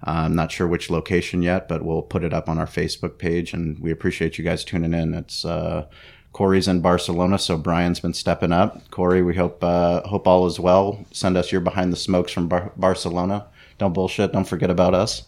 Uh, 0.06 0.12
I'm 0.12 0.36
not 0.36 0.52
sure 0.52 0.68
which 0.68 0.90
location 0.90 1.42
yet, 1.42 1.68
but 1.68 1.84
we'll 1.84 2.02
put 2.02 2.24
it 2.24 2.34
up 2.34 2.48
on 2.48 2.58
our 2.58 2.66
Facebook 2.66 3.18
page, 3.18 3.54
and 3.54 3.80
we 3.80 3.92
appreciate 3.92 4.38
you 4.38 4.44
guys 4.44 4.64
tuning 4.64 4.94
in. 4.94 5.14
It's 5.14 5.44
uh, 5.44 5.88
Corey's 6.32 6.68
in 6.68 6.82
Barcelona, 6.82 7.38
so 7.38 7.58
Brian's 7.58 8.00
been 8.00 8.14
stepping 8.14 8.52
up. 8.54 8.90
Corey, 8.92 9.22
we 9.22 9.36
hope 9.36 9.64
uh, 9.64 10.02
hope 10.08 10.28
all 10.28 10.46
is 10.46 10.60
well. 10.60 11.06
Send 11.12 11.36
us 11.36 11.52
your 11.52 11.62
behind 11.62 11.92
the 11.92 11.98
smokes 11.98 12.32
from 12.32 12.48
Bar- 12.48 12.72
Barcelona. 12.78 13.48
Don't 13.78 13.94
bullshit. 13.94 14.32
Don't 14.32 14.48
forget 14.48 14.70
about 14.70 14.94
us. 14.94 15.24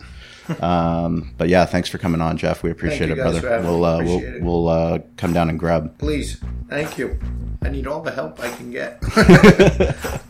Um, 0.60 1.34
but 1.38 1.50
yeah, 1.50 1.66
thanks 1.66 1.90
for 1.90 1.98
coming 1.98 2.22
on, 2.22 2.38
Jeff. 2.38 2.64
We 2.64 2.72
appreciate 2.72 3.10
it, 3.10 3.16
brother. 3.18 3.42
for 3.42 3.50
having 3.50 3.66
me. 3.68 3.72
We'll 3.74 3.86
uh, 3.86 3.96
Appreciate 3.96 4.22
we'll 4.22 4.36
it. 4.36 4.44
we'll 4.44 4.68
uh, 4.70 5.00
come 5.18 5.34
down 5.34 5.50
and 5.50 5.60
grab. 5.60 5.98
Please, 5.98 6.42
thank 6.70 6.98
you. 6.98 7.20
I 7.62 7.70
need 7.70 7.86
all 7.88 8.02
the 8.02 8.12
help 8.12 8.40
I 8.40 8.50
can 8.50 8.72
get. 8.72 9.02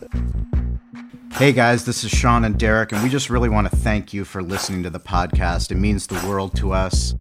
Hey 1.36 1.52
guys, 1.52 1.86
this 1.86 2.04
is 2.04 2.10
Shawn 2.10 2.44
and 2.44 2.58
Derek, 2.58 2.92
and 2.92 3.02
we 3.02 3.08
just 3.08 3.30
really 3.30 3.48
want 3.48 3.68
to 3.68 3.74
thank 3.74 4.12
you 4.12 4.24
for 4.24 4.42
listening 4.42 4.82
to 4.82 4.90
the 4.90 5.00
podcast. 5.00 5.72
It 5.72 5.76
means 5.76 6.06
the 6.06 6.22
world 6.28 6.54
to 6.56 6.72
us. 6.72 7.14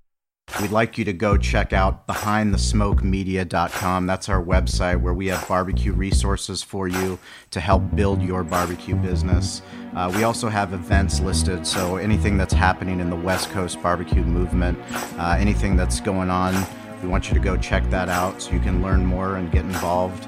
We'd 0.60 0.72
like 0.72 0.98
you 0.98 1.06
to 1.06 1.14
go 1.14 1.38
check 1.38 1.72
out 1.74 2.08
behindthesmokemedia.com. 2.08 4.06
That's 4.06 4.28
our 4.30 4.44
website 4.44 5.00
where 5.00 5.14
we 5.14 5.28
have 5.28 5.48
barbecue 5.48 5.94
resources 5.94 6.62
for 6.62 6.88
you 6.88 7.18
to 7.52 7.60
help 7.60 7.96
build 7.96 8.22
your 8.22 8.44
barbecue 8.44 8.96
business. 8.96 9.62
Uh, 9.96 10.12
we 10.16 10.24
also 10.24 10.50
have 10.50 10.74
events 10.74 11.20
listed, 11.20 11.66
so 11.66 11.96
anything 11.96 12.38
that's 12.38 12.54
happening 12.54 13.00
in 13.00 13.10
the 13.10 13.16
West 13.16 13.50
Coast 13.52 13.82
barbecue 13.82 14.24
movement, 14.24 14.78
uh, 15.18 15.38
anything 15.40 15.76
that's 15.76 16.00
going 16.00 16.30
on, 16.30 16.54
we 17.02 17.08
want 17.08 17.30
you 17.30 17.34
to 17.34 17.40
go 17.40 17.58
check 17.58 17.90
that 17.90 18.10
out 18.10 18.42
so 18.42 18.52
you 18.52 18.60
can 18.60 18.82
learn 18.82 19.06
more 19.06 19.38
and 19.38 19.52
get 19.52 19.66
involved. 19.66 20.28